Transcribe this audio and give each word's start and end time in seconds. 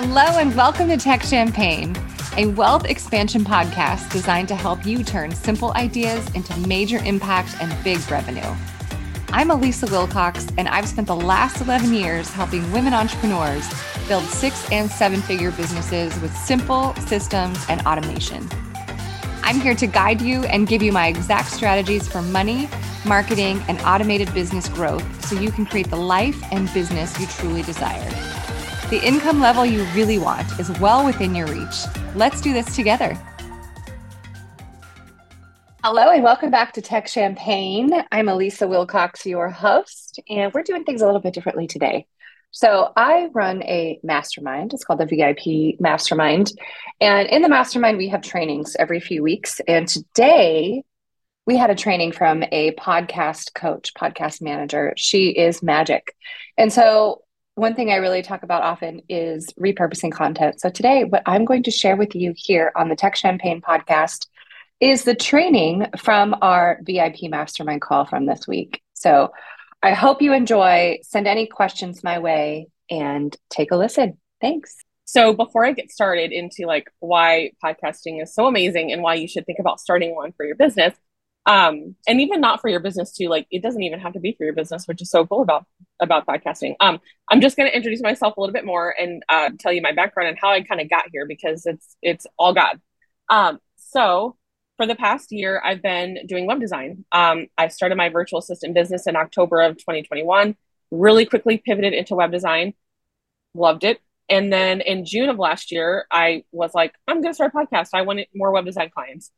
Hello, 0.00 0.38
and 0.38 0.54
welcome 0.54 0.86
to 0.90 0.96
Tech 0.96 1.24
Champagne, 1.24 1.92
a 2.36 2.46
wealth 2.46 2.84
expansion 2.84 3.42
podcast 3.42 4.08
designed 4.12 4.46
to 4.46 4.54
help 4.54 4.86
you 4.86 5.02
turn 5.02 5.34
simple 5.34 5.72
ideas 5.72 6.24
into 6.36 6.56
major 6.68 6.98
impact 6.98 7.56
and 7.60 7.74
big 7.82 7.98
revenue. 8.08 8.54
I'm 9.30 9.50
Elisa 9.50 9.86
Wilcox, 9.86 10.46
and 10.56 10.68
I've 10.68 10.86
spent 10.86 11.08
the 11.08 11.16
last 11.16 11.60
11 11.60 11.92
years 11.92 12.30
helping 12.30 12.70
women 12.70 12.94
entrepreneurs 12.94 13.68
build 14.06 14.22
six 14.22 14.70
and 14.70 14.88
seven 14.88 15.20
figure 15.20 15.50
businesses 15.50 16.16
with 16.20 16.32
simple 16.32 16.94
systems 17.08 17.58
and 17.68 17.80
automation. 17.80 18.48
I'm 19.42 19.60
here 19.60 19.74
to 19.74 19.88
guide 19.88 20.22
you 20.22 20.44
and 20.44 20.68
give 20.68 20.80
you 20.80 20.92
my 20.92 21.08
exact 21.08 21.50
strategies 21.50 22.06
for 22.06 22.22
money, 22.22 22.68
marketing, 23.04 23.60
and 23.66 23.80
automated 23.80 24.32
business 24.32 24.68
growth 24.68 25.26
so 25.26 25.34
you 25.40 25.50
can 25.50 25.66
create 25.66 25.90
the 25.90 25.96
life 25.96 26.40
and 26.52 26.72
business 26.72 27.18
you 27.18 27.26
truly 27.26 27.62
desire. 27.62 28.08
The 28.90 29.06
income 29.06 29.38
level 29.38 29.66
you 29.66 29.84
really 29.94 30.16
want 30.16 30.58
is 30.58 30.70
well 30.80 31.04
within 31.04 31.34
your 31.34 31.46
reach. 31.46 31.84
Let's 32.14 32.40
do 32.40 32.54
this 32.54 32.74
together. 32.74 33.12
Hello, 35.84 36.10
and 36.10 36.24
welcome 36.24 36.50
back 36.50 36.72
to 36.72 36.80
Tech 36.80 37.06
Champagne. 37.06 37.92
I'm 38.10 38.30
Elisa 38.30 38.66
Wilcox, 38.66 39.26
your 39.26 39.50
host, 39.50 40.20
and 40.30 40.54
we're 40.54 40.62
doing 40.62 40.84
things 40.84 41.02
a 41.02 41.04
little 41.04 41.20
bit 41.20 41.34
differently 41.34 41.66
today. 41.66 42.06
So, 42.50 42.90
I 42.96 43.28
run 43.34 43.62
a 43.64 44.00
mastermind. 44.02 44.72
It's 44.72 44.84
called 44.84 45.00
the 45.00 45.04
VIP 45.04 45.78
Mastermind. 45.78 46.50
And 46.98 47.28
in 47.28 47.42
the 47.42 47.50
mastermind, 47.50 47.98
we 47.98 48.08
have 48.08 48.22
trainings 48.22 48.74
every 48.78 49.00
few 49.00 49.22
weeks. 49.22 49.60
And 49.68 49.86
today, 49.86 50.82
we 51.46 51.58
had 51.58 51.68
a 51.68 51.74
training 51.74 52.12
from 52.12 52.42
a 52.52 52.72
podcast 52.76 53.52
coach, 53.52 53.92
podcast 53.92 54.40
manager. 54.40 54.94
She 54.96 55.28
is 55.28 55.62
magic. 55.62 56.14
And 56.56 56.72
so, 56.72 57.24
one 57.58 57.74
thing 57.74 57.90
I 57.90 57.96
really 57.96 58.22
talk 58.22 58.42
about 58.42 58.62
often 58.62 59.02
is 59.08 59.52
repurposing 59.60 60.12
content. 60.12 60.60
So, 60.60 60.70
today, 60.70 61.04
what 61.04 61.22
I'm 61.26 61.44
going 61.44 61.64
to 61.64 61.70
share 61.70 61.96
with 61.96 62.14
you 62.14 62.32
here 62.36 62.72
on 62.76 62.88
the 62.88 62.96
Tech 62.96 63.16
Champagne 63.16 63.60
podcast 63.60 64.26
is 64.80 65.04
the 65.04 65.14
training 65.14 65.86
from 65.98 66.36
our 66.40 66.78
VIP 66.82 67.22
mastermind 67.24 67.82
call 67.82 68.04
from 68.04 68.26
this 68.26 68.46
week. 68.46 68.80
So 68.94 69.32
I 69.82 69.92
hope 69.92 70.22
you 70.22 70.32
enjoy. 70.32 70.98
Send 71.02 71.26
any 71.26 71.46
questions 71.46 72.04
my 72.04 72.18
way 72.18 72.68
and 72.90 73.34
take 73.50 73.70
a 73.70 73.76
listen. 73.76 74.18
Thanks. 74.40 74.76
So 75.04 75.32
before 75.32 75.64
I 75.64 75.72
get 75.72 75.90
started 75.90 76.32
into 76.32 76.66
like 76.66 76.90
why 77.00 77.52
podcasting 77.64 78.22
is 78.22 78.34
so 78.34 78.46
amazing 78.46 78.92
and 78.92 79.02
why 79.02 79.14
you 79.14 79.26
should 79.26 79.46
think 79.46 79.58
about 79.58 79.80
starting 79.80 80.14
one 80.14 80.32
for 80.32 80.44
your 80.44 80.56
business, 80.56 80.94
um, 81.48 81.96
and 82.06 82.20
even 82.20 82.42
not 82.42 82.60
for 82.60 82.68
your 82.68 82.80
business 82.80 83.10
too, 83.10 83.28
like 83.28 83.46
it 83.50 83.62
doesn't 83.62 83.82
even 83.82 84.00
have 84.00 84.12
to 84.12 84.20
be 84.20 84.34
for 84.36 84.44
your 84.44 84.52
business, 84.52 84.86
which 84.86 85.00
is 85.00 85.10
so 85.10 85.26
cool 85.26 85.40
about 85.40 85.64
about 85.98 86.26
podcasting. 86.26 86.76
Um, 86.78 87.00
I'm 87.30 87.40
just 87.40 87.56
going 87.56 87.70
to 87.70 87.74
introduce 87.74 88.02
myself 88.02 88.36
a 88.36 88.40
little 88.40 88.52
bit 88.52 88.66
more 88.66 88.94
and 89.00 89.22
uh, 89.30 89.48
tell 89.58 89.72
you 89.72 89.80
my 89.80 89.92
background 89.92 90.28
and 90.28 90.38
how 90.38 90.50
I 90.50 90.60
kind 90.60 90.78
of 90.78 90.90
got 90.90 91.06
here 91.10 91.24
because 91.26 91.64
it's 91.64 91.96
it's 92.02 92.26
all 92.38 92.52
God. 92.52 92.78
Um, 93.30 93.60
so 93.76 94.36
for 94.76 94.86
the 94.86 94.94
past 94.94 95.32
year, 95.32 95.60
I've 95.64 95.80
been 95.80 96.18
doing 96.26 96.46
web 96.46 96.60
design. 96.60 97.06
Um, 97.12 97.46
I 97.56 97.68
started 97.68 97.96
my 97.96 98.10
virtual 98.10 98.40
assistant 98.40 98.74
business 98.74 99.06
in 99.06 99.16
October 99.16 99.62
of 99.62 99.78
2021, 99.78 100.54
really 100.90 101.24
quickly 101.24 101.56
pivoted 101.56 101.94
into 101.94 102.14
web 102.14 102.30
design, 102.30 102.74
loved 103.54 103.84
it. 103.84 104.00
And 104.28 104.52
then 104.52 104.82
in 104.82 105.06
June 105.06 105.30
of 105.30 105.38
last 105.38 105.72
year, 105.72 106.06
I 106.10 106.44
was 106.52 106.74
like, 106.74 106.94
I'm 107.08 107.22
going 107.22 107.32
to 107.32 107.34
start 107.34 107.52
a 107.54 107.56
podcast. 107.56 107.88
I 107.94 108.02
wanted 108.02 108.28
more 108.34 108.52
web 108.52 108.66
design 108.66 108.90
clients. 108.90 109.32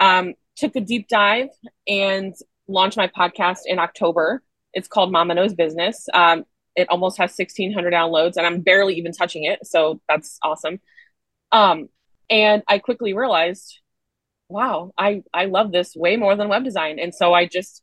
Um, 0.00 0.34
took 0.56 0.76
a 0.76 0.80
deep 0.80 1.08
dive 1.08 1.48
and 1.86 2.34
launched 2.68 2.96
my 2.96 3.08
podcast 3.08 3.60
in 3.66 3.78
October. 3.78 4.42
It's 4.72 4.88
called 4.88 5.12
Mama 5.12 5.34
Knows 5.34 5.54
Business. 5.54 6.06
Um, 6.12 6.44
it 6.74 6.88
almost 6.90 7.18
has 7.18 7.30
1,600 7.36 7.92
downloads, 7.92 8.36
and 8.36 8.46
I'm 8.46 8.60
barely 8.60 8.94
even 8.96 9.12
touching 9.12 9.44
it. 9.44 9.66
So 9.66 10.00
that's 10.08 10.38
awesome. 10.42 10.80
Um, 11.52 11.88
and 12.28 12.62
I 12.68 12.78
quickly 12.78 13.14
realized 13.14 13.80
wow, 14.48 14.92
I, 14.96 15.22
I 15.32 15.46
love 15.46 15.72
this 15.72 15.94
way 15.94 16.16
more 16.16 16.36
than 16.36 16.48
web 16.48 16.64
design. 16.64 16.98
And 16.98 17.14
so 17.14 17.32
I 17.34 17.46
just 17.46 17.82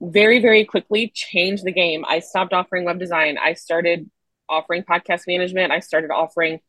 very, 0.00 0.40
very 0.40 0.64
quickly 0.64 1.10
changed 1.14 1.64
the 1.64 1.72
game. 1.72 2.04
I 2.06 2.20
stopped 2.20 2.52
offering 2.52 2.84
web 2.84 2.98
design. 2.98 3.38
I 3.38 3.54
started 3.54 4.10
offering 4.48 4.84
podcast 4.84 5.22
management. 5.26 5.72
I 5.72 5.80
started 5.80 6.10
offering 6.10 6.60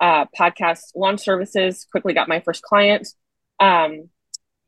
uh, 0.00 0.26
podcast 0.38 0.80
launch 0.94 1.20
services, 1.20 1.86
quickly 1.90 2.12
got 2.12 2.28
my 2.28 2.40
first 2.40 2.62
client. 2.62 3.08
Um, 3.60 4.10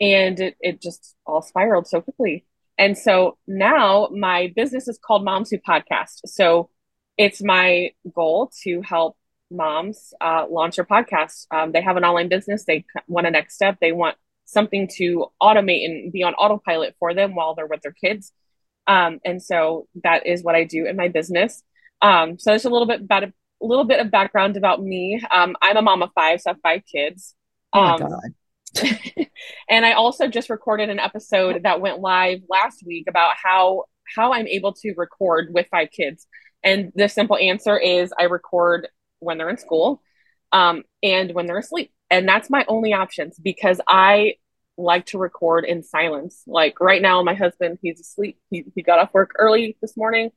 and 0.00 0.38
it, 0.40 0.56
it 0.60 0.82
just 0.82 1.14
all 1.26 1.42
spiraled 1.42 1.86
so 1.86 2.00
quickly. 2.00 2.44
And 2.78 2.98
so 2.98 3.38
now 3.46 4.08
my 4.10 4.52
business 4.54 4.88
is 4.88 4.98
called 4.98 5.24
Moms 5.24 5.50
Who 5.50 5.58
Podcast. 5.58 6.20
So 6.26 6.70
it's 7.16 7.42
my 7.42 7.90
goal 8.14 8.50
to 8.64 8.80
help 8.82 9.16
moms 9.50 10.12
uh, 10.20 10.46
launch 10.50 10.76
their 10.76 10.84
podcast. 10.84 11.46
Um, 11.52 11.72
they 11.72 11.82
have 11.82 11.96
an 11.96 12.04
online 12.04 12.28
business. 12.28 12.64
They 12.64 12.84
want 13.06 13.26
a 13.26 13.30
next 13.30 13.54
step. 13.54 13.78
They 13.80 13.92
want 13.92 14.16
something 14.44 14.88
to 14.96 15.26
automate 15.40 15.84
and 15.84 16.12
be 16.12 16.22
on 16.22 16.34
autopilot 16.34 16.96
for 16.98 17.14
them 17.14 17.34
while 17.34 17.54
they're 17.54 17.66
with 17.66 17.82
their 17.82 17.92
kids. 17.92 18.32
Um, 18.86 19.20
and 19.24 19.42
so 19.42 19.88
that 20.02 20.26
is 20.26 20.42
what 20.42 20.54
I 20.54 20.64
do 20.64 20.86
in 20.86 20.96
my 20.96 21.08
business. 21.08 21.62
Um, 22.02 22.38
so 22.38 22.50
there's 22.50 22.64
a 22.64 22.70
little 22.70 22.86
bit 22.86 23.00
about 23.00 23.24
a, 23.24 23.32
a 23.62 23.66
little 23.66 23.84
bit 23.84 24.00
of 24.00 24.10
background 24.10 24.56
about 24.56 24.82
me. 24.82 25.22
Um, 25.30 25.56
I'm 25.62 25.76
a 25.76 25.82
mom 25.82 26.02
of 26.02 26.10
five, 26.14 26.40
so 26.40 26.50
I 26.50 26.52
have 26.52 26.60
five 26.62 26.82
kids. 26.90 27.34
Oh 27.72 27.80
my 27.80 27.94
um, 27.94 28.00
God. 28.00 28.34
and 29.68 29.86
I 29.86 29.92
also 29.92 30.28
just 30.28 30.50
recorded 30.50 30.90
an 30.90 30.98
episode 30.98 31.62
that 31.64 31.80
went 31.80 32.00
live 32.00 32.40
last 32.48 32.82
week 32.86 33.06
about 33.08 33.34
how 33.42 33.84
how 34.14 34.32
I'm 34.32 34.46
able 34.46 34.72
to 34.74 34.94
record 34.96 35.48
with 35.52 35.66
five 35.70 35.90
kids. 35.90 36.26
And 36.62 36.92
the 36.94 37.08
simple 37.08 37.36
answer 37.36 37.78
is 37.78 38.12
I 38.18 38.24
record 38.24 38.88
when 39.20 39.38
they're 39.38 39.50
in 39.50 39.56
school 39.56 40.02
um, 40.52 40.82
and 41.02 41.32
when 41.34 41.46
they're 41.46 41.58
asleep. 41.58 41.92
And 42.10 42.28
that's 42.28 42.50
my 42.50 42.64
only 42.68 42.92
options 42.92 43.38
because 43.38 43.80
I 43.88 44.34
like 44.76 45.06
to 45.06 45.18
record 45.18 45.64
in 45.64 45.82
silence. 45.82 46.42
Like 46.46 46.80
right 46.80 47.00
now, 47.00 47.22
my 47.22 47.34
husband, 47.34 47.78
he's 47.80 48.00
asleep. 48.00 48.38
He, 48.50 48.64
he 48.74 48.82
got 48.82 48.98
off 48.98 49.14
work 49.14 49.32
early 49.38 49.76
this 49.80 49.96
morning 49.96 50.30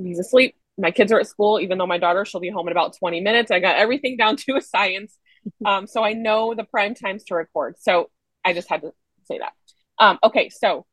he's 0.00 0.18
asleep. 0.18 0.56
My 0.78 0.90
kids 0.90 1.12
are 1.12 1.20
at 1.20 1.26
school, 1.26 1.60
even 1.60 1.78
though 1.78 1.86
my 1.86 1.98
daughter, 1.98 2.24
she'll 2.24 2.40
be 2.40 2.50
home 2.50 2.68
in 2.68 2.72
about 2.72 2.96
20 2.96 3.20
minutes. 3.20 3.50
I 3.50 3.60
got 3.60 3.76
everything 3.76 4.16
down 4.16 4.36
to 4.48 4.56
a 4.56 4.60
science. 4.60 5.16
Um, 5.64 5.86
so 5.86 6.04
I 6.04 6.12
know 6.12 6.54
the 6.54 6.64
prime 6.64 6.94
times 6.94 7.24
to 7.24 7.34
record. 7.34 7.76
So 7.78 8.10
I 8.44 8.52
just 8.52 8.68
had 8.68 8.82
to 8.82 8.92
say 9.24 9.38
that. 9.38 9.52
Um, 9.98 10.18
okay, 10.24 10.48
so 10.48 10.86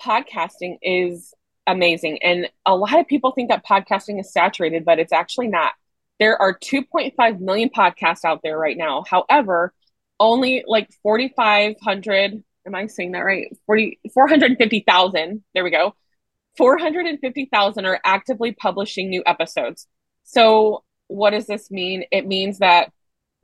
podcasting 0.00 0.78
is 0.82 1.34
amazing. 1.66 2.18
And 2.22 2.48
a 2.66 2.74
lot 2.74 2.98
of 2.98 3.06
people 3.06 3.32
think 3.32 3.50
that 3.50 3.64
podcasting 3.64 4.20
is 4.20 4.32
saturated, 4.32 4.84
but 4.84 4.98
it's 4.98 5.12
actually 5.12 5.48
not. 5.48 5.72
There 6.18 6.40
are 6.40 6.56
2.5 6.56 7.40
million 7.40 7.68
podcasts 7.68 8.24
out 8.24 8.40
there 8.42 8.58
right 8.58 8.76
now. 8.76 9.04
However, 9.08 9.72
only 10.20 10.64
like 10.66 10.88
4,500, 11.02 12.44
am 12.66 12.74
I 12.74 12.86
saying 12.86 13.12
that 13.12 13.20
right? 13.20 13.56
40, 13.66 14.00
450,000, 14.12 15.42
there 15.54 15.64
we 15.64 15.70
go. 15.70 15.94
450,000 16.56 17.86
are 17.86 18.00
actively 18.04 18.52
publishing 18.52 19.08
new 19.08 19.22
episodes. 19.26 19.86
So, 20.24 20.84
what 21.08 21.30
does 21.30 21.46
this 21.46 21.70
mean? 21.70 22.04
It 22.10 22.26
means 22.26 22.58
that 22.58 22.92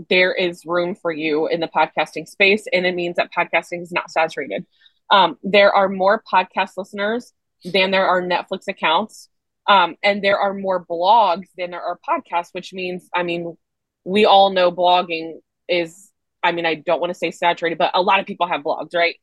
there 0.09 0.33
is 0.33 0.65
room 0.65 0.95
for 0.95 1.13
you 1.13 1.49
in 1.49 1.61
the 1.61 1.69
podcasting 1.69 2.29
space, 2.29 2.67
and 2.73 2.87
it 2.87 2.95
means 2.95 3.17
that 3.17 3.31
podcasting 3.37 3.83
is 3.83 3.93
not 3.93 4.11
saturated. 4.11 4.67
Um, 5.11 5.39
there 5.43 5.73
are 5.73 5.89
more 5.89 6.23
podcast 6.33 6.73
listeners 6.77 7.33
than 7.65 7.91
there 7.91 8.07
are 8.07 8.23
Netflix 8.23 8.69
accounts. 8.69 9.29
Um, 9.67 9.97
and 10.03 10.25
there 10.25 10.39
are 10.39 10.55
more 10.55 10.85
blogs 10.85 11.49
than 11.57 11.71
there 11.71 11.83
are 11.83 11.99
podcasts, 12.09 12.49
which 12.53 12.73
means, 12.73 13.09
I 13.15 13.23
mean, 13.23 13.57
we 14.05 14.25
all 14.25 14.51
know 14.51 14.73
blogging 14.73 15.41
is, 15.69 16.11
I 16.43 16.53
mean, 16.53 16.65
I 16.65 16.75
don't 16.75 17.01
want 17.01 17.11
to 17.11 17.19
say 17.19 17.31
saturated, 17.31 17.77
but 17.77 17.91
a 17.95 18.01
lot 18.01 18.21
of 18.21 18.27
people 18.27 18.47
have 18.47 18.63
blogs, 18.63 18.95
right? 18.95 19.17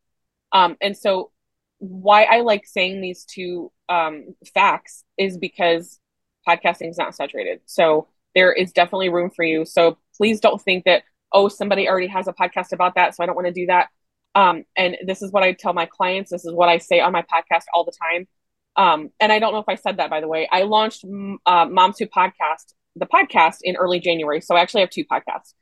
Um, 0.52 0.78
and 0.82 0.96
so, 0.96 1.32
why 1.80 2.24
I 2.24 2.42
like 2.42 2.66
saying 2.66 3.02
these 3.02 3.26
two 3.26 3.72
um, 3.90 4.36
facts 4.54 5.04
is 5.18 5.38
because 5.38 6.00
podcasting 6.48 6.90
is 6.90 6.98
not 6.98 7.16
saturated. 7.16 7.62
So, 7.66 8.08
there 8.36 8.54
is 8.54 8.72
definitely 8.72 9.10
room 9.10 9.32
for 9.36 9.44
you. 9.44 9.66
So, 9.66 9.98
please 10.18 10.40
don't 10.40 10.62
think 10.62 10.86
that, 10.86 11.04
oh, 11.32 11.48
somebody 11.48 11.90
already 11.90 12.08
has 12.08 12.28
a 12.28 12.34
podcast 12.34 12.74
about 12.74 12.96
that. 12.96 13.16
So, 13.16 13.24
I 13.24 13.26
don't 13.26 13.36
want 13.36 13.48
to 13.48 13.54
do 13.54 13.66
that. 13.68 13.90
Um, 14.36 14.66
and 14.76 14.98
this 15.06 15.22
is 15.22 15.32
what 15.32 15.44
I 15.44 15.54
tell 15.54 15.74
my 15.74 15.86
clients. 15.86 16.30
This 16.30 16.46
is 16.46 16.54
what 16.54 16.70
I 16.70 16.78
say 16.78 17.00
on 17.00 17.14
my 17.14 17.22
podcast 17.22 17.64
all 17.74 17.86
the 17.86 17.94
time. 18.14 18.28
Um, 18.76 19.10
and 19.20 19.32
I 19.32 19.40
don't 19.40 19.54
know 19.54 19.60
if 19.60 19.70
I 19.70 19.76
said 19.76 19.98
that 19.98 20.10
by 20.10 20.20
the 20.20 20.28
way. 20.28 20.48
I 20.52 20.64
launched 20.64 21.06
uh, 21.46 21.66
Moms 21.66 21.98
Who 21.98 22.06
Podcast, 22.08 22.74
the 22.96 23.06
podcast 23.06 23.60
in 23.64 23.78
early 23.78 24.00
January. 24.00 24.42
So 24.42 24.56
I 24.56 24.62
actually 24.62 24.82
have 24.82 24.90
two 24.90 25.06
podcasts. 25.06 25.54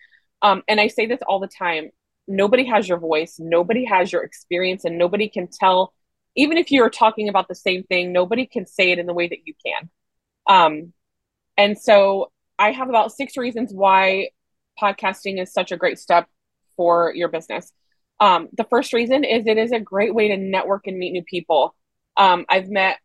Um, 0.42 0.64
and 0.68 0.82
I 0.82 0.88
say 0.88 1.06
this 1.06 1.20
all 1.28 1.40
the 1.40 1.48
time. 1.48 1.92
Nobody 2.28 2.66
has 2.66 2.90
your 2.90 3.00
voice. 3.00 3.36
Nobody 3.40 3.86
has 3.86 4.12
your 4.12 4.24
experience, 4.24 4.86
and 4.86 4.98
nobody 4.98 5.30
can 5.30 5.48
tell. 5.48 5.94
Even 6.36 6.58
if 6.58 6.72
you're 6.72 6.90
talking 6.90 7.30
about 7.30 7.48
the 7.48 7.56
same 7.56 7.84
thing, 7.84 8.12
nobody 8.12 8.46
can 8.46 8.66
say 8.66 8.92
it 8.92 9.00
in 9.00 9.06
the 9.06 9.14
way 9.14 9.28
that 9.28 9.40
you 9.46 9.54
can. 9.66 9.90
Um, 10.48 10.94
and 11.58 11.78
so 11.78 12.32
I 12.60 12.72
have 12.72 12.90
about 12.90 13.12
six 13.12 13.38
reasons 13.38 13.72
why 13.74 14.30
podcasting 14.82 15.42
is 15.42 15.52
such 15.54 15.72
a 15.72 15.78
great 15.78 16.00
step 16.00 16.28
for 16.76 17.14
your 17.14 17.28
business. 17.28 17.72
Um, 18.20 18.50
the 18.54 18.64
first 18.64 18.94
reason 18.94 19.24
is 19.24 19.46
it 19.48 19.58
is 19.58 19.72
a 19.72 19.80
great 19.80 20.14
way 20.14 20.30
to 20.30 20.38
network 20.38 20.88
and 20.88 20.98
meet 20.98 21.12
new 21.12 21.24
people. 21.24 21.76
Um, 22.18 22.46
I've 22.50 22.70
met 22.70 22.98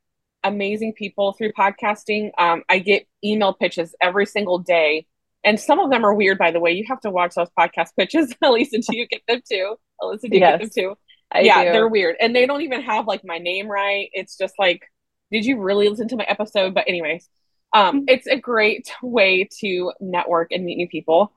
amazing 0.45 0.93
people 0.93 1.33
through 1.33 1.53
podcasting. 1.53 2.31
Um, 2.39 2.63
I 2.69 2.79
get 2.79 3.07
email 3.25 3.53
pitches 3.53 3.95
every 4.01 4.27
single 4.27 4.59
day 4.59 5.07
and 5.45 5.59
some 5.59 5.79
of 5.79 5.91
them 5.91 6.05
are 6.05 6.15
weird, 6.15 6.39
by 6.39 6.51
the 6.51 6.61
way. 6.61 6.73
You 6.73 6.85
have 6.89 7.01
to 7.01 7.11
watch 7.11 7.35
those 7.35 7.49
podcast 7.59 7.91
pitches, 7.97 8.35
at 8.43 8.53
least 8.53 8.75
until 8.75 8.95
you 8.95 9.07
get 9.07 9.23
them 9.29 9.41
too. 9.51 9.77
At 10.03 10.07
least 10.07 10.25
until 10.25 10.39
you 10.39 10.41
yes, 10.41 10.53
get 10.53 10.61
them 10.61 10.71
too. 10.71 10.99
I 11.31 11.41
yeah, 11.41 11.65
do. 11.65 11.73
they're 11.73 11.89
weird. 11.89 12.17
And 12.21 12.35
they 12.35 12.47
don't 12.47 12.63
even 12.63 12.83
have 12.83 13.07
like 13.07 13.23
my 13.25 13.39
name 13.39 13.69
right. 13.69 14.09
It's 14.13 14.37
just 14.37 14.55
like, 14.59 14.83
did 15.31 15.45
you 15.45 15.61
really 15.61 15.89
listen 15.89 16.09
to 16.09 16.17
my 16.17 16.25
episode? 16.25 16.75
But 16.75 16.85
anyways, 16.89 17.29
um, 17.73 18.01
mm-hmm. 18.01 18.05
it's 18.09 18.27
a 18.27 18.37
great 18.37 18.91
way 19.03 19.49
to 19.61 19.93
network 20.01 20.53
and 20.53 20.65
meet 20.65 20.77
new 20.77 20.89
people. 20.89 21.33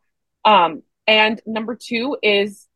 Um, 0.45 0.83
and 1.07 1.41
number 1.45 1.75
two 1.75 2.17
is 2.21 2.67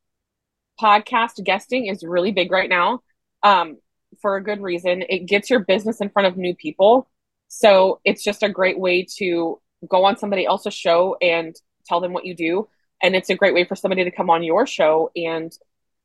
podcast 0.79 1.43
guesting 1.43 1.87
is 1.87 2.03
really 2.03 2.31
big 2.31 2.51
right 2.51 2.69
now. 2.69 3.01
Um, 3.43 3.77
for 4.21 4.35
a 4.35 4.43
good 4.43 4.61
reason. 4.61 5.03
It 5.07 5.25
gets 5.25 5.49
your 5.49 5.59
business 5.59 6.01
in 6.01 6.09
front 6.09 6.27
of 6.27 6.37
new 6.37 6.55
people. 6.55 7.09
So 7.47 7.99
it's 8.03 8.23
just 8.23 8.43
a 8.43 8.49
great 8.49 8.79
way 8.79 9.05
to 9.17 9.61
go 9.87 10.05
on 10.05 10.17
somebody 10.17 10.45
else's 10.45 10.73
show 10.73 11.17
and 11.21 11.55
tell 11.85 12.01
them 12.01 12.13
what 12.13 12.25
you 12.25 12.35
do. 12.35 12.67
And 13.01 13.15
it's 13.15 13.29
a 13.29 13.35
great 13.35 13.53
way 13.53 13.65
for 13.65 13.75
somebody 13.75 14.03
to 14.03 14.11
come 14.11 14.29
on 14.29 14.43
your 14.43 14.65
show 14.65 15.11
and 15.15 15.51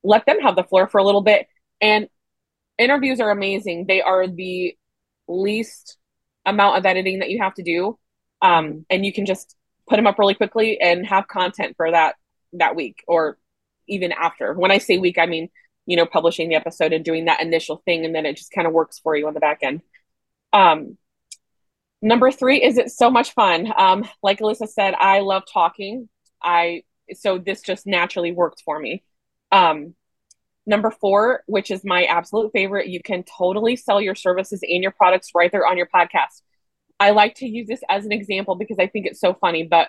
let 0.03 0.26
them 0.26 0.41
have 0.41 0.56
the 0.56 0.64
floor 0.64 0.87
for 0.87 0.99
a 0.99 1.05
little 1.05 1.23
bit. 1.23 1.46
And 1.81 2.08
interviews 2.79 3.20
are 3.20 3.31
amazing. 3.31 3.87
They 3.87 4.03
are 4.03 4.26
the 4.26 4.76
least 5.29 5.96
amount 6.47 6.79
of 6.79 6.87
editing 6.87 7.21
that 7.21 7.31
you 7.31 7.39
have 7.39 7.55
to 7.55 7.63
do. 7.63 7.99
Um, 8.43 8.87
and 8.89 9.05
you 9.05 9.13
can 9.13 9.27
just 9.27 9.57
put 9.89 9.97
them 9.97 10.07
up 10.07 10.19
really 10.19 10.35
quickly 10.35 10.81
and 10.81 11.07
have 11.07 11.29
content 11.29 11.77
for 11.77 11.91
that 11.91 12.15
that 12.55 12.75
week 12.75 13.05
or 13.07 13.39
even 13.89 14.13
after. 14.13 14.55
When 14.55 14.71
I 14.71 14.79
say 14.79 14.99
week, 14.99 15.19
I 15.19 15.27
mean 15.27 15.49
you 15.87 15.97
know 15.97 16.07
publishing 16.07 16.49
the 16.49 16.55
episode 16.55 16.93
and 16.93 17.05
doing 17.05 17.27
that 17.27 17.43
initial 17.43 17.83
thing, 17.85 18.05
and 18.05 18.15
then 18.15 18.27
it 18.27 18.37
just 18.37 18.53
kind 18.53 18.67
of 18.67 18.73
works 18.73 18.99
for 18.99 19.17
you 19.17 19.27
on 19.27 19.35
the 19.35 19.41
back 19.41 19.59
end. 19.63 19.83
Um, 20.53 20.97
number 22.03 22.31
three 22.31 22.63
is 22.63 22.79
it's 22.79 22.97
so 22.97 23.11
much 23.11 23.33
fun. 23.33 23.73
Um, 23.77 24.09
like 24.23 24.41
Alyssa 24.41 24.69
said, 24.69 24.95
I 24.95 25.21
love 25.21 25.43
talking. 25.53 26.09
I 26.43 26.85
so 27.15 27.39
this 27.39 27.63
just 27.63 27.87
naturally 27.87 28.33
worked 28.33 28.63
for 28.65 28.79
me. 28.79 29.03
Um, 29.53 29.95
number 30.70 30.90
four, 30.90 31.43
which 31.46 31.70
is 31.70 31.84
my 31.84 32.05
absolute 32.05 32.50
favorite, 32.52 32.88
you 32.88 33.02
can 33.02 33.25
totally 33.25 33.76
sell 33.76 34.00
your 34.00 34.14
services 34.14 34.61
and 34.62 34.82
your 34.82 34.93
products 34.93 35.31
right 35.34 35.52
there 35.52 35.67
on 35.67 35.76
your 35.76 35.88
podcast. 35.94 36.40
I 36.99 37.11
like 37.11 37.34
to 37.37 37.46
use 37.46 37.67
this 37.67 37.82
as 37.90 38.06
an 38.06 38.12
example 38.12 38.55
because 38.55 38.78
I 38.78 38.87
think 38.87 39.06
it's 39.06 39.20
so 39.20 39.34
funny, 39.34 39.64
but 39.64 39.88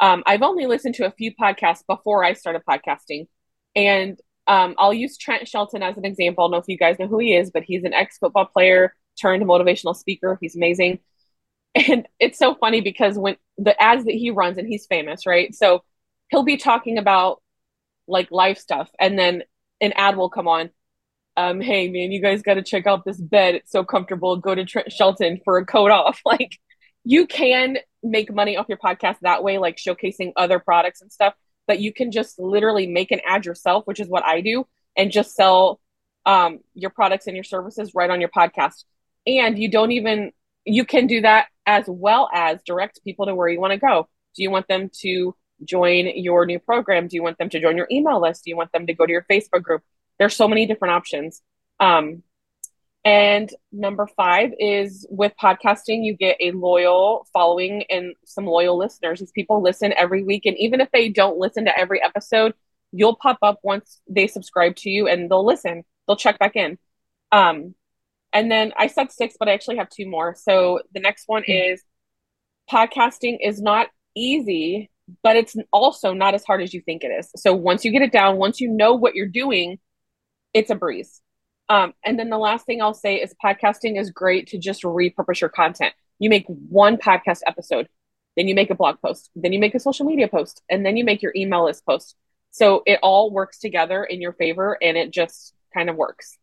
um, 0.00 0.22
I've 0.26 0.42
only 0.42 0.66
listened 0.66 0.96
to 0.96 1.06
a 1.06 1.10
few 1.12 1.32
podcasts 1.34 1.86
before 1.86 2.24
I 2.24 2.32
started 2.32 2.62
podcasting. 2.68 3.28
And 3.76 4.18
um, 4.46 4.74
I'll 4.78 4.94
use 4.94 5.16
Trent 5.16 5.46
Shelton 5.46 5.82
as 5.82 5.96
an 5.96 6.04
example. 6.04 6.44
I 6.44 6.46
don't 6.46 6.52
know 6.52 6.58
if 6.58 6.68
you 6.68 6.78
guys 6.78 6.98
know 6.98 7.06
who 7.06 7.18
he 7.18 7.34
is, 7.34 7.50
but 7.50 7.62
he's 7.62 7.84
an 7.84 7.92
ex 7.92 8.18
football 8.18 8.46
player 8.46 8.94
turned 9.20 9.44
motivational 9.44 9.94
speaker. 9.94 10.38
He's 10.40 10.56
amazing. 10.56 11.00
And 11.88 12.06
it's 12.20 12.38
so 12.38 12.54
funny 12.54 12.80
because 12.80 13.18
when 13.18 13.36
the 13.58 13.80
ads 13.82 14.04
that 14.04 14.14
he 14.14 14.30
runs, 14.30 14.58
and 14.58 14.68
he's 14.68 14.86
famous, 14.86 15.26
right? 15.26 15.52
So 15.52 15.82
he'll 16.30 16.44
be 16.44 16.56
talking 16.56 16.98
about 16.98 17.42
like 18.06 18.30
life 18.30 18.58
stuff, 18.58 18.88
and 19.00 19.18
then 19.18 19.42
an 19.80 19.92
ad 19.96 20.16
will 20.16 20.30
come 20.30 20.48
on. 20.48 20.70
Um, 21.36 21.60
hey 21.60 21.90
man, 21.90 22.12
you 22.12 22.22
guys 22.22 22.42
got 22.42 22.54
to 22.54 22.62
check 22.62 22.86
out 22.86 23.04
this 23.04 23.20
bed. 23.20 23.56
It's 23.56 23.72
so 23.72 23.84
comfortable. 23.84 24.36
Go 24.36 24.54
to 24.54 24.64
Trent 24.64 24.92
Shelton 24.92 25.40
for 25.44 25.58
a 25.58 25.66
coat 25.66 25.90
off. 25.90 26.20
Like 26.26 26.58
you 27.04 27.26
can 27.26 27.78
make 28.02 28.32
money 28.32 28.56
off 28.56 28.66
your 28.68 28.78
podcast 28.78 29.16
that 29.22 29.42
way, 29.42 29.58
like 29.58 29.76
showcasing 29.76 30.32
other 30.36 30.58
products 30.58 31.02
and 31.02 31.12
stuff. 31.12 31.34
But 31.66 31.80
you 31.80 31.92
can 31.92 32.10
just 32.10 32.38
literally 32.38 32.86
make 32.86 33.10
an 33.10 33.20
ad 33.26 33.44
yourself, 33.46 33.86
which 33.86 34.00
is 34.00 34.08
what 34.08 34.24
I 34.24 34.40
do, 34.40 34.66
and 34.96 35.10
just 35.10 35.34
sell 35.34 35.80
um, 36.26 36.60
your 36.74 36.90
products 36.90 37.26
and 37.26 37.36
your 37.36 37.44
services 37.44 37.92
right 37.94 38.10
on 38.10 38.20
your 38.20 38.30
podcast. 38.30 38.84
And 39.26 39.58
you 39.58 39.70
don't 39.70 39.92
even 39.92 40.32
you 40.64 40.84
can 40.84 41.06
do 41.06 41.20
that 41.20 41.46
as 41.66 41.84
well 41.86 42.28
as 42.32 42.62
direct 42.64 43.00
people 43.04 43.26
to 43.26 43.34
where 43.34 43.48
you 43.48 43.60
want 43.60 43.72
to 43.72 43.78
go. 43.78 44.08
Do 44.34 44.42
you 44.42 44.50
want 44.50 44.66
them 44.68 44.90
to 45.00 45.34
join 45.64 46.06
your 46.16 46.46
new 46.46 46.58
program? 46.58 47.08
Do 47.08 47.16
you 47.16 47.22
want 47.22 47.38
them 47.38 47.50
to 47.50 47.60
join 47.60 47.76
your 47.76 47.88
email 47.90 48.20
list? 48.20 48.44
Do 48.44 48.50
you 48.50 48.56
want 48.56 48.72
them 48.72 48.86
to 48.86 48.94
go 48.94 49.06
to 49.06 49.12
your 49.12 49.26
Facebook 49.30 49.62
group? 49.62 49.82
There's 50.18 50.36
so 50.36 50.48
many 50.48 50.66
different 50.66 50.94
options. 50.94 51.42
Um, 51.80 52.22
and 53.04 53.50
number 53.70 54.06
five 54.16 54.52
is 54.58 55.06
with 55.10 55.32
podcasting, 55.40 56.04
you 56.04 56.14
get 56.16 56.38
a 56.40 56.52
loyal 56.52 57.26
following 57.32 57.84
and 57.90 58.14
some 58.24 58.46
loyal 58.46 58.78
listeners. 58.78 59.20
These 59.20 59.32
people 59.32 59.62
listen 59.62 59.92
every 59.94 60.22
week. 60.22 60.46
And 60.46 60.56
even 60.58 60.80
if 60.80 60.90
they 60.90 61.10
don't 61.10 61.36
listen 61.36 61.66
to 61.66 61.78
every 61.78 62.02
episode, 62.02 62.54
you'll 62.92 63.16
pop 63.16 63.38
up 63.42 63.58
once 63.62 64.00
they 64.08 64.26
subscribe 64.26 64.76
to 64.76 64.90
you 64.90 65.06
and 65.06 65.30
they'll 65.30 65.44
listen. 65.44 65.84
They'll 66.06 66.16
check 66.16 66.38
back 66.38 66.56
in. 66.56 66.78
Um, 67.30 67.74
and 68.32 68.50
then 68.50 68.72
I 68.76 68.86
said 68.86 69.12
six, 69.12 69.36
but 69.38 69.48
I 69.48 69.52
actually 69.52 69.76
have 69.76 69.90
two 69.90 70.08
more. 70.08 70.34
So 70.34 70.80
the 70.94 71.00
next 71.00 71.24
one 71.26 71.42
mm-hmm. 71.42 71.72
is 71.74 71.82
podcasting 72.70 73.38
is 73.42 73.60
not 73.60 73.88
easy, 74.14 74.90
but 75.22 75.36
it's 75.36 75.56
also 75.72 76.12
not 76.12 76.34
as 76.34 76.44
hard 76.44 76.62
as 76.62 76.72
you 76.72 76.80
think 76.80 77.04
it 77.04 77.08
is. 77.08 77.30
So 77.36 77.54
once 77.54 77.84
you 77.84 77.90
get 77.90 78.02
it 78.02 78.12
down, 78.12 78.36
once 78.36 78.60
you 78.60 78.68
know 78.68 78.94
what 78.94 79.14
you're 79.14 79.26
doing, 79.28 79.78
it's 80.52 80.70
a 80.70 80.74
breeze. 80.74 81.20
Um, 81.68 81.94
and 82.04 82.18
then 82.18 82.30
the 82.30 82.38
last 82.38 82.66
thing 82.66 82.82
I'll 82.82 82.94
say 82.94 83.16
is 83.16 83.34
podcasting 83.42 83.98
is 83.98 84.10
great 84.10 84.48
to 84.48 84.58
just 84.58 84.82
repurpose 84.82 85.40
your 85.40 85.50
content. 85.50 85.94
You 86.18 86.30
make 86.30 86.46
one 86.46 86.96
podcast 86.96 87.40
episode, 87.46 87.88
then 88.36 88.48
you 88.48 88.54
make 88.54 88.70
a 88.70 88.74
blog 88.74 89.00
post, 89.00 89.30
then 89.34 89.52
you 89.52 89.58
make 89.58 89.74
a 89.74 89.80
social 89.80 90.06
media 90.06 90.28
post, 90.28 90.62
and 90.68 90.84
then 90.84 90.96
you 90.96 91.04
make 91.04 91.22
your 91.22 91.32
email 91.34 91.64
list 91.64 91.84
post. 91.86 92.16
So 92.50 92.82
it 92.86 93.00
all 93.02 93.30
works 93.30 93.58
together 93.58 94.04
in 94.04 94.20
your 94.20 94.32
favor 94.32 94.78
and 94.80 94.96
it 94.96 95.10
just 95.10 95.54
kind 95.72 95.90
of 95.90 95.96
works. 95.96 96.38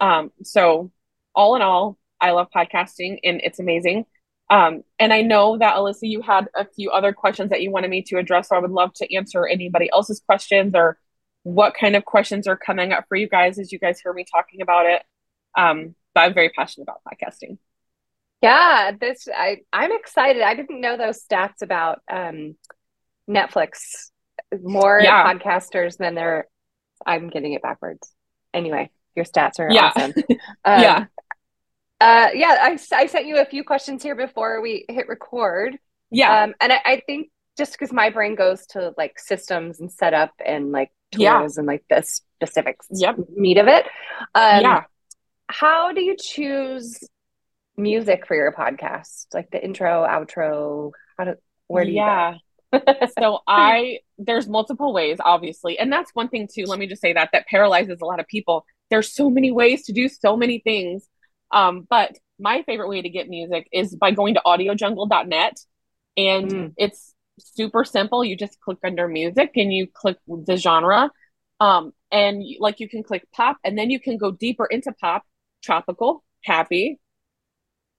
Um, 0.00 0.32
so 0.42 0.90
all 1.34 1.54
in 1.54 1.62
all, 1.62 1.98
I 2.20 2.32
love 2.32 2.48
podcasting 2.54 3.18
and 3.22 3.40
it's 3.42 3.60
amazing. 3.60 4.06
Um, 4.52 4.82
and 4.98 5.14
I 5.14 5.22
know 5.22 5.56
that 5.56 5.76
Alyssa, 5.76 6.00
you 6.02 6.20
had 6.20 6.46
a 6.54 6.66
few 6.66 6.90
other 6.90 7.14
questions 7.14 7.48
that 7.48 7.62
you 7.62 7.70
wanted 7.70 7.88
me 7.88 8.02
to 8.02 8.18
address. 8.18 8.50
So 8.50 8.56
I 8.56 8.58
would 8.58 8.70
love 8.70 8.92
to 8.96 9.16
answer 9.16 9.46
anybody 9.46 9.88
else's 9.90 10.20
questions 10.26 10.74
or 10.74 10.98
what 11.42 11.72
kind 11.74 11.96
of 11.96 12.04
questions 12.04 12.46
are 12.46 12.56
coming 12.56 12.92
up 12.92 13.06
for 13.08 13.16
you 13.16 13.30
guys 13.30 13.58
as 13.58 13.72
you 13.72 13.78
guys 13.78 13.98
hear 13.98 14.12
me 14.12 14.26
talking 14.30 14.60
about 14.60 14.84
it. 14.84 15.02
Um, 15.56 15.94
but 16.14 16.20
I'm 16.20 16.34
very 16.34 16.50
passionate 16.50 16.84
about 16.84 17.00
podcasting. 17.02 17.56
Yeah, 18.42 18.92
this 19.00 19.26
I 19.34 19.60
I'm 19.72 19.92
excited. 19.92 20.42
I 20.42 20.54
didn't 20.54 20.82
know 20.82 20.98
those 20.98 21.24
stats 21.24 21.62
about 21.62 22.02
um, 22.10 22.56
Netflix. 23.30 24.10
More 24.60 25.00
yeah. 25.02 25.32
podcasters 25.32 25.96
than 25.96 26.14
there. 26.14 26.46
I'm 27.06 27.30
getting 27.30 27.54
it 27.54 27.62
backwards. 27.62 28.12
Anyway, 28.52 28.90
your 29.16 29.24
stats 29.24 29.58
are 29.60 29.70
yeah. 29.70 29.92
awesome. 29.96 30.12
Um, 30.64 30.82
yeah. 30.82 31.04
Uh, 32.02 32.30
yeah, 32.34 32.56
I, 32.60 32.78
I 32.92 33.06
sent 33.06 33.26
you 33.26 33.38
a 33.38 33.44
few 33.44 33.62
questions 33.62 34.02
here 34.02 34.16
before 34.16 34.60
we 34.60 34.84
hit 34.88 35.06
record. 35.06 35.78
Yeah. 36.10 36.42
Um, 36.42 36.54
and 36.60 36.72
I, 36.72 36.80
I 36.84 37.02
think 37.06 37.30
just 37.56 37.72
because 37.72 37.92
my 37.92 38.10
brain 38.10 38.34
goes 38.34 38.66
to 38.70 38.92
like 38.98 39.20
systems 39.20 39.78
and 39.78 39.90
setup 39.90 40.32
and 40.44 40.72
like 40.72 40.90
tools 41.12 41.22
yeah. 41.22 41.48
and 41.56 41.66
like 41.66 41.84
the 41.88 42.02
specifics 42.02 42.88
yep. 42.90 43.16
meat 43.36 43.56
of 43.56 43.68
it. 43.68 43.86
Um, 44.34 44.62
yeah. 44.62 44.82
How 45.46 45.92
do 45.92 46.00
you 46.02 46.16
choose 46.18 46.98
music 47.76 48.26
for 48.26 48.34
your 48.34 48.52
podcast? 48.52 49.26
Like 49.32 49.52
the 49.52 49.64
intro, 49.64 50.04
outro, 50.04 50.90
how 51.16 51.24
do, 51.24 51.34
where 51.68 51.84
do 51.84 51.90
you 51.90 51.98
yeah. 51.98 52.34
so 53.18 53.38
I 53.46 54.00
there's 54.18 54.48
multiple 54.48 54.92
ways 54.92 55.18
obviously 55.24 55.78
and 55.78 55.92
that's 55.92 56.10
one 56.14 56.28
thing 56.28 56.48
too 56.52 56.64
let 56.64 56.78
me 56.78 56.86
just 56.86 57.02
say 57.02 57.12
that 57.12 57.28
that 57.32 57.46
paralyzes 57.46 58.00
a 58.00 58.06
lot 58.06 58.18
of 58.18 58.26
people 58.26 58.64
there's 58.88 59.12
so 59.12 59.28
many 59.28 59.50
ways 59.50 59.84
to 59.84 59.92
do 59.92 60.08
so 60.08 60.36
many 60.36 60.58
things 60.58 61.06
um, 61.52 61.86
but 61.88 62.16
my 62.38 62.62
favorite 62.62 62.88
way 62.88 63.02
to 63.02 63.08
get 63.08 63.28
music 63.28 63.68
is 63.72 63.94
by 63.94 64.10
going 64.10 64.34
to 64.34 64.42
audiojungle.net 64.44 65.56
and 66.16 66.50
mm. 66.50 66.74
it's 66.76 67.14
super 67.38 67.84
simple. 67.84 68.24
You 68.24 68.36
just 68.36 68.60
click 68.60 68.78
under 68.84 69.08
music 69.08 69.52
and 69.56 69.72
you 69.72 69.86
click 69.92 70.18
the 70.26 70.56
genre. 70.56 71.10
Um, 71.60 71.92
and 72.10 72.42
like 72.58 72.80
you 72.80 72.88
can 72.88 73.02
click 73.02 73.26
pop 73.32 73.58
and 73.64 73.78
then 73.78 73.90
you 73.90 74.00
can 74.00 74.18
go 74.18 74.32
deeper 74.32 74.66
into 74.66 74.92
pop, 74.92 75.22
tropical, 75.62 76.24
happy, 76.42 76.98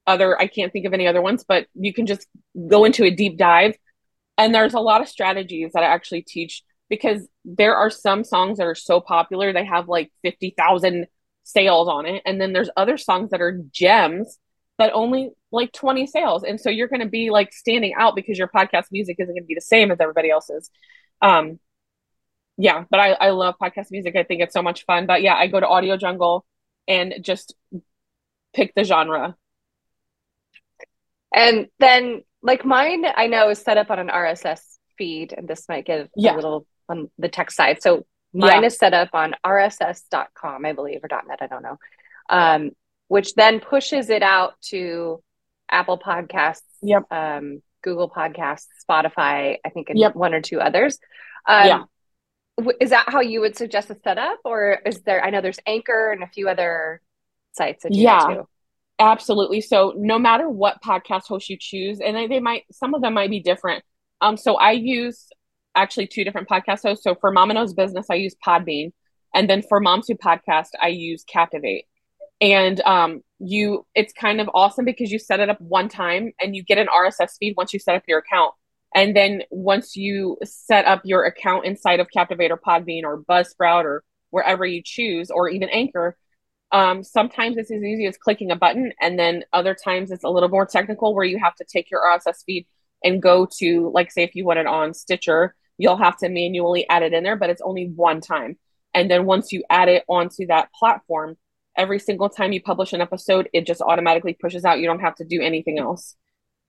other, 0.05 0.39
I 0.39 0.47
can't 0.47 0.73
think 0.73 0.85
of 0.85 0.93
any 0.93 1.07
other 1.07 1.21
ones, 1.21 1.45
but 1.47 1.67
you 1.73 1.93
can 1.93 2.05
just 2.05 2.27
go 2.67 2.83
into 2.83 3.05
a 3.05 3.11
deep 3.11 3.37
dive. 3.37 3.75
And 4.37 4.53
there's 4.53 4.73
a 4.73 4.79
lot 4.79 5.01
of 5.01 5.07
strategies 5.07 5.71
that 5.73 5.83
I 5.83 5.87
actually 5.87 6.23
teach 6.23 6.63
because 6.89 7.27
there 7.45 7.75
are 7.75 7.89
some 7.89 8.23
songs 8.23 8.57
that 8.57 8.67
are 8.67 8.75
so 8.75 8.99
popular, 8.99 9.53
they 9.53 9.65
have 9.65 9.87
like 9.87 10.11
50,000 10.23 11.07
sales 11.43 11.87
on 11.87 12.05
it. 12.05 12.21
And 12.25 12.39
then 12.39 12.53
there's 12.53 12.69
other 12.75 12.97
songs 12.97 13.31
that 13.31 13.41
are 13.41 13.61
gems 13.71 14.37
that 14.79 14.91
only 14.93 15.31
like 15.51 15.71
20 15.71 16.07
sales. 16.07 16.43
And 16.43 16.59
so 16.59 16.69
you're 16.69 16.87
going 16.87 17.01
to 17.01 17.07
be 17.07 17.29
like 17.29 17.53
standing 17.53 17.93
out 17.97 18.15
because 18.15 18.37
your 18.37 18.47
podcast 18.47 18.85
music 18.91 19.17
isn't 19.19 19.33
going 19.33 19.43
to 19.43 19.47
be 19.47 19.55
the 19.55 19.61
same 19.61 19.91
as 19.91 19.99
everybody 19.99 20.29
else's. 20.29 20.69
Um, 21.21 21.59
yeah, 22.57 22.83
but 22.89 22.99
I, 22.99 23.11
I 23.13 23.29
love 23.31 23.55
podcast 23.61 23.87
music. 23.91 24.15
I 24.15 24.23
think 24.23 24.41
it's 24.41 24.53
so 24.53 24.61
much 24.61 24.85
fun. 24.85 25.05
But 25.05 25.21
yeah, 25.21 25.35
I 25.35 25.47
go 25.47 25.59
to 25.59 25.67
Audio 25.67 25.97
Jungle 25.97 26.45
and 26.87 27.15
just 27.21 27.55
pick 28.53 28.73
the 28.75 28.83
genre. 28.83 29.35
And 31.33 31.67
then, 31.79 32.23
like 32.43 32.63
mine, 32.63 33.05
I 33.15 33.27
know 33.27 33.49
is 33.49 33.59
set 33.59 33.77
up 33.77 33.89
on 33.89 33.97
an 33.97 34.09
RSS 34.09 34.61
feed, 34.97 35.33
and 35.35 35.47
this 35.47 35.67
might 35.67 35.85
get 35.85 36.09
yeah. 36.15 36.33
a 36.33 36.35
little 36.35 36.67
on 36.87 37.09
the 37.17 37.29
tech 37.29 37.49
side. 37.49 37.81
So 37.81 38.05
Mine 38.33 38.61
yeah. 38.61 38.67
is 38.67 38.77
set 38.77 38.93
up 38.93 39.09
on 39.13 39.35
rss.com, 39.45 40.65
I 40.65 40.73
believe, 40.73 41.01
or 41.03 41.09
.net, 41.27 41.39
I 41.41 41.47
don't 41.47 41.63
know. 41.63 41.77
Um, 42.29 42.71
which 43.07 43.35
then 43.35 43.59
pushes 43.59 44.09
it 44.09 44.23
out 44.23 44.53
to 44.69 45.21
Apple 45.69 45.99
Podcasts, 45.99 46.61
yep. 46.81 47.03
um, 47.11 47.61
Google 47.83 48.09
Podcasts, 48.09 48.67
Spotify, 48.89 49.57
I 49.63 49.69
think, 49.69 49.89
and 49.89 49.99
Yep. 49.99 50.15
one 50.15 50.33
or 50.33 50.41
two 50.41 50.59
others. 50.59 50.97
Um, 51.47 51.67
Yeah. 51.67 51.83
w- 52.57 52.77
Is 52.81 52.89
that 52.91 53.09
how 53.09 53.19
you 53.21 53.41
would 53.41 53.55
suggest 53.55 53.89
a 53.89 53.95
setup, 54.03 54.39
or 54.45 54.79
is 54.85 55.01
there? 55.03 55.23
I 55.23 55.29
know 55.29 55.41
there's 55.41 55.59
Anchor 55.67 56.11
and 56.11 56.23
a 56.23 56.27
few 56.27 56.49
other 56.49 57.01
sites 57.51 57.83
that 57.83 57.91
do 57.91 57.99
Yeah. 57.99 58.19
too. 58.19 58.47
Absolutely. 58.99 59.61
So 59.61 59.93
no 59.97 60.17
matter 60.17 60.47
what 60.49 60.81
podcast 60.81 61.27
host 61.27 61.49
you 61.49 61.57
choose, 61.59 61.99
and 61.99 62.15
they, 62.15 62.27
they 62.27 62.39
might 62.39 62.63
some 62.71 62.93
of 62.93 63.01
them 63.01 63.13
might 63.15 63.29
be 63.29 63.41
different. 63.41 63.83
Um, 64.21 64.37
so 64.37 64.55
I 64.55 64.71
use 64.71 65.27
actually 65.75 66.07
two 66.07 66.23
different 66.23 66.47
podcast 66.47 66.83
hosts. 66.83 67.03
So 67.03 67.15
for 67.15 67.31
Mama 67.31 67.53
Knows 67.53 67.73
Business, 67.73 68.07
I 68.09 68.15
use 68.15 68.35
Podbean, 68.45 68.91
and 69.33 69.49
then 69.49 69.61
for 69.61 69.79
Moms 69.79 70.07
Who 70.07 70.15
Podcast, 70.15 70.69
I 70.81 70.89
use 70.89 71.23
Captivate. 71.23 71.85
And 72.41 72.81
um, 72.81 73.21
you, 73.39 73.85
it's 73.95 74.13
kind 74.13 74.41
of 74.41 74.49
awesome 74.53 74.85
because 74.85 75.11
you 75.11 75.19
set 75.19 75.39
it 75.39 75.49
up 75.49 75.61
one 75.61 75.87
time 75.87 76.33
and 76.41 76.55
you 76.55 76.63
get 76.63 76.77
an 76.77 76.87
RSS 76.87 77.37
feed 77.39 77.55
once 77.55 77.73
you 77.73 77.79
set 77.79 77.95
up 77.95 78.03
your 78.07 78.19
account. 78.19 78.53
And 78.95 79.15
then 79.15 79.43
once 79.49 79.95
you 79.95 80.37
set 80.43 80.85
up 80.85 81.01
your 81.03 81.25
account 81.25 81.65
inside 81.65 81.99
of 81.99 82.11
Captivate 82.11 82.51
or 82.51 82.57
Podbean 82.57 83.03
or 83.03 83.23
Buzzsprout 83.23 83.85
or 83.85 84.03
wherever 84.29 84.65
you 84.65 84.81
choose, 84.83 85.31
or 85.31 85.49
even 85.49 85.69
Anchor, 85.69 86.17
um, 86.71 87.03
sometimes 87.03 87.57
it's 87.57 87.71
as 87.71 87.83
easy 87.83 88.07
as 88.07 88.17
clicking 88.17 88.49
a 88.51 88.55
button, 88.55 88.93
and 88.99 89.17
then 89.17 89.45
other 89.53 89.75
times 89.75 90.09
it's 90.09 90.23
a 90.23 90.29
little 90.29 90.49
more 90.49 90.65
technical 90.65 91.13
where 91.13 91.23
you 91.23 91.37
have 91.37 91.55
to 91.55 91.65
take 91.71 91.91
your 91.91 92.01
RSS 92.01 92.43
feed 92.45 92.65
and 93.03 93.21
go 93.21 93.47
to, 93.59 93.91
like, 93.93 94.11
say, 94.11 94.23
if 94.23 94.33
you 94.33 94.43
want 94.43 94.59
it 94.59 94.65
on 94.65 94.93
Stitcher, 94.93 95.55
you'll 95.77 95.97
have 95.97 96.17
to 96.17 96.29
manually 96.29 96.87
add 96.89 97.03
it 97.03 97.13
in 97.13 97.23
there, 97.23 97.35
but 97.35 97.49
it's 97.49 97.61
only 97.61 97.87
one 97.87 98.21
time. 98.21 98.57
And 98.93 99.09
then 99.09 99.25
once 99.25 99.51
you 99.51 99.63
add 99.69 99.89
it 99.89 100.03
onto 100.07 100.45
that 100.47 100.71
platform, 100.73 101.37
every 101.75 101.99
single 101.99 102.29
time 102.29 102.51
you 102.51 102.61
publish 102.61 102.93
an 102.93 103.01
episode, 103.01 103.49
it 103.53 103.65
just 103.65 103.81
automatically 103.81 104.37
pushes 104.39 104.65
out. 104.65 104.79
You 104.79 104.85
don't 104.85 104.99
have 104.99 105.15
to 105.15 105.25
do 105.25 105.41
anything 105.41 105.79
else. 105.79 106.15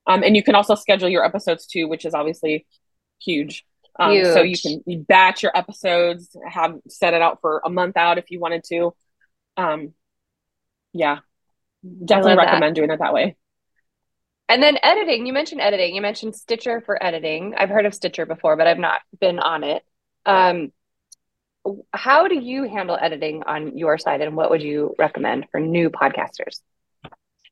Um, 0.06 0.23
and 0.23 0.37
you 0.37 0.42
can 0.42 0.54
also 0.54 0.75
schedule 0.75 1.08
your 1.08 1.25
episodes 1.25 1.66
too, 1.66 1.88
which 1.88 2.04
is 2.04 2.14
obviously 2.14 2.66
huge. 3.23 3.64
Um, 3.99 4.25
so 4.25 4.42
you 4.42 4.58
can 4.58 4.82
you 4.87 4.99
batch 4.99 5.42
your 5.42 5.56
episodes, 5.56 6.37
have 6.49 6.75
set 6.88 7.14
it 7.14 7.23
out 7.23 7.40
for 7.40 7.62
a 7.64 7.70
month 7.70 7.96
out 7.96 8.18
if 8.18 8.30
you 8.30 8.40
wanted 8.40 8.64
to. 8.64 8.94
Um, 9.56 9.94
yeah, 10.92 11.20
definitely 12.04 12.32
love 12.32 12.38
that. 12.38 12.46
recommend 12.46 12.76
doing 12.76 12.90
it 12.90 12.99
that 12.99 13.14
way. 13.14 13.37
And 14.49 14.63
then 14.63 14.79
editing, 14.83 15.27
you 15.27 15.33
mentioned 15.33 15.61
editing. 15.61 15.95
You 15.95 16.03
mentioned 16.03 16.37
Stitcher 16.37 16.83
for 16.83 17.03
editing. 17.03 17.55
I've 17.57 17.71
heard 17.71 17.87
of 17.87 17.95
Stitcher 17.95 18.27
before, 18.27 18.57
but 18.57 18.67
I've 18.67 18.79
not 18.79 19.01
been 19.19 19.39
on 19.39 19.65
it. 19.65 19.83
Um, 20.27 20.73
how 21.93 22.29
do 22.29 22.35
you 22.39 22.65
handle 22.65 22.99
editing 23.01 23.43
on 23.47 23.79
your 23.79 23.97
side, 23.97 24.21
and 24.21 24.37
what 24.37 24.51
would 24.51 24.63
you 24.63 24.95
recommend 24.99 25.47
for 25.51 25.61
new 25.61 25.89
podcasters? 25.89 26.61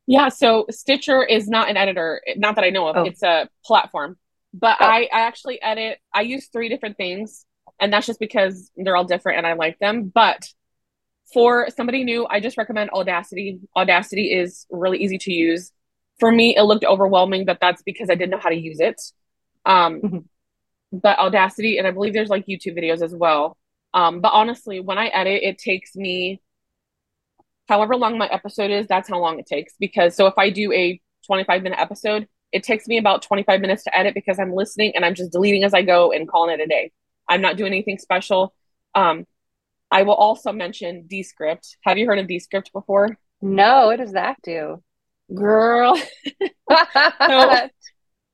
Yeah, 0.06 0.28
so 0.28 0.66
Stitcher 0.70 1.24
is 1.24 1.48
not 1.48 1.70
an 1.70 1.76
editor, 1.78 2.20
not 2.36 2.56
that 2.56 2.64
I 2.64 2.70
know 2.70 2.88
of. 2.88 2.96
Oh. 2.96 3.04
It's 3.04 3.22
a 3.22 3.48
platform. 3.64 4.18
But 4.52 4.76
Oh. 4.80 4.84
I, 4.84 5.08
I 5.12 5.20
actually 5.22 5.62
edit, 5.62 5.98
I 6.12 6.22
use 6.22 6.48
three 6.48 6.68
different 6.68 6.98
things, 6.98 7.46
and 7.80 7.90
that's 7.90 8.06
just 8.06 8.20
because 8.20 8.70
they're 8.76 8.96
all 8.96 9.04
different 9.04 9.38
and 9.38 9.46
I 9.46 9.54
like 9.54 9.78
them. 9.78 10.12
But 10.14 10.46
for 11.32 11.68
somebody 11.74 12.04
new, 12.04 12.26
I 12.28 12.40
just 12.40 12.58
recommend 12.58 12.90
Audacity. 12.90 13.60
Audacity 13.74 14.32
is 14.34 14.66
really 14.70 14.98
easy 14.98 15.16
to 15.18 15.32
use. 15.32 15.72
For 16.22 16.30
me, 16.30 16.54
it 16.56 16.62
looked 16.62 16.84
overwhelming, 16.84 17.44
but 17.44 17.58
that's 17.60 17.82
because 17.82 18.08
I 18.08 18.14
didn't 18.14 18.30
know 18.30 18.38
how 18.38 18.50
to 18.50 18.54
use 18.54 18.78
it. 18.78 19.02
Um, 19.64 20.00
Mhm. 20.00 20.24
but 20.92 21.18
Audacity, 21.18 21.78
and 21.78 21.86
I 21.86 21.90
believe 21.90 22.12
there's 22.12 22.28
like 22.28 22.46
YouTube 22.46 22.78
videos 22.78 23.02
as 23.02 23.12
well. 23.12 23.58
Um, 23.92 24.20
but 24.20 24.32
honestly, 24.32 24.78
when 24.78 24.98
I 24.98 25.08
edit, 25.08 25.42
it 25.42 25.58
takes 25.58 25.96
me 25.96 26.40
however 27.68 27.96
long 27.96 28.18
my 28.18 28.28
episode 28.28 28.70
is, 28.70 28.86
that's 28.86 29.08
how 29.08 29.18
long 29.18 29.40
it 29.40 29.46
takes. 29.46 29.74
Because 29.80 30.14
so 30.14 30.28
if 30.28 30.34
I 30.38 30.50
do 30.50 30.72
a 30.72 31.00
25 31.26 31.64
minute 31.64 31.80
episode, 31.80 32.28
it 32.52 32.62
takes 32.62 32.86
me 32.86 32.98
about 32.98 33.22
25 33.22 33.60
minutes 33.60 33.82
to 33.82 33.98
edit 33.98 34.14
because 34.14 34.38
I'm 34.38 34.52
listening 34.54 34.92
and 34.94 35.04
I'm 35.04 35.16
just 35.16 35.32
deleting 35.32 35.64
as 35.64 35.74
I 35.74 35.82
go 35.82 36.12
and 36.12 36.28
calling 36.28 36.54
it 36.54 36.62
a 36.62 36.66
day. 36.68 36.92
I'm 37.28 37.40
not 37.40 37.56
doing 37.56 37.72
anything 37.72 37.98
special. 37.98 38.54
Um, 38.94 39.26
I 39.90 40.04
will 40.04 40.14
also 40.14 40.52
mention 40.52 41.08
Descript. 41.08 41.78
Have 41.82 41.98
you 41.98 42.06
heard 42.06 42.20
of 42.20 42.28
Descript 42.28 42.72
before? 42.72 43.18
No, 43.40 43.86
what 43.86 43.98
does 43.98 44.12
that 44.12 44.36
do? 44.44 44.84
Girl. 45.34 46.00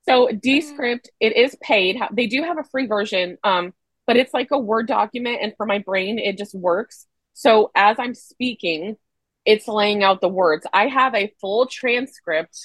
So 0.09 0.27
Descript, 0.31 1.11
it 1.19 1.37
is 1.37 1.55
paid. 1.61 1.95
They 2.11 2.25
do 2.25 2.41
have 2.41 2.57
a 2.57 2.63
free 2.63 2.87
version, 2.87 3.37
um, 3.43 3.73
but 4.07 4.17
it's 4.17 4.33
like 4.33 4.49
a 4.49 4.57
Word 4.57 4.87
document, 4.87 5.37
and 5.43 5.53
for 5.55 5.67
my 5.67 5.77
brain, 5.77 6.17
it 6.17 6.35
just 6.35 6.55
works. 6.55 7.05
So 7.33 7.69
as 7.75 7.97
I'm 7.99 8.15
speaking, 8.15 8.97
it's 9.45 9.67
laying 9.67 10.03
out 10.03 10.19
the 10.19 10.27
words. 10.27 10.65
I 10.73 10.87
have 10.87 11.13
a 11.13 11.31
full 11.39 11.67
transcript 11.67 12.57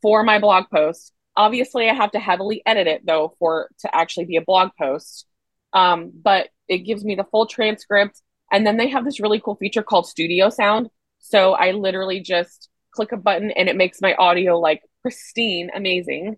for 0.00 0.22
my 0.22 0.38
blog 0.38 0.66
post. 0.72 1.12
Obviously, 1.36 1.90
I 1.90 1.94
have 1.94 2.12
to 2.12 2.20
heavily 2.20 2.62
edit 2.64 2.86
it 2.86 3.04
though 3.04 3.34
for 3.40 3.68
to 3.80 3.92
actually 3.92 4.26
be 4.26 4.36
a 4.36 4.42
blog 4.42 4.70
post. 4.78 5.26
Um, 5.72 6.12
but 6.14 6.50
it 6.68 6.78
gives 6.78 7.04
me 7.04 7.16
the 7.16 7.24
full 7.24 7.46
transcript, 7.46 8.22
and 8.52 8.64
then 8.64 8.76
they 8.76 8.90
have 8.90 9.04
this 9.04 9.18
really 9.18 9.40
cool 9.40 9.56
feature 9.56 9.82
called 9.82 10.06
Studio 10.06 10.50
Sound. 10.50 10.88
So 11.18 11.54
I 11.54 11.72
literally 11.72 12.20
just 12.20 12.68
click 12.92 13.12
a 13.12 13.16
button 13.16 13.50
and 13.50 13.68
it 13.68 13.76
makes 13.76 14.00
my 14.00 14.14
audio 14.14 14.58
like 14.58 14.82
pristine, 15.02 15.70
amazing. 15.74 16.36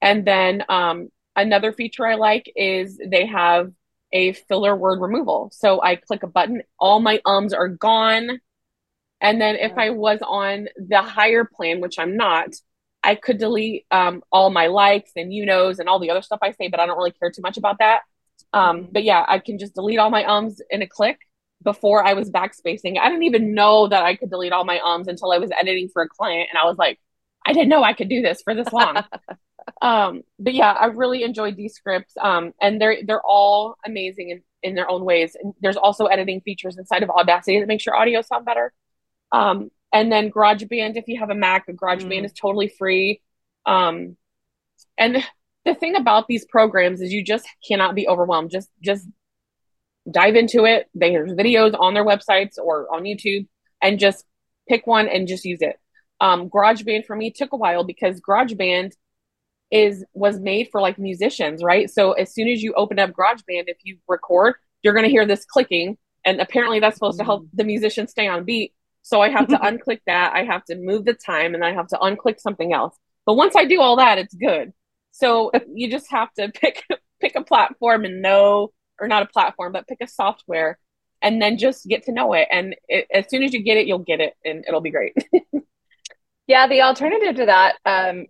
And 0.00 0.24
then 0.24 0.64
um, 0.68 1.08
another 1.36 1.72
feature 1.72 2.06
I 2.06 2.14
like 2.14 2.50
is 2.56 3.00
they 3.04 3.26
have 3.26 3.72
a 4.12 4.32
filler 4.32 4.74
word 4.76 5.00
removal. 5.00 5.50
So 5.52 5.82
I 5.82 5.96
click 5.96 6.22
a 6.22 6.26
button, 6.26 6.62
all 6.78 7.00
my 7.00 7.20
ums 7.24 7.52
are 7.52 7.68
gone. 7.68 8.40
And 9.20 9.40
then 9.40 9.56
if 9.56 9.76
I 9.76 9.90
was 9.90 10.20
on 10.26 10.68
the 10.76 11.02
higher 11.02 11.44
plan, 11.44 11.80
which 11.80 11.98
I'm 11.98 12.16
not, 12.16 12.48
I 13.02 13.14
could 13.14 13.38
delete 13.38 13.86
um, 13.90 14.22
all 14.30 14.50
my 14.50 14.66
likes 14.66 15.12
and 15.16 15.32
you 15.32 15.46
knows 15.46 15.78
and 15.78 15.88
all 15.88 15.98
the 15.98 16.10
other 16.10 16.22
stuff 16.22 16.40
I 16.42 16.52
say, 16.52 16.68
but 16.68 16.80
I 16.80 16.86
don't 16.86 16.96
really 16.96 17.12
care 17.12 17.30
too 17.30 17.42
much 17.42 17.56
about 17.56 17.78
that. 17.78 18.00
Um, 18.52 18.88
but 18.90 19.04
yeah, 19.04 19.24
I 19.26 19.38
can 19.38 19.58
just 19.58 19.74
delete 19.74 19.98
all 19.98 20.10
my 20.10 20.24
ums 20.24 20.60
in 20.70 20.82
a 20.82 20.86
click. 20.86 21.18
Before 21.62 22.04
I 22.04 22.14
was 22.14 22.30
backspacing, 22.30 22.98
I 22.98 23.08
didn't 23.08 23.24
even 23.24 23.54
know 23.54 23.86
that 23.88 24.02
I 24.02 24.16
could 24.16 24.30
delete 24.30 24.52
all 24.52 24.64
my 24.64 24.80
ums 24.80 25.08
until 25.08 25.30
I 25.30 25.38
was 25.38 25.50
editing 25.60 25.88
for 25.92 26.02
a 26.02 26.08
client, 26.08 26.48
and 26.50 26.58
I 26.58 26.64
was 26.64 26.78
like, 26.78 26.98
I 27.46 27.52
didn't 27.52 27.68
know 27.68 27.82
I 27.82 27.92
could 27.92 28.08
do 28.08 28.22
this 28.22 28.42
for 28.42 28.54
this 28.54 28.72
long. 28.72 29.02
um, 29.82 30.22
but 30.38 30.54
yeah, 30.54 30.72
I 30.72 30.86
really 30.86 31.22
enjoyed 31.22 31.56
Descript, 31.56 32.12
um, 32.20 32.52
and 32.60 32.80
they're 32.80 32.98
they're 33.06 33.22
all 33.22 33.76
amazing 33.84 34.30
in, 34.30 34.42
in 34.62 34.74
their 34.74 34.90
own 34.90 35.04
ways. 35.04 35.36
And 35.40 35.54
there's 35.60 35.76
also 35.76 36.06
editing 36.06 36.40
features 36.40 36.78
inside 36.78 37.02
of 37.02 37.10
Audacity 37.10 37.60
that 37.60 37.68
makes 37.68 37.84
your 37.86 37.96
audio 37.96 38.22
sound 38.22 38.44
better. 38.46 38.72
Um, 39.32 39.70
and 39.92 40.10
then 40.10 40.30
GarageBand, 40.30 40.96
if 40.96 41.08
you 41.08 41.18
have 41.18 41.30
a 41.30 41.34
Mac, 41.34 41.66
GarageBand 41.66 42.20
Mm. 42.20 42.24
is 42.24 42.32
totally 42.32 42.68
free. 42.68 43.20
Um, 43.66 44.16
and 44.96 45.24
the 45.64 45.74
thing 45.74 45.96
about 45.96 46.26
these 46.26 46.44
programs 46.46 47.00
is 47.00 47.12
you 47.12 47.24
just 47.24 47.46
cannot 47.66 47.94
be 47.94 48.08
overwhelmed. 48.08 48.50
Just 48.50 48.70
just 48.82 49.06
dive 50.08 50.36
into 50.36 50.64
it. 50.64 50.88
There's 50.94 51.32
videos 51.32 51.78
on 51.78 51.94
their 51.94 52.04
websites 52.04 52.58
or 52.58 52.92
on 52.94 53.02
YouTube, 53.02 53.46
and 53.82 53.98
just 53.98 54.24
pick 54.68 54.86
one 54.86 55.08
and 55.08 55.26
just 55.26 55.44
use 55.44 55.60
it. 55.62 55.78
Um, 56.20 56.50
GarageBand 56.50 57.06
for 57.06 57.16
me 57.16 57.30
took 57.30 57.52
a 57.52 57.56
while 57.56 57.84
because 57.84 58.20
GarageBand 58.20 58.92
is 59.70 60.04
was 60.12 60.38
made 60.38 60.68
for 60.70 60.80
like 60.80 60.98
musicians, 60.98 61.62
right? 61.62 61.88
So 61.88 62.12
as 62.12 62.34
soon 62.34 62.48
as 62.48 62.62
you 62.62 62.74
open 62.74 62.98
up 62.98 63.10
GarageBand, 63.10 63.64
if 63.66 63.78
you 63.84 63.98
record, 64.08 64.54
you're 64.82 64.94
going 64.94 65.04
to 65.04 65.10
hear 65.10 65.26
this 65.26 65.44
clicking, 65.44 65.96
and 66.24 66.40
apparently 66.40 66.80
that's 66.80 66.96
supposed 66.96 67.18
to 67.18 67.24
help 67.24 67.46
the 67.52 67.64
musician 67.64 68.08
stay 68.08 68.28
on 68.28 68.44
beat. 68.44 68.74
So 69.02 69.20
I 69.20 69.30
have 69.30 69.48
to 69.48 69.56
unclick 69.58 70.00
that. 70.06 70.32
I 70.34 70.44
have 70.44 70.64
to 70.66 70.76
move 70.76 71.04
the 71.04 71.14
time, 71.14 71.54
and 71.54 71.64
I 71.64 71.72
have 71.72 71.88
to 71.88 71.96
unclick 71.96 72.40
something 72.40 72.72
else. 72.72 72.96
But 73.26 73.34
once 73.34 73.54
I 73.56 73.64
do 73.64 73.80
all 73.80 73.96
that, 73.96 74.18
it's 74.18 74.34
good. 74.34 74.72
So 75.12 75.52
you 75.74 75.90
just 75.90 76.10
have 76.10 76.32
to 76.34 76.50
pick 76.50 76.84
pick 77.20 77.36
a 77.36 77.44
platform 77.44 78.04
and 78.04 78.22
know, 78.22 78.72
or 79.00 79.08
not 79.08 79.22
a 79.22 79.26
platform, 79.26 79.72
but 79.72 79.86
pick 79.88 79.98
a 80.00 80.06
software, 80.06 80.78
and 81.22 81.40
then 81.40 81.58
just 81.58 81.86
get 81.88 82.04
to 82.04 82.12
know 82.12 82.32
it. 82.34 82.48
And 82.50 82.76
it, 82.88 83.06
as 83.12 83.28
soon 83.30 83.42
as 83.42 83.52
you 83.54 83.62
get 83.62 83.76
it, 83.78 83.86
you'll 83.86 83.98
get 83.98 84.20
it, 84.20 84.34
and 84.44 84.64
it'll 84.68 84.80
be 84.80 84.90
great. 84.90 85.14
Yeah, 86.46 86.66
the 86.66 86.82
alternative 86.82 87.36
to 87.36 87.46
that, 87.46 87.76
um, 87.86 88.26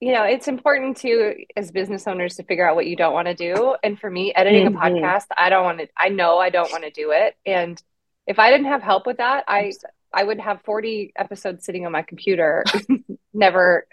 you 0.00 0.12
know, 0.12 0.24
it's 0.24 0.48
important 0.48 0.96
to, 0.98 1.34
as 1.56 1.70
business 1.70 2.08
owners, 2.08 2.36
to 2.36 2.42
figure 2.42 2.68
out 2.68 2.74
what 2.74 2.86
you 2.86 2.96
don't 2.96 3.12
want 3.14 3.28
to 3.28 3.34
do. 3.34 3.76
And 3.84 3.98
for 4.00 4.10
me, 4.10 4.34
editing 4.34 4.66
Mhm. 4.66 4.74
a 4.74 4.90
podcast, 4.90 5.26
I 5.36 5.48
don't 5.48 5.62
want 5.64 5.78
to, 5.78 5.88
I 5.96 6.08
know 6.08 6.38
I 6.38 6.50
don't 6.50 6.72
want 6.72 6.82
to 6.82 6.90
do 6.90 7.12
it. 7.12 7.36
And 7.46 7.80
if 8.26 8.40
I 8.40 8.50
didn't 8.50 8.66
have 8.66 8.82
help 8.82 9.06
with 9.06 9.18
that, 9.18 9.44
I, 9.46 9.72
I 10.12 10.24
would 10.24 10.40
have 10.40 10.60
40 10.64 11.12
episodes 11.16 11.64
sitting 11.64 11.86
on 11.86 11.92
my 11.92 12.02
computer, 12.02 12.64
never 13.32 13.86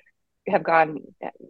have 0.47 0.63
gone 0.63 1.00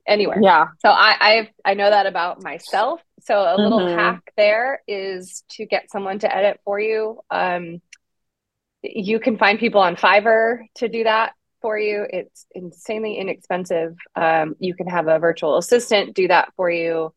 anywhere. 0.07 0.39
yeah. 0.41 0.67
So 0.79 0.89
I, 0.89 1.15
I, 1.19 1.49
I 1.65 1.73
know 1.73 1.89
that 1.89 2.05
about 2.05 2.43
myself. 2.43 3.01
So 3.21 3.35
a 3.35 3.57
little 3.57 3.79
Mhm. 3.79 3.95
hack 3.95 4.33
there 4.37 4.81
is 4.87 5.43
to 5.51 5.65
get 5.65 5.89
someone 5.89 6.19
to 6.19 6.35
edit 6.35 6.59
for 6.65 6.79
you. 6.79 7.21
Um, 7.31 7.81
you 8.83 9.19
can 9.19 9.37
find 9.37 9.59
people 9.59 9.81
on 9.81 9.95
Fiverr 9.95 10.59
to 10.75 10.89
do 10.89 11.05
that 11.05 11.33
for 11.61 11.77
you. 11.77 12.05
It's 12.09 12.45
insanely 12.53 13.17
inexpensive. 13.17 13.95
Um, 14.15 14.55
you 14.59 14.75
can 14.75 14.87
have 14.87 15.07
a 15.07 15.19
virtual 15.19 15.57
assistant 15.57 16.13
do 16.13 16.27
that 16.27 16.53
for 16.55 16.69
you. 16.69 17.13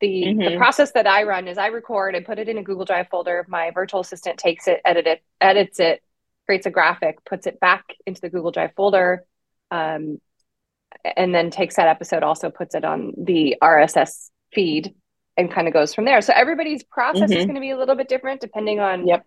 The 0.00 0.34
the 0.34 0.50
Mhm. 0.50 0.58
process 0.58 0.92
that 0.92 1.06
I 1.06 1.22
run 1.22 1.48
is 1.48 1.56
I 1.56 1.68
record, 1.68 2.14
I 2.16 2.20
put 2.20 2.38
it 2.38 2.48
in 2.48 2.58
a 2.58 2.62
Google 2.62 2.84
Drive 2.84 3.08
folder. 3.08 3.46
My 3.48 3.70
virtual 3.70 4.00
assistant 4.00 4.38
takes 4.38 4.66
it, 4.68 4.80
edit 4.84 5.06
it, 5.06 5.22
edits 5.40 5.80
it, 5.80 6.02
creates 6.44 6.66
a 6.66 6.70
graphic, 6.70 7.24
puts 7.24 7.46
it 7.46 7.58
back 7.60 7.84
into 8.04 8.20
the 8.20 8.28
Google 8.28 8.50
Drive 8.50 8.74
folder. 8.76 9.24
Um, 9.70 10.20
and 11.16 11.34
then 11.34 11.50
takes 11.50 11.76
that 11.76 11.88
episode, 11.88 12.22
also 12.22 12.50
puts 12.50 12.74
it 12.74 12.84
on 12.84 13.12
the 13.16 13.56
RSS 13.62 14.30
feed 14.52 14.94
and 15.36 15.52
kind 15.52 15.68
of 15.68 15.74
goes 15.74 15.94
from 15.94 16.04
there. 16.04 16.20
So 16.20 16.32
everybody's 16.34 16.82
process 16.82 17.30
mm-hmm. 17.30 17.38
is 17.38 17.44
going 17.44 17.56
to 17.56 17.60
be 17.60 17.70
a 17.70 17.78
little 17.78 17.94
bit 17.94 18.08
different 18.08 18.40
depending 18.40 18.80
on 18.80 19.06
yep. 19.06 19.26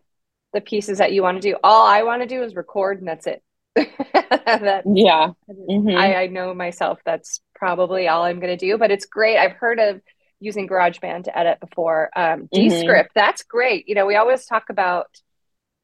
the 0.54 0.62
pieces 0.62 0.98
that 0.98 1.12
you 1.12 1.22
want 1.22 1.42
to 1.42 1.48
do. 1.48 1.58
All 1.64 1.86
I 1.86 2.04
want 2.04 2.22
to 2.22 2.28
do 2.28 2.44
is 2.44 2.56
record 2.56 3.00
and 3.00 3.08
that's 3.08 3.28
it. 3.28 3.44
that, 3.76 4.84
yeah. 4.86 5.32
Mm-hmm. 5.50 5.98
I, 5.98 6.16
I 6.16 6.28
know 6.28 6.54
myself 6.54 7.00
that's 7.06 7.42
probably 7.56 8.08
all 8.08 8.24
I'm 8.24 8.40
going 8.40 8.58
to 8.58 8.66
do, 8.66 8.78
but 8.78 8.92
it's 8.92 9.06
great. 9.06 9.38
I've 9.38 9.54
heard 9.54 9.80
of 9.80 10.02
using 10.40 10.68
GarageBand 10.68 11.26
to 11.26 11.38
edit 11.38 11.60
before. 11.60 12.10
Um, 12.16 12.50
mm-hmm. 12.54 12.70
Descript, 12.70 13.12
that's 13.14 13.44
great. 13.44 13.88
You 13.88 13.96
know, 13.96 14.06
we 14.06 14.16
always 14.16 14.46
talk 14.46 14.70
about 14.70 15.08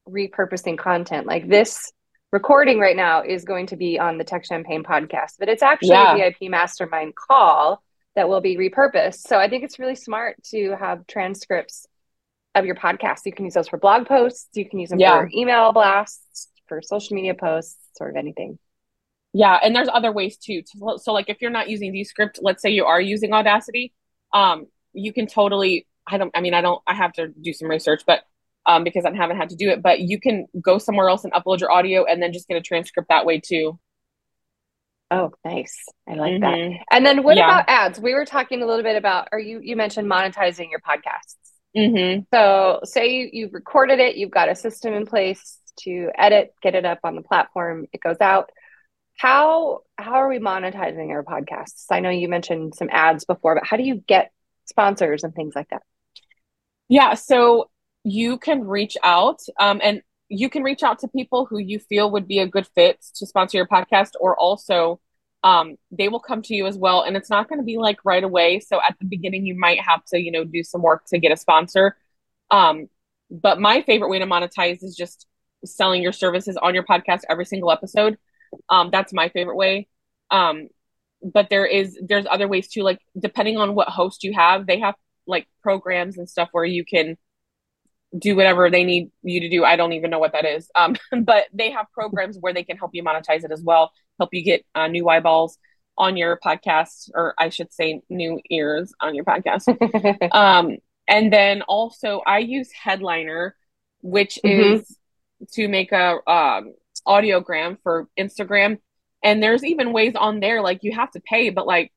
repurposing 0.08 0.78
content 0.78 1.26
like 1.26 1.48
this 1.48 1.92
recording 2.32 2.78
right 2.78 2.96
now 2.96 3.22
is 3.22 3.44
going 3.44 3.66
to 3.68 3.76
be 3.76 3.98
on 3.98 4.18
the 4.18 4.24
Tech 4.24 4.44
Champagne 4.44 4.82
podcast, 4.82 5.34
but 5.38 5.48
it's 5.48 5.62
actually 5.62 5.90
yeah. 5.90 6.14
a 6.14 6.30
VIP 6.30 6.50
mastermind 6.50 7.14
call 7.14 7.82
that 8.14 8.28
will 8.28 8.40
be 8.40 8.56
repurposed. 8.56 9.20
So 9.26 9.38
I 9.38 9.48
think 9.48 9.64
it's 9.64 9.78
really 9.78 9.94
smart 9.94 10.42
to 10.50 10.76
have 10.78 11.06
transcripts 11.06 11.86
of 12.54 12.64
your 12.64 12.74
podcast. 12.74 13.20
You 13.26 13.32
can 13.32 13.44
use 13.44 13.54
those 13.54 13.68
for 13.68 13.78
blog 13.78 14.06
posts, 14.06 14.48
you 14.54 14.68
can 14.68 14.78
use 14.78 14.90
them 14.90 14.98
yeah. 14.98 15.20
for 15.20 15.30
email 15.34 15.72
blasts, 15.72 16.48
for 16.66 16.82
social 16.82 17.14
media 17.14 17.34
posts, 17.34 17.76
sort 17.96 18.10
of 18.10 18.16
anything. 18.16 18.58
Yeah, 19.32 19.58
and 19.62 19.76
there's 19.76 19.88
other 19.92 20.12
ways 20.12 20.38
too. 20.38 20.62
So 20.96 21.12
like 21.12 21.28
if 21.28 21.42
you're 21.42 21.50
not 21.50 21.68
using 21.68 21.92
Descript, 21.92 22.38
let's 22.40 22.62
say 22.62 22.70
you 22.70 22.86
are 22.86 23.00
using 23.00 23.34
Audacity, 23.34 23.92
um, 24.32 24.66
you 24.94 25.12
can 25.12 25.26
totally 25.26 25.86
I 26.06 26.18
don't 26.18 26.30
I 26.34 26.40
mean 26.40 26.54
I 26.54 26.62
don't 26.62 26.80
I 26.86 26.94
have 26.94 27.12
to 27.14 27.28
do 27.28 27.52
some 27.52 27.68
research, 27.68 28.02
but 28.06 28.22
um, 28.66 28.84
because 28.84 29.04
I 29.04 29.14
haven't 29.14 29.36
had 29.36 29.50
to 29.50 29.56
do 29.56 29.70
it, 29.70 29.82
but 29.82 30.00
you 30.00 30.20
can 30.20 30.46
go 30.60 30.78
somewhere 30.78 31.08
else 31.08 31.24
and 31.24 31.32
upload 31.32 31.60
your 31.60 31.70
audio 31.70 32.04
and 32.04 32.22
then 32.22 32.32
just 32.32 32.48
get 32.48 32.56
a 32.56 32.60
transcript 32.60 33.08
that 33.08 33.24
way 33.24 33.40
too. 33.40 33.78
Oh, 35.10 35.30
nice. 35.44 35.76
I 36.08 36.14
like 36.14 36.34
mm-hmm. 36.34 36.72
that. 36.72 36.84
And 36.90 37.06
then 37.06 37.22
what 37.22 37.36
yeah. 37.36 37.44
about 37.44 37.64
ads? 37.68 38.00
We 38.00 38.14
were 38.14 38.24
talking 38.24 38.62
a 38.62 38.66
little 38.66 38.82
bit 38.82 38.96
about, 38.96 39.28
or 39.30 39.38
you, 39.38 39.60
you 39.62 39.76
mentioned 39.76 40.10
monetizing 40.10 40.68
your 40.70 40.80
podcasts. 40.80 41.36
Mm-hmm. 41.76 42.22
So 42.34 42.80
say 42.82 43.12
you, 43.12 43.28
you've 43.32 43.54
recorded 43.54 44.00
it, 44.00 44.16
you've 44.16 44.32
got 44.32 44.48
a 44.48 44.56
system 44.56 44.94
in 44.94 45.06
place 45.06 45.58
to 45.80 46.10
edit, 46.18 46.54
get 46.60 46.74
it 46.74 46.84
up 46.84 46.98
on 47.04 47.14
the 47.14 47.22
platform, 47.22 47.86
it 47.92 48.00
goes 48.00 48.16
out. 48.20 48.50
How, 49.14 49.80
how 49.96 50.14
are 50.14 50.28
we 50.28 50.38
monetizing 50.38 51.10
our 51.10 51.22
podcasts? 51.22 51.86
I 51.90 52.00
know 52.00 52.10
you 52.10 52.28
mentioned 52.28 52.74
some 52.74 52.88
ads 52.90 53.24
before, 53.24 53.54
but 53.54 53.66
how 53.66 53.76
do 53.76 53.84
you 53.84 54.02
get 54.08 54.32
sponsors 54.64 55.22
and 55.22 55.34
things 55.34 55.54
like 55.54 55.68
that? 55.70 55.82
Yeah. 56.88 57.14
So 57.14 57.70
you 58.06 58.38
can 58.38 58.64
reach 58.64 58.96
out 59.02 59.40
um, 59.58 59.80
and 59.82 60.00
you 60.28 60.48
can 60.48 60.62
reach 60.62 60.84
out 60.84 61.00
to 61.00 61.08
people 61.08 61.44
who 61.44 61.58
you 61.58 61.80
feel 61.80 62.08
would 62.08 62.28
be 62.28 62.38
a 62.38 62.46
good 62.46 62.64
fit 62.68 63.04
to 63.16 63.26
sponsor 63.26 63.58
your 63.58 63.66
podcast 63.66 64.10
or 64.20 64.38
also 64.38 65.00
um, 65.42 65.74
they 65.90 66.08
will 66.08 66.20
come 66.20 66.40
to 66.42 66.54
you 66.54 66.66
as 66.66 66.78
well. 66.78 67.02
And 67.02 67.16
it's 67.16 67.30
not 67.30 67.48
going 67.48 67.58
to 67.58 67.64
be 67.64 67.78
like 67.78 67.98
right 68.04 68.22
away. 68.22 68.60
So 68.60 68.78
at 68.80 68.96
the 69.00 69.06
beginning 69.06 69.44
you 69.44 69.58
might 69.58 69.80
have 69.80 70.04
to 70.06 70.20
you 70.20 70.30
know 70.30 70.44
do 70.44 70.62
some 70.62 70.82
work 70.82 71.04
to 71.06 71.18
get 71.18 71.32
a 71.32 71.36
sponsor. 71.36 71.96
Um, 72.52 72.86
but 73.28 73.58
my 73.58 73.82
favorite 73.82 74.08
way 74.08 74.20
to 74.20 74.24
monetize 74.24 74.84
is 74.84 74.94
just 74.96 75.26
selling 75.64 76.00
your 76.00 76.12
services 76.12 76.56
on 76.56 76.74
your 76.74 76.84
podcast 76.84 77.22
every 77.28 77.44
single 77.44 77.72
episode. 77.72 78.18
Um, 78.68 78.90
that's 78.92 79.12
my 79.12 79.30
favorite 79.30 79.56
way. 79.56 79.88
Um, 80.30 80.68
but 81.24 81.50
there 81.50 81.66
is 81.66 81.98
there's 82.00 82.26
other 82.30 82.46
ways 82.46 82.68
too. 82.68 82.82
Like 82.82 83.00
depending 83.18 83.56
on 83.56 83.74
what 83.74 83.88
host 83.88 84.22
you 84.22 84.32
have 84.34 84.64
they 84.64 84.78
have 84.78 84.94
like 85.26 85.48
programs 85.60 86.18
and 86.18 86.30
stuff 86.30 86.50
where 86.52 86.64
you 86.64 86.84
can 86.84 87.16
do 88.18 88.36
whatever 88.36 88.70
they 88.70 88.84
need 88.84 89.10
you 89.22 89.40
to 89.40 89.48
do. 89.48 89.64
I 89.64 89.76
don't 89.76 89.92
even 89.92 90.10
know 90.10 90.18
what 90.18 90.32
that 90.32 90.44
is. 90.44 90.70
Um, 90.74 90.96
but 91.22 91.46
they 91.52 91.70
have 91.70 91.86
programs 91.92 92.38
where 92.38 92.52
they 92.52 92.64
can 92.64 92.76
help 92.76 92.92
you 92.94 93.02
monetize 93.02 93.44
it 93.44 93.52
as 93.52 93.62
well, 93.62 93.92
help 94.18 94.30
you 94.32 94.42
get 94.42 94.64
uh, 94.74 94.86
new 94.86 95.08
eyeballs 95.08 95.58
on 95.98 96.16
your 96.16 96.38
podcast, 96.44 97.10
or 97.14 97.34
I 97.38 97.48
should 97.48 97.72
say, 97.72 98.02
new 98.10 98.40
ears 98.50 98.92
on 99.00 99.14
your 99.14 99.24
podcast. 99.24 99.66
um, 100.34 100.76
and 101.08 101.32
then 101.32 101.62
also, 101.62 102.22
I 102.26 102.38
use 102.38 102.70
Headliner, 102.72 103.56
which 104.02 104.38
mm-hmm. 104.44 104.74
is 104.74 104.96
to 105.52 105.68
make 105.68 105.92
a 105.92 106.18
um, 106.30 106.74
audiogram 107.06 107.78
for 107.82 108.08
Instagram. 108.18 108.78
And 109.22 109.42
there's 109.42 109.64
even 109.64 109.92
ways 109.92 110.14
on 110.14 110.40
there 110.40 110.60
like 110.60 110.80
you 110.82 110.92
have 110.92 111.10
to 111.12 111.20
pay, 111.20 111.50
but 111.50 111.66
like 111.66 111.92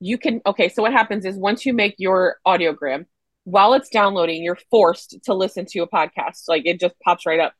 you 0.00 0.18
can. 0.18 0.40
Okay, 0.46 0.68
so 0.68 0.82
what 0.82 0.92
happens 0.92 1.24
is 1.24 1.36
once 1.36 1.66
you 1.66 1.72
make 1.72 1.96
your 1.98 2.36
audiogram 2.46 3.06
while 3.46 3.74
it's 3.74 3.90
downloading, 3.90 4.42
you're 4.42 4.58
forced 4.72 5.22
to 5.22 5.32
listen 5.32 5.66
to 5.66 5.78
a 5.78 5.88
podcast. 5.88 6.48
Like 6.48 6.66
it 6.66 6.80
just 6.80 6.98
pops 6.98 7.26
right 7.26 7.38
up. 7.38 7.54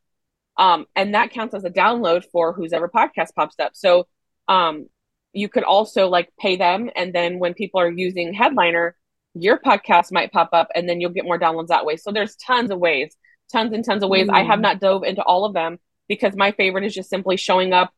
Um, 0.57 0.85
and 0.97 1.15
that 1.15 1.31
counts 1.31 1.55
as 1.55 1.63
a 1.63 1.69
download 1.69 2.25
for 2.29 2.51
whose 2.51 2.73
ever 2.73 2.89
podcast 2.89 3.33
pops 3.33 3.57
up. 3.57 3.71
So 3.73 4.05
um, 4.49 4.87
you 5.31 5.47
could 5.47 5.63
also 5.63 6.09
like 6.09 6.29
pay 6.37 6.57
them. 6.57 6.89
And 6.93 7.13
then 7.13 7.39
when 7.39 7.53
people 7.53 7.79
are 7.79 7.89
using 7.89 8.33
Headliner, 8.33 8.97
your 9.33 9.59
podcast 9.59 10.11
might 10.11 10.33
pop 10.33 10.49
up 10.51 10.67
and 10.75 10.89
then 10.89 10.99
you'll 10.99 11.11
get 11.11 11.23
more 11.23 11.39
downloads 11.39 11.67
that 11.67 11.85
way. 11.85 11.95
So 11.95 12.11
there's 12.11 12.35
tons 12.35 12.69
of 12.69 12.79
ways, 12.79 13.15
tons 13.49 13.71
and 13.71 13.85
tons 13.85 14.03
of 14.03 14.09
ways. 14.09 14.27
Mm. 14.27 14.33
I 14.33 14.43
have 14.43 14.59
mm. 14.59 14.63
not 14.63 14.81
dove 14.81 15.05
into 15.05 15.23
all 15.23 15.45
of 15.45 15.53
them 15.53 15.79
because 16.09 16.35
my 16.35 16.51
favorite 16.51 16.83
is 16.83 16.95
just 16.95 17.09
simply 17.09 17.37
showing 17.37 17.71
up 17.71 17.93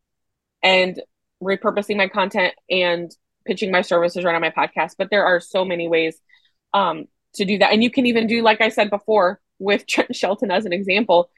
and 0.61 1.01
repurposing 1.41 1.97
my 1.97 2.07
content 2.07 2.53
and 2.69 3.09
pitching 3.47 3.71
my 3.71 3.81
services 3.81 4.23
right 4.23 4.35
on 4.35 4.41
my 4.41 4.51
podcast. 4.51 4.93
But 4.95 5.09
there 5.09 5.25
are 5.25 5.39
so 5.39 5.65
many 5.65 5.87
ways. 5.87 6.21
Um, 6.71 7.05
to 7.35 7.45
do 7.45 7.57
that. 7.59 7.71
And 7.71 7.83
you 7.83 7.91
can 7.91 8.05
even 8.05 8.27
do, 8.27 8.41
like 8.41 8.61
I 8.61 8.69
said 8.69 8.89
before, 8.89 9.39
with 9.59 9.85
Trent 9.87 10.15
Shelton 10.15 10.51
as 10.51 10.65
an 10.65 10.73
example, 10.73 11.29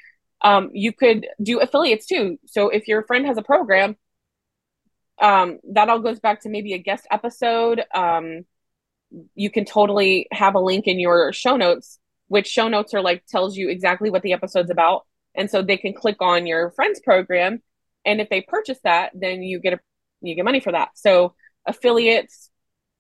um, 0.42 0.70
you 0.74 0.92
could 0.92 1.28
do 1.42 1.60
affiliates 1.60 2.06
too. 2.06 2.38
So 2.46 2.70
if 2.70 2.88
your 2.88 3.04
friend 3.04 3.26
has 3.26 3.38
a 3.38 3.44
program, 3.44 3.96
um, 5.22 5.60
that 5.74 5.90
all 5.90 6.00
goes 6.00 6.20
back 6.20 6.42
to 6.42 6.50
maybe 6.50 6.74
a 6.74 6.80
guest 6.80 7.06
episode. 7.12 7.84
Um, 7.94 8.46
you 9.36 9.52
can 9.52 9.66
totally 9.66 10.28
have 10.32 10.56
a 10.56 10.60
link 10.60 10.88
in 10.88 11.00
your 11.00 11.32
show 11.34 11.58
notes, 11.58 12.00
which 12.28 12.48
show 12.48 12.68
notes 12.68 12.94
are 12.94 13.02
like 13.02 13.26
tells 13.28 13.56
you 13.56 13.70
exactly 13.70 14.10
what 14.10 14.24
the 14.24 14.34
episode's 14.34 14.72
about. 14.72 15.06
And 15.36 15.50
so 15.50 15.62
they 15.62 15.78
can 15.78 15.94
click 15.94 16.18
on 16.22 16.48
your 16.48 16.72
friend's 16.72 17.00
program. 17.00 17.62
And 18.06 18.20
if 18.20 18.30
they 18.30 18.42
purchase 18.42 18.80
that, 18.84 19.12
then 19.14 19.44
you 19.44 19.60
get 19.60 19.74
a 19.74 19.80
you 20.22 20.36
get 20.36 20.46
money 20.46 20.60
for 20.60 20.72
that. 20.72 20.90
So 20.96 21.36
affiliates, 21.68 22.50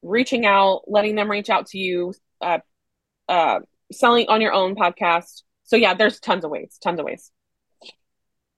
reaching 0.01 0.45
out, 0.45 0.81
letting 0.87 1.15
them 1.15 1.29
reach 1.29 1.49
out 1.49 1.67
to 1.67 1.77
you, 1.77 2.13
uh, 2.41 2.59
uh, 3.31 3.59
selling 3.91 4.27
on 4.27 4.41
your 4.41 4.51
own 4.51 4.75
podcast. 4.75 5.43
So 5.63 5.77
yeah, 5.77 5.93
there's 5.93 6.19
tons 6.19 6.43
of 6.43 6.51
ways, 6.51 6.77
tons 6.83 6.99
of 6.99 7.05
ways. 7.05 7.31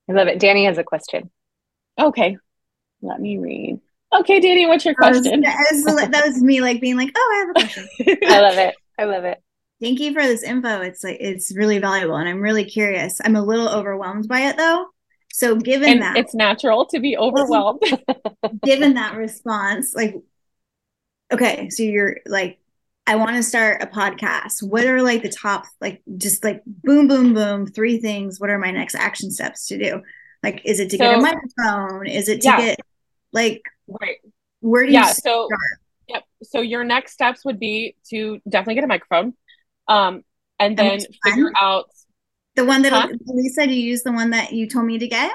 I 0.10 0.14
love 0.14 0.28
it. 0.28 0.40
Danny 0.40 0.66
has 0.66 0.78
a 0.78 0.84
question. 0.84 1.30
Okay, 2.00 2.38
let 3.02 3.22
me 3.22 3.38
read. 3.38 3.80
Okay, 4.14 4.40
Danny, 4.40 4.66
what's 4.66 4.84
your 4.84 4.96
question? 4.96 5.42
That 5.42 5.68
was, 5.72 5.86
that 5.86 6.26
was 6.26 6.42
me, 6.42 6.62
like 6.62 6.82
being 6.82 6.98
like, 6.98 7.12
"Oh, 7.16 7.32
I 7.34 7.40
have 7.40 7.50
a 7.50 7.54
question." 7.54 7.88
I 8.28 8.42
love 8.42 8.58
it. 8.58 8.76
I 8.98 9.04
love 9.06 9.24
it. 9.26 9.42
Thank 9.82 10.00
you 10.00 10.14
for 10.14 10.22
this 10.24 10.44
info. 10.44 10.82
It's 10.82 11.04
like 11.04 11.18
it's 11.20 11.56
really 11.56 11.80
valuable, 11.80 12.16
and 12.16 12.28
I'm 12.28 12.42
really 12.42 12.66
curious. 12.66 13.20
I'm 13.24 13.36
a 13.36 13.44
little 13.44 13.70
overwhelmed 13.70 14.28
by 14.28 14.42
it, 14.42 14.58
though. 14.58 14.88
So, 15.34 15.56
given 15.56 15.94
and 15.94 16.02
that, 16.02 16.18
it's 16.18 16.34
natural 16.34 16.86
to 16.88 17.00
be 17.00 17.18
overwhelmed. 17.18 17.82
given 18.64 18.96
that 18.96 19.16
response, 19.16 19.94
like, 19.96 20.16
okay, 21.32 21.70
so 21.70 21.84
you're 21.84 22.18
like 22.26 22.60
I 23.06 23.18
want 23.18 23.36
to 23.36 23.44
start 23.44 23.84
a 23.84 23.88
podcast. 23.88 24.64
What 24.64 24.86
are 24.86 25.02
like 25.02 25.24
the 25.24 25.30
top, 25.30 25.66
like 25.82 26.02
just 26.18 26.44
like 26.44 26.62
boom, 26.66 27.08
boom, 27.08 27.34
boom, 27.34 27.68
three 27.68 28.00
things? 28.00 28.40
What 28.40 28.50
are 28.50 28.58
my 28.58 28.72
next 28.72 28.96
action 28.96 29.30
steps 29.30 29.68
to 29.68 29.78
do? 29.78 30.02
Like, 30.42 30.62
is 30.64 30.80
it 30.80 30.90
to 30.92 30.98
so, 30.98 31.04
get 31.04 31.18
a 31.18 31.22
microphone? 31.22 32.08
Is 32.08 32.30
it 32.30 32.42
to 32.42 32.48
yeah. 32.48 32.58
get 32.58 32.80
like, 33.34 33.62
right. 33.88 34.18
where 34.62 34.86
do 34.86 34.92
yeah, 34.92 35.08
you 35.08 35.14
so, 35.14 35.48
start? 35.48 35.80
Yep. 36.08 36.24
So 36.44 36.62
your 36.62 36.84
next 36.86 37.14
steps 37.14 37.44
would 37.44 37.60
be 37.60 37.96
to 38.10 38.40
definitely 38.48 38.76
get 38.76 38.84
a 38.86 38.88
microphone. 38.88 39.34
Um, 39.88 40.24
and 40.60 40.78
then 40.78 41.00
figure 41.26 41.52
out 41.60 41.90
the 42.56 42.64
one 42.64 42.84
that 42.84 42.94
huh? 42.94 43.10
Lisa, 43.26 43.68
do 43.68 43.74
you 43.74 43.82
use 43.82 44.04
the 44.04 44.14
one 44.14 44.30
that 44.30 44.54
you 44.54 44.68
told 44.70 44.86
me 44.86 44.98
to 45.00 45.08
get? 45.08 45.34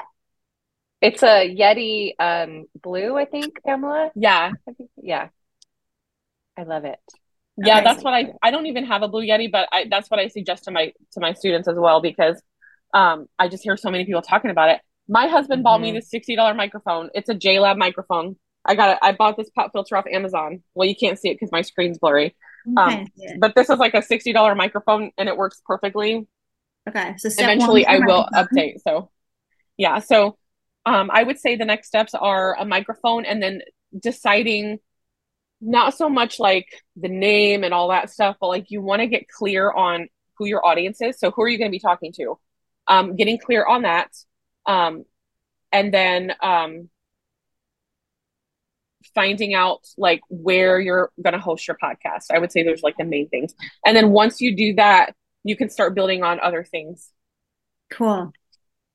It's 1.01 1.21
a 1.21 1.55
Yeti 1.55 2.13
um 2.19 2.65
blue, 2.81 3.15
I 3.15 3.25
think, 3.25 3.61
Pamela. 3.63 4.11
Yeah. 4.15 4.53
Yeah. 4.97 5.29
I 6.57 6.63
love 6.63 6.85
it 6.85 6.99
yeah 7.65 7.77
okay. 7.77 7.83
that's 7.83 8.03
what 8.03 8.13
i 8.13 8.31
i 8.41 8.51
don't 8.51 8.65
even 8.65 8.85
have 8.85 9.01
a 9.01 9.07
blue 9.07 9.25
yeti 9.25 9.51
but 9.51 9.67
I, 9.71 9.85
that's 9.89 10.09
what 10.09 10.19
i 10.19 10.27
suggest 10.27 10.65
to 10.65 10.71
my 10.71 10.93
to 11.13 11.19
my 11.19 11.33
students 11.33 11.67
as 11.67 11.75
well 11.77 12.01
because 12.01 12.41
um 12.93 13.27
i 13.37 13.47
just 13.47 13.63
hear 13.63 13.77
so 13.77 13.89
many 13.89 14.05
people 14.05 14.21
talking 14.21 14.51
about 14.51 14.69
it. 14.69 14.81
My 15.11 15.27
husband 15.27 15.59
mm-hmm. 15.59 15.63
bought 15.63 15.81
me 15.81 15.91
mm-hmm. 15.91 15.95
this 15.95 16.11
$60 16.37 16.55
microphone. 16.55 17.09
It's 17.15 17.29
a 17.29 17.33
JLab 17.33 17.77
microphone. 17.77 18.35
I 18.63 18.75
got 18.75 18.91
it 18.91 18.99
i 19.01 19.11
bought 19.13 19.37
this 19.37 19.49
pop 19.49 19.71
filter 19.71 19.97
off 19.97 20.05
amazon. 20.11 20.61
Well 20.75 20.87
you 20.87 20.95
can't 20.95 21.17
see 21.17 21.29
it 21.29 21.35
because 21.35 21.51
my 21.51 21.61
screen's 21.61 21.97
blurry. 21.97 22.35
Um, 22.77 23.07
but 23.39 23.55
this 23.55 23.69
is 23.69 23.79
like 23.79 23.95
a 23.95 24.01
$60 24.01 24.55
microphone 24.55 25.11
and 25.17 25.27
it 25.27 25.35
works 25.35 25.61
perfectly. 25.65 26.27
Okay 26.87 27.15
so 27.17 27.29
eventually 27.31 27.85
i 27.85 27.99
will 27.99 28.27
update 28.33 28.75
so 28.85 29.09
yeah 29.77 29.99
so 29.99 30.37
um 30.85 31.09
i 31.13 31.23
would 31.23 31.39
say 31.39 31.55
the 31.55 31.65
next 31.65 31.87
steps 31.87 32.13
are 32.13 32.55
a 32.57 32.65
microphone 32.65 33.25
and 33.25 33.41
then 33.43 33.61
deciding 33.97 34.79
not 35.61 35.95
so 35.95 36.09
much 36.09 36.39
like 36.39 36.67
the 36.95 37.09
name 37.09 37.63
and 37.63 37.73
all 37.73 37.89
that 37.89 38.09
stuff, 38.09 38.37
but 38.39 38.47
like 38.47 38.71
you 38.71 38.81
want 38.81 39.01
to 39.01 39.07
get 39.07 39.27
clear 39.27 39.71
on 39.71 40.07
who 40.37 40.45
your 40.45 40.65
audience 40.65 41.01
is. 41.01 41.19
So 41.19 41.31
who 41.31 41.41
are 41.43 41.49
you 41.49 41.57
going 41.57 41.69
to 41.69 41.75
be 41.75 41.79
talking 41.79 42.13
to? 42.13 42.39
Um, 42.87 43.15
getting 43.15 43.37
clear 43.37 43.65
on 43.65 43.83
that. 43.83 44.09
Um, 44.65 45.03
and 45.71 45.93
then 45.93 46.33
um, 46.41 46.89
finding 49.13 49.53
out 49.53 49.85
like 49.97 50.21
where 50.29 50.79
you're 50.79 51.11
going 51.21 51.33
to 51.33 51.39
host 51.39 51.67
your 51.67 51.77
podcast. 51.81 52.25
I 52.33 52.39
would 52.39 52.51
say 52.51 52.63
there's 52.63 52.83
like 52.83 52.97
the 52.97 53.03
main 53.03 53.29
things. 53.29 53.53
And 53.85 53.95
then 53.95 54.11
once 54.11 54.41
you 54.41 54.55
do 54.55 54.75
that, 54.75 55.13
you 55.43 55.55
can 55.55 55.69
start 55.69 55.95
building 55.95 56.23
on 56.23 56.39
other 56.39 56.63
things. 56.63 57.11
Cool. 57.91 58.31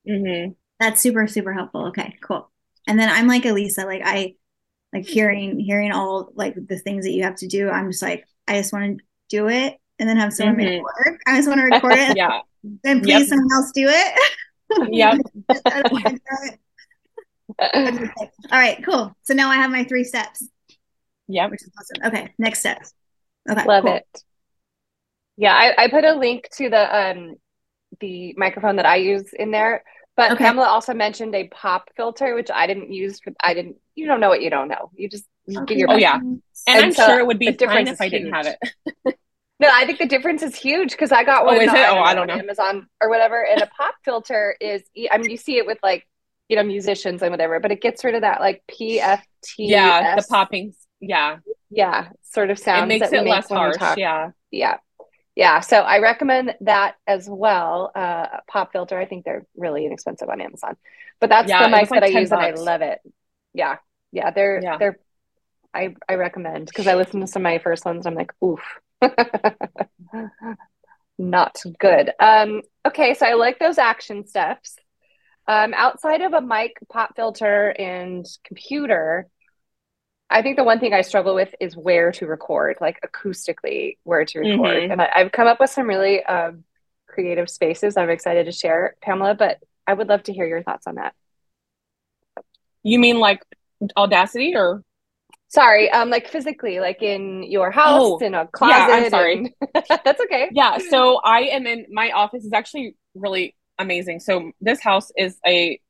Mm-hmm. 0.08 0.52
That's 0.80 1.02
super, 1.02 1.26
super 1.26 1.52
helpful. 1.52 1.86
Okay, 1.88 2.16
cool. 2.22 2.50
And 2.86 2.98
then 2.98 3.08
I'm 3.08 3.26
like 3.26 3.46
Elisa, 3.46 3.84
like 3.84 4.02
I 4.04 4.34
like 4.94 5.06
hearing 5.06 5.58
hearing 5.58 5.92
all 5.92 6.30
like 6.34 6.54
the 6.54 6.78
things 6.78 7.04
that 7.04 7.10
you 7.10 7.24
have 7.24 7.36
to 7.36 7.48
do. 7.48 7.68
I'm 7.68 7.90
just 7.90 8.02
like, 8.02 8.24
I 8.46 8.58
just 8.58 8.72
want 8.72 8.98
to 8.98 9.04
do 9.28 9.48
it 9.48 9.76
and 9.98 10.08
then 10.08 10.16
have 10.16 10.32
someone 10.32 10.56
mm-hmm. 10.56 10.64
make 10.64 10.78
it 10.78 10.82
work. 10.82 11.20
I 11.26 11.36
just 11.36 11.48
want 11.48 11.60
to 11.60 11.64
record 11.64 11.94
it. 11.94 12.16
yeah. 12.24 12.40
Then 12.82 13.00
please 13.00 13.20
yep. 13.20 13.28
someone 13.28 13.52
else 13.52 13.70
do 13.72 13.88
it. 13.88 14.18
yep. 14.90 15.18
all 18.52 18.52
right, 18.52 18.82
cool. 18.84 19.14
So 19.22 19.34
now 19.34 19.50
I 19.50 19.56
have 19.56 19.70
my 19.70 19.84
three 19.84 20.04
steps. 20.04 20.46
Yeah. 21.26 21.48
Which 21.48 21.62
is 21.62 21.70
awesome. 21.78 22.06
Okay, 22.06 22.32
next 22.38 22.60
steps. 22.60 22.92
Okay. 23.50 23.64
Love 23.64 23.84
cool. 23.84 23.94
it. 23.94 24.22
Yeah, 25.36 25.52
I, 25.52 25.84
I 25.84 25.88
put 25.88 26.04
a 26.04 26.14
link 26.14 26.48
to 26.56 26.70
the 26.70 26.96
um 26.96 27.34
the 28.00 28.34
microphone 28.36 28.76
that 28.76 28.86
I 28.86 28.96
use 28.96 29.32
in 29.32 29.50
there. 29.50 29.84
But 30.16 30.32
okay. 30.32 30.44
Pamela 30.44 30.66
also 30.66 30.94
mentioned 30.94 31.34
a 31.34 31.48
pop 31.48 31.90
filter, 31.96 32.34
which 32.34 32.50
I 32.50 32.66
didn't 32.66 32.92
use. 32.92 33.20
For, 33.20 33.32
I 33.42 33.54
didn't. 33.54 33.76
You 33.94 34.06
don't 34.06 34.20
know 34.20 34.28
what 34.28 34.42
you 34.42 34.50
don't 34.50 34.68
know. 34.68 34.90
You 34.94 35.08
just 35.08 35.24
you 35.46 35.60
okay. 35.62 35.76
your. 35.76 35.90
Oh 35.90 35.96
yeah, 35.96 36.16
and, 36.16 36.42
and 36.66 36.84
I'm 36.84 36.92
so 36.92 37.06
sure 37.06 37.18
it 37.18 37.26
would 37.26 37.38
be 37.38 37.52
fine 37.52 37.88
if 37.88 38.00
I 38.00 38.08
didn't 38.08 38.32
have 38.32 38.46
it. 38.46 38.58
no, 39.60 39.68
I 39.72 39.86
think 39.86 39.98
the 39.98 40.06
difference 40.06 40.42
is 40.42 40.54
huge 40.54 40.90
because 40.90 41.12
I 41.12 41.24
got 41.24 41.44
one. 41.44 41.56
Oh, 41.56 41.60
is 41.60 41.72
it? 41.72 41.88
Oh, 41.90 41.98
I 41.98 42.14
don't 42.14 42.26
know. 42.26 42.34
Amazon 42.34 42.88
or 43.00 43.08
whatever, 43.08 43.44
and 43.44 43.62
a 43.62 43.66
pop 43.66 43.94
filter 44.04 44.56
is. 44.60 44.82
I 45.10 45.18
mean, 45.18 45.30
you 45.30 45.36
see 45.36 45.58
it 45.58 45.66
with 45.66 45.78
like 45.82 46.06
you 46.48 46.56
know 46.56 46.62
musicians 46.62 47.22
and 47.22 47.30
whatever, 47.30 47.60
but 47.60 47.72
it 47.72 47.80
gets 47.80 48.04
rid 48.04 48.14
of 48.14 48.22
that 48.22 48.40
like 48.40 48.62
PFT. 48.70 49.20
Yeah, 49.58 50.16
the 50.16 50.26
popping. 50.28 50.74
Yeah, 51.00 51.38
yeah, 51.70 52.08
sort 52.22 52.50
of 52.50 52.58
sounds. 52.58 52.84
It 52.84 53.00
makes 53.00 53.12
it 53.12 53.24
less 53.24 53.48
harsh. 53.48 53.76
Yeah, 53.96 54.30
yeah 54.50 54.78
yeah 55.36 55.60
so 55.60 55.80
i 55.80 55.98
recommend 55.98 56.54
that 56.60 56.94
as 57.06 57.28
well 57.28 57.90
uh 57.94 58.26
pop 58.48 58.72
filter 58.72 58.98
i 58.98 59.04
think 59.04 59.24
they're 59.24 59.46
really 59.56 59.84
inexpensive 59.86 60.28
on 60.28 60.40
amazon 60.40 60.76
but 61.20 61.28
that's 61.28 61.48
yeah, 61.48 61.62
the 61.62 61.68
mic 61.68 61.90
like 61.90 62.00
that 62.00 62.04
i 62.04 62.20
use 62.20 62.30
bucks. 62.30 62.46
and 62.46 62.58
i 62.58 62.60
love 62.60 62.82
it 62.82 63.00
yeah 63.54 63.76
yeah 64.12 64.30
they're 64.30 64.60
yeah. 64.62 64.76
they're 64.78 64.98
i 65.72 65.94
i 66.08 66.14
recommend 66.14 66.66
because 66.66 66.86
i 66.86 66.94
listened 66.94 67.22
to 67.22 67.26
some 67.26 67.42
of 67.42 67.44
my 67.44 67.58
first 67.58 67.84
ones 67.84 68.06
i'm 68.06 68.14
like 68.14 68.32
oof 68.44 68.60
not 71.18 71.56
good 71.78 72.10
um 72.20 72.60
okay 72.86 73.14
so 73.14 73.26
i 73.26 73.34
like 73.34 73.58
those 73.58 73.78
action 73.78 74.26
steps 74.26 74.76
um 75.46 75.72
outside 75.74 76.20
of 76.20 76.32
a 76.32 76.40
mic 76.40 76.76
pop 76.90 77.14
filter 77.16 77.68
and 77.78 78.26
computer 78.44 79.28
I 80.30 80.42
think 80.42 80.56
the 80.56 80.64
one 80.64 80.80
thing 80.80 80.92
I 80.92 81.02
struggle 81.02 81.34
with 81.34 81.54
is 81.60 81.76
where 81.76 82.10
to 82.12 82.26
record, 82.26 82.78
like 82.80 82.98
acoustically, 83.02 83.98
where 84.02 84.24
to 84.24 84.38
record. 84.40 84.82
Mm-hmm. 84.82 84.92
And 84.92 85.02
I, 85.02 85.18
have 85.18 85.32
come 85.32 85.46
up 85.46 85.60
with 85.60 85.70
some 85.70 85.86
really 85.86 86.24
um, 86.24 86.64
creative 87.06 87.48
spaces 87.48 87.96
I'm 87.96 88.10
excited 88.10 88.46
to 88.46 88.52
share, 88.52 88.96
Pamela, 89.00 89.34
but 89.34 89.58
I 89.86 89.94
would 89.94 90.08
love 90.08 90.24
to 90.24 90.32
hear 90.32 90.46
your 90.46 90.62
thoughts 90.62 90.86
on 90.86 90.96
that. 90.96 91.14
You 92.84 92.98
mean 93.00 93.18
like 93.18 93.42
Audacity 93.96 94.54
or? 94.54 94.82
Sorry, 95.48 95.90
um, 95.90 96.10
like 96.10 96.28
physically, 96.28 96.80
like 96.80 97.02
in 97.02 97.42
your 97.44 97.70
house, 97.70 98.00
oh, 98.02 98.18
in 98.18 98.34
a 98.34 98.46
closet. 98.46 98.74
Yeah, 98.76 98.86
I'm 98.90 99.10
sorry. 99.10 99.36
And... 99.36 99.84
That's 100.04 100.20
okay. 100.20 100.48
Yeah, 100.52 100.78
so 100.90 101.20
I 101.24 101.42
am 101.42 101.66
in 101.66 101.86
my 101.90 102.10
office 102.10 102.44
is 102.44 102.52
actually 102.52 102.96
really 103.14 103.56
amazing. 103.78 104.20
So 104.20 104.52
this 104.60 104.80
house 104.80 105.10
is 105.16 105.38
a 105.46 105.80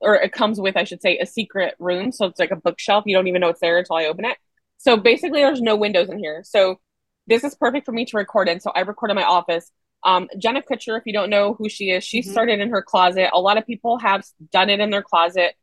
or 0.00 0.14
it 0.16 0.32
comes 0.32 0.60
with, 0.60 0.76
I 0.76 0.84
should 0.84 1.02
say, 1.02 1.18
a 1.18 1.26
secret 1.26 1.74
room. 1.78 2.12
So 2.12 2.26
it's 2.26 2.40
like 2.40 2.50
a 2.50 2.56
bookshelf. 2.56 3.04
You 3.06 3.14
don't 3.14 3.28
even 3.28 3.40
know 3.40 3.48
it's 3.48 3.60
there 3.60 3.78
until 3.78 3.96
I 3.96 4.06
open 4.06 4.24
it. 4.24 4.38
So 4.78 4.96
basically, 4.96 5.42
there's 5.42 5.60
no 5.60 5.76
windows 5.76 6.08
in 6.08 6.18
here. 6.18 6.42
So 6.44 6.80
this 7.26 7.44
is 7.44 7.54
perfect 7.54 7.84
for 7.84 7.92
me 7.92 8.06
to 8.06 8.16
record 8.16 8.48
in. 8.48 8.60
So 8.60 8.72
I 8.74 8.80
record 8.80 9.10
in 9.10 9.14
my 9.14 9.24
office. 9.24 9.70
Um, 10.02 10.28
Jenna 10.38 10.62
Kutcher, 10.62 10.96
if 10.96 11.02
you 11.04 11.12
don't 11.12 11.28
know 11.28 11.52
who 11.52 11.68
she 11.68 11.90
is, 11.90 12.02
she 12.02 12.20
mm-hmm. 12.20 12.30
started 12.30 12.60
in 12.60 12.70
her 12.70 12.80
closet. 12.80 13.28
A 13.34 13.40
lot 13.40 13.58
of 13.58 13.66
people 13.66 13.98
have 13.98 14.24
done 14.50 14.70
it 14.70 14.80
in 14.80 14.88
their 14.88 15.02
closet. 15.02 15.54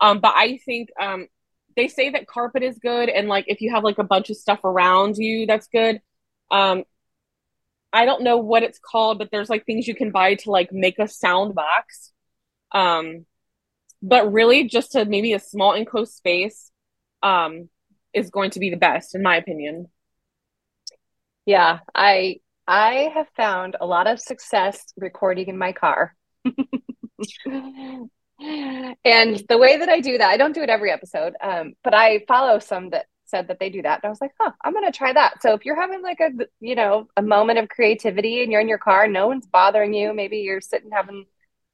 Um, 0.00 0.20
but 0.20 0.34
I 0.36 0.58
think 0.64 0.90
um, 1.00 1.26
they 1.76 1.88
say 1.88 2.10
that 2.10 2.26
carpet 2.26 2.62
is 2.62 2.78
good. 2.78 3.08
And 3.08 3.28
like 3.28 3.46
if 3.48 3.60
you 3.60 3.70
have 3.72 3.84
like 3.84 3.98
a 3.98 4.04
bunch 4.04 4.30
of 4.30 4.36
stuff 4.36 4.64
around 4.64 5.16
you, 5.16 5.46
that's 5.46 5.68
good. 5.68 6.00
Um, 6.50 6.84
I 7.92 8.04
don't 8.04 8.22
know 8.22 8.38
what 8.38 8.62
it's 8.62 8.78
called, 8.78 9.18
but 9.18 9.30
there's 9.30 9.48
like 9.48 9.64
things 9.64 9.88
you 9.88 9.94
can 9.94 10.10
buy 10.10 10.34
to 10.34 10.50
like 10.50 10.72
make 10.72 10.98
a 10.98 11.08
sound 11.08 11.54
box. 11.54 12.12
Um, 12.72 13.26
but 14.02 14.32
really 14.32 14.64
just 14.64 14.92
to 14.92 15.04
maybe 15.04 15.32
a 15.32 15.38
small 15.38 15.72
enclosed 15.72 16.14
space 16.14 16.70
um 17.22 17.68
is 18.12 18.30
going 18.30 18.50
to 18.50 18.60
be 18.60 18.70
the 18.70 18.76
best 18.76 19.14
in 19.14 19.22
my 19.22 19.36
opinion 19.36 19.86
yeah 21.44 21.80
i 21.94 22.36
i 22.66 23.10
have 23.14 23.28
found 23.36 23.76
a 23.80 23.86
lot 23.86 24.06
of 24.06 24.20
success 24.20 24.84
recording 24.96 25.48
in 25.48 25.58
my 25.58 25.72
car 25.72 26.14
and 28.38 29.42
the 29.48 29.58
way 29.58 29.78
that 29.78 29.88
i 29.88 30.00
do 30.00 30.18
that 30.18 30.30
i 30.30 30.36
don't 30.36 30.54
do 30.54 30.62
it 30.62 30.70
every 30.70 30.90
episode 30.90 31.34
um, 31.42 31.74
but 31.82 31.94
i 31.94 32.22
follow 32.28 32.58
some 32.58 32.90
that 32.90 33.06
said 33.24 33.48
that 33.48 33.58
they 33.58 33.70
do 33.70 33.82
that 33.82 34.00
and 34.02 34.06
i 34.06 34.08
was 34.08 34.20
like 34.20 34.32
huh 34.40 34.52
i'm 34.62 34.72
gonna 34.72 34.92
try 34.92 35.12
that 35.12 35.42
so 35.42 35.54
if 35.54 35.64
you're 35.64 35.80
having 35.80 36.02
like 36.02 36.20
a 36.20 36.30
you 36.60 36.74
know 36.74 37.08
a 37.16 37.22
moment 37.22 37.58
of 37.58 37.68
creativity 37.68 38.42
and 38.42 38.52
you're 38.52 38.60
in 38.60 38.68
your 38.68 38.78
car 38.78 39.08
no 39.08 39.26
one's 39.26 39.46
bothering 39.46 39.94
you 39.94 40.14
maybe 40.14 40.38
you're 40.38 40.60
sitting 40.60 40.90
having 40.92 41.24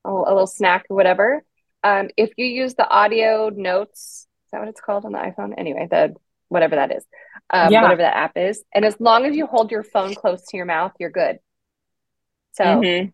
a, 0.05 0.11
a 0.11 0.33
little 0.33 0.47
snack 0.47 0.87
or 0.89 0.97
whatever 0.97 1.45
um, 1.85 2.09
if 2.17 2.31
you 2.37 2.47
use 2.47 2.75
the 2.75 2.89
audio 2.89 3.49
notes, 3.49 4.27
is 4.47 4.51
that 4.53 4.61
what 4.61 4.69
it's 4.69 4.81
called 4.81 5.05
on 5.05 5.13
the 5.13 5.19
iPhone? 5.19 5.55
Anyway, 5.57 5.89
the 5.91 6.15
whatever 6.49 6.77
that 6.77 6.95
is, 6.95 7.05
um, 7.51 7.73
yeah. 7.73 7.83
whatever 7.83 8.03
that 8.03 8.17
app 8.17 8.37
is, 8.37 8.63
and 8.75 8.85
as 8.85 8.97
long 9.01 9.25
as 9.25 9.35
you 9.35 9.47
hold 9.47 9.71
your 9.71 9.83
phone 9.83 10.15
close 10.15 10.43
to 10.49 10.57
your 10.57 10.67
mouth, 10.67 10.93
you're 11.01 11.11
good. 11.11 11.39
So, 12.53 12.65
mm-hmm. 12.65 13.09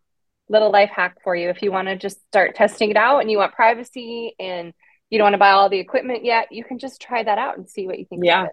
Little 0.48 0.70
life 0.70 0.90
hack 0.90 1.18
for 1.22 1.34
you 1.34 1.50
if 1.50 1.62
you 1.62 1.70
want 1.70 1.88
to 1.88 1.96
just 1.96 2.18
start 2.28 2.54
testing 2.54 2.90
it 2.90 2.96
out 2.96 3.20
and 3.20 3.30
you 3.30 3.38
want 3.38 3.52
privacy 3.52 4.34
and 4.38 4.72
you 5.10 5.18
don't 5.18 5.26
want 5.26 5.34
to 5.34 5.38
buy 5.38 5.50
all 5.50 5.68
the 5.68 5.78
equipment 5.78 6.24
yet, 6.24 6.48
you 6.50 6.64
can 6.64 6.78
just 6.78 7.00
try 7.00 7.22
that 7.22 7.38
out 7.38 7.56
and 7.56 7.68
see 7.68 7.86
what 7.86 7.98
you 7.98 8.04
think. 8.04 8.24
Yeah, 8.24 8.48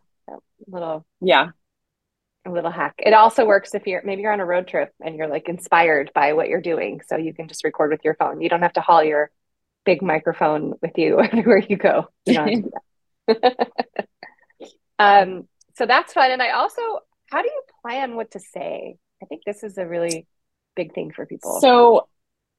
little 0.67 1.05
yeah, 1.21 1.49
a 2.45 2.51
little 2.51 2.71
hack. 2.71 2.95
It 2.97 3.13
also 3.13 3.45
works 3.45 3.73
if 3.73 3.87
you're 3.87 4.01
maybe 4.03 4.21
you're 4.21 4.33
on 4.33 4.39
a 4.39 4.45
road 4.45 4.67
trip 4.67 4.93
and 5.03 5.15
you're 5.15 5.27
like 5.27 5.49
inspired 5.49 6.11
by 6.13 6.33
what 6.33 6.47
you're 6.47 6.61
doing, 6.61 7.01
so 7.05 7.17
you 7.17 7.33
can 7.33 7.47
just 7.47 7.63
record 7.63 7.91
with 7.91 8.01
your 8.03 8.15
phone. 8.15 8.41
You 8.41 8.49
don't 8.49 8.61
have 8.61 8.73
to 8.73 8.81
haul 8.81 9.03
your 9.03 9.31
big 9.85 10.01
microphone 10.01 10.73
with 10.81 10.97
you 10.97 11.19
everywhere 11.21 11.59
you 11.59 11.77
go. 11.77 12.07
You 12.25 12.71
um, 14.99 15.47
so 15.75 15.85
that's 15.85 16.13
fun. 16.13 16.31
And 16.31 16.41
I 16.41 16.51
also, 16.51 16.81
how 17.29 17.41
do 17.41 17.47
you 17.47 17.61
plan 17.81 18.15
what 18.15 18.31
to 18.31 18.39
say? 18.39 18.97
I 19.21 19.25
think 19.25 19.41
this 19.45 19.63
is 19.63 19.77
a 19.77 19.85
really 19.85 20.27
big 20.75 20.93
thing 20.93 21.11
for 21.11 21.25
people. 21.25 21.59
So 21.61 22.07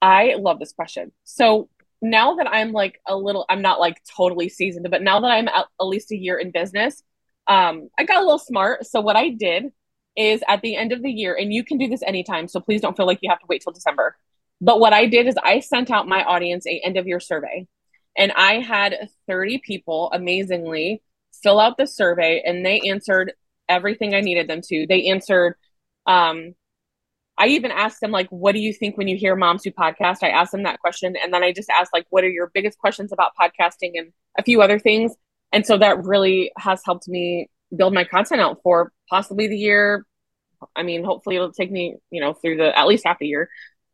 I 0.02 0.34
love 0.38 0.58
this 0.58 0.72
question. 0.72 1.12
So 1.24 1.68
now 2.02 2.36
that 2.36 2.48
I'm 2.48 2.72
like 2.72 3.00
a 3.06 3.16
little, 3.16 3.44
I'm 3.48 3.62
not 3.62 3.80
like 3.80 4.02
totally 4.16 4.48
seasoned, 4.48 4.86
but 4.90 5.02
now 5.02 5.20
that 5.20 5.30
I'm 5.30 5.48
at, 5.48 5.66
at 5.80 5.86
least 5.86 6.12
a 6.12 6.16
year 6.16 6.38
in 6.38 6.50
business, 6.50 7.02
um, 7.46 7.88
I 7.98 8.04
got 8.04 8.18
a 8.18 8.24
little 8.24 8.38
smart. 8.38 8.86
So 8.86 9.00
what 9.00 9.16
I 9.16 9.30
did 9.30 9.72
is 10.16 10.42
at 10.48 10.62
the 10.62 10.76
end 10.76 10.92
of 10.92 11.02
the 11.02 11.10
year, 11.10 11.34
and 11.34 11.52
you 11.52 11.64
can 11.64 11.78
do 11.78 11.88
this 11.88 12.02
anytime. 12.02 12.48
So 12.48 12.60
please 12.60 12.80
don't 12.80 12.96
feel 12.96 13.06
like 13.06 13.18
you 13.22 13.30
have 13.30 13.40
to 13.40 13.46
wait 13.48 13.62
till 13.62 13.72
December. 13.72 14.16
But 14.60 14.80
what 14.80 14.92
I 14.92 15.06
did 15.06 15.26
is 15.26 15.36
I 15.42 15.60
sent 15.60 15.90
out 15.90 16.08
my 16.08 16.24
audience 16.24 16.66
a 16.66 16.80
end 16.84 16.96
of 16.96 17.06
year 17.06 17.20
survey. 17.20 17.66
And 18.16 18.32
I 18.32 18.60
had 18.60 19.10
30 19.26 19.58
people 19.58 20.10
amazingly 20.12 21.02
fill 21.42 21.60
out 21.60 21.76
the 21.76 21.86
survey 21.86 22.42
and 22.44 22.64
they 22.64 22.80
answered 22.80 23.34
everything 23.68 24.14
I 24.14 24.20
needed 24.22 24.48
them 24.48 24.62
to. 24.68 24.86
They 24.88 25.08
answered 25.10 25.56
um 26.06 26.54
I 27.38 27.48
even 27.48 27.70
asked 27.70 28.00
them 28.00 28.10
like 28.10 28.28
what 28.28 28.52
do 28.52 28.60
you 28.60 28.72
think 28.72 28.96
when 28.96 29.08
you 29.08 29.16
hear 29.16 29.36
Moms 29.36 29.64
Who 29.64 29.70
Podcast? 29.70 30.18
I 30.22 30.28
asked 30.28 30.52
them 30.52 30.62
that 30.62 30.80
question 30.80 31.16
and 31.22 31.32
then 31.32 31.42
I 31.42 31.52
just 31.52 31.70
asked 31.70 31.90
like 31.92 32.06
what 32.10 32.24
are 32.24 32.30
your 32.30 32.50
biggest 32.54 32.78
questions 32.78 33.12
about 33.12 33.32
podcasting 33.38 33.92
and 33.94 34.12
a 34.38 34.42
few 34.42 34.62
other 34.62 34.78
things. 34.78 35.14
And 35.52 35.66
so 35.66 35.78
that 35.78 36.04
really 36.04 36.50
has 36.58 36.82
helped 36.84 37.08
me 37.08 37.48
build 37.74 37.94
my 37.94 38.04
content 38.04 38.40
out 38.40 38.58
for 38.62 38.92
possibly 39.08 39.48
the 39.48 39.58
year. 39.58 40.06
I 40.74 40.82
mean, 40.82 41.04
hopefully 41.04 41.36
it'll 41.36 41.52
take 41.52 41.70
me, 41.70 41.96
you 42.10 42.20
know, 42.20 42.32
through 42.32 42.56
the 42.56 42.76
at 42.76 42.86
least 42.86 43.06
half 43.06 43.20
a 43.20 43.26
year. 43.26 43.50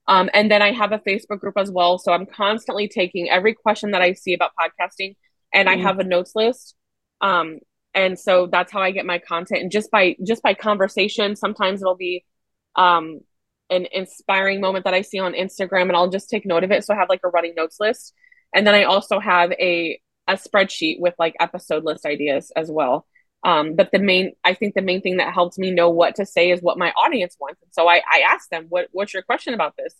Um, 0.08 0.30
and 0.34 0.50
then 0.50 0.62
I 0.62 0.72
have 0.72 0.92
a 0.92 0.98
Facebook 0.98 1.40
group 1.40 1.56
as 1.56 1.70
well. 1.70 1.98
So 1.98 2.12
I'm 2.12 2.26
constantly 2.26 2.88
taking 2.88 3.30
every 3.30 3.54
question 3.54 3.92
that 3.92 4.02
I 4.02 4.14
see 4.14 4.34
about 4.34 4.50
podcasting 4.58 5.16
and 5.52 5.68
mm-hmm. 5.68 5.80
I 5.80 5.82
have 5.82 5.98
a 5.98 6.04
notes 6.04 6.32
list. 6.34 6.74
Um, 7.20 7.58
and 7.94 8.18
so 8.18 8.46
that's 8.46 8.72
how 8.72 8.80
I 8.80 8.90
get 8.90 9.06
my 9.06 9.18
content. 9.18 9.62
And 9.62 9.70
just 9.70 9.90
by 9.90 10.16
just 10.24 10.42
by 10.42 10.54
conversation, 10.54 11.36
sometimes 11.36 11.82
it'll 11.82 11.96
be 11.96 12.24
um, 12.74 13.20
an 13.72 13.86
inspiring 13.90 14.60
moment 14.60 14.84
that 14.84 14.94
I 14.94 15.02
see 15.02 15.18
on 15.18 15.32
Instagram 15.32 15.82
and 15.82 15.96
I'll 15.96 16.10
just 16.10 16.30
take 16.30 16.46
note 16.46 16.64
of 16.64 16.70
it. 16.70 16.84
So 16.84 16.94
I 16.94 16.98
have 16.98 17.08
like 17.08 17.20
a 17.24 17.28
running 17.28 17.54
notes 17.56 17.78
list. 17.80 18.14
And 18.54 18.66
then 18.66 18.74
I 18.74 18.84
also 18.84 19.18
have 19.18 19.52
a 19.52 20.00
a 20.28 20.34
spreadsheet 20.34 21.00
with 21.00 21.14
like 21.18 21.34
episode 21.40 21.84
list 21.84 22.06
ideas 22.06 22.52
as 22.54 22.70
well. 22.70 23.06
Um, 23.44 23.74
but 23.74 23.90
the 23.92 23.98
main, 23.98 24.32
I 24.44 24.54
think 24.54 24.74
the 24.74 24.82
main 24.82 25.02
thing 25.02 25.16
that 25.16 25.34
helps 25.34 25.58
me 25.58 25.72
know 25.72 25.90
what 25.90 26.14
to 26.16 26.26
say 26.26 26.50
is 26.50 26.60
what 26.60 26.78
my 26.78 26.92
audience 26.92 27.36
wants. 27.40 27.60
And 27.60 27.72
so 27.72 27.88
I, 27.88 27.96
I 27.96 28.20
ask 28.28 28.48
them, 28.48 28.66
what, 28.68 28.88
what's 28.92 29.12
your 29.12 29.24
question 29.24 29.52
about 29.52 29.74
this? 29.76 29.94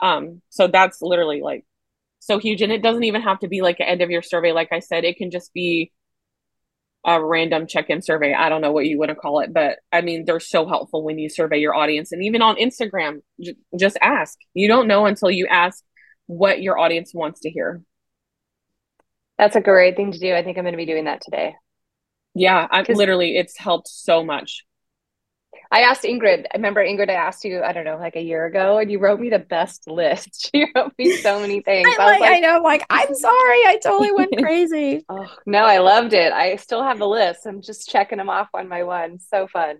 Um, 0.00 0.42
so 0.48 0.66
that's 0.66 1.00
literally 1.00 1.40
like 1.40 1.64
so 2.18 2.38
huge. 2.38 2.60
And 2.60 2.72
it 2.72 2.82
doesn't 2.82 3.04
even 3.04 3.22
have 3.22 3.38
to 3.40 3.48
be 3.48 3.62
like 3.62 3.78
an 3.78 3.86
end 3.86 4.02
of 4.02 4.10
your 4.10 4.22
survey. 4.22 4.52
Like 4.52 4.72
I 4.72 4.80
said, 4.80 5.04
it 5.04 5.16
can 5.16 5.30
just 5.30 5.54
be 5.54 5.92
a 7.04 7.24
random 7.24 7.66
check-in 7.66 8.02
survey. 8.02 8.34
I 8.34 8.48
don't 8.48 8.60
know 8.60 8.72
what 8.72 8.86
you 8.86 8.98
want 8.98 9.10
to 9.10 9.14
call 9.14 9.40
it, 9.40 9.52
but 9.52 9.78
I 9.92 10.00
mean, 10.00 10.24
they're 10.24 10.40
so 10.40 10.66
helpful 10.66 11.02
when 11.04 11.18
you 11.18 11.28
survey 11.28 11.58
your 11.58 11.74
audience. 11.74 12.12
And 12.12 12.22
even 12.24 12.42
on 12.42 12.56
Instagram, 12.56 13.22
j- 13.40 13.56
just 13.78 13.96
ask. 14.00 14.38
You 14.54 14.68
don't 14.68 14.88
know 14.88 15.06
until 15.06 15.30
you 15.30 15.46
ask 15.46 15.82
what 16.26 16.60
your 16.60 16.78
audience 16.78 17.14
wants 17.14 17.40
to 17.40 17.50
hear. 17.50 17.82
That's 19.38 19.56
a 19.56 19.60
great 19.60 19.96
thing 19.96 20.12
to 20.12 20.18
do. 20.18 20.34
I 20.34 20.42
think 20.42 20.58
I'm 20.58 20.64
going 20.64 20.72
to 20.72 20.78
be 20.78 20.86
doing 20.86 21.04
that 21.04 21.22
today. 21.22 21.54
Yeah, 22.34 22.66
I 22.70 22.84
literally 22.88 23.36
it's 23.36 23.56
helped 23.56 23.88
so 23.88 24.24
much. 24.24 24.64
I 25.70 25.80
asked 25.82 26.02
Ingrid. 26.02 26.46
I 26.52 26.56
remember 26.56 26.82
Ingrid. 26.82 27.10
I 27.10 27.14
asked 27.14 27.44
you. 27.44 27.62
I 27.62 27.72
don't 27.72 27.84
know, 27.84 27.98
like 27.98 28.16
a 28.16 28.22
year 28.22 28.46
ago, 28.46 28.78
and 28.78 28.90
you 28.90 28.98
wrote 28.98 29.20
me 29.20 29.30
the 29.30 29.38
best 29.38 29.88
list. 29.88 30.50
She 30.54 30.66
wrote 30.74 30.92
me 30.98 31.16
so 31.16 31.40
many 31.40 31.60
things. 31.64 31.88
I, 31.98 32.04
like, 32.04 32.20
like, 32.20 32.30
I 32.30 32.40
know. 32.40 32.56
I'm 32.56 32.62
like, 32.62 32.84
I'm 32.88 33.14
sorry. 33.14 33.66
I 33.66 33.78
totally 33.82 34.12
went 34.12 34.36
crazy. 34.38 35.04
oh 35.08 35.26
no, 35.44 35.64
I 35.64 35.78
loved 35.78 36.14
it. 36.14 36.32
I 36.32 36.56
still 36.56 36.82
have 36.82 36.98
the 36.98 37.08
list. 37.08 37.46
I'm 37.46 37.60
just 37.60 37.88
checking 37.88 38.18
them 38.18 38.30
off 38.30 38.48
one 38.52 38.68
by 38.68 38.84
one. 38.84 39.18
So 39.18 39.46
fun. 39.46 39.78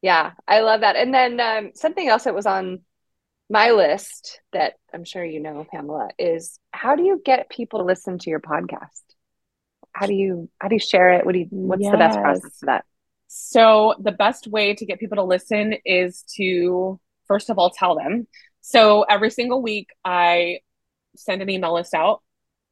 Yeah, 0.00 0.32
I 0.48 0.60
love 0.60 0.80
that. 0.80 0.96
And 0.96 1.12
then 1.12 1.40
um, 1.40 1.72
something 1.74 2.08
else 2.08 2.24
that 2.24 2.34
was 2.34 2.46
on 2.46 2.80
my 3.50 3.72
list 3.72 4.40
that 4.52 4.74
I'm 4.94 5.04
sure 5.04 5.24
you 5.24 5.40
know, 5.40 5.66
Pamela, 5.70 6.10
is 6.18 6.58
how 6.72 6.96
do 6.96 7.02
you 7.02 7.20
get 7.22 7.50
people 7.50 7.80
to 7.80 7.84
listen 7.84 8.18
to 8.18 8.30
your 8.30 8.40
podcast? 8.40 9.02
How 9.92 10.06
do 10.06 10.14
you 10.14 10.48
how 10.58 10.68
do 10.68 10.76
you 10.76 10.80
share 10.80 11.10
it? 11.10 11.26
What 11.26 11.32
do 11.32 11.40
you 11.40 11.48
what's 11.50 11.82
yes. 11.82 11.90
the 11.90 11.98
best 11.98 12.18
process 12.18 12.58
for 12.58 12.66
that? 12.66 12.84
So 13.32 13.94
the 14.00 14.10
best 14.10 14.48
way 14.48 14.74
to 14.74 14.84
get 14.84 14.98
people 14.98 15.14
to 15.14 15.22
listen 15.22 15.76
is 15.84 16.24
to 16.34 16.98
first 17.28 17.48
of 17.48 17.58
all 17.58 17.70
tell 17.70 17.94
them. 17.94 18.26
So 18.60 19.02
every 19.02 19.30
single 19.30 19.62
week 19.62 19.86
I 20.04 20.62
send 21.14 21.40
an 21.40 21.48
email 21.48 21.72
list 21.72 21.94
out. 21.94 22.22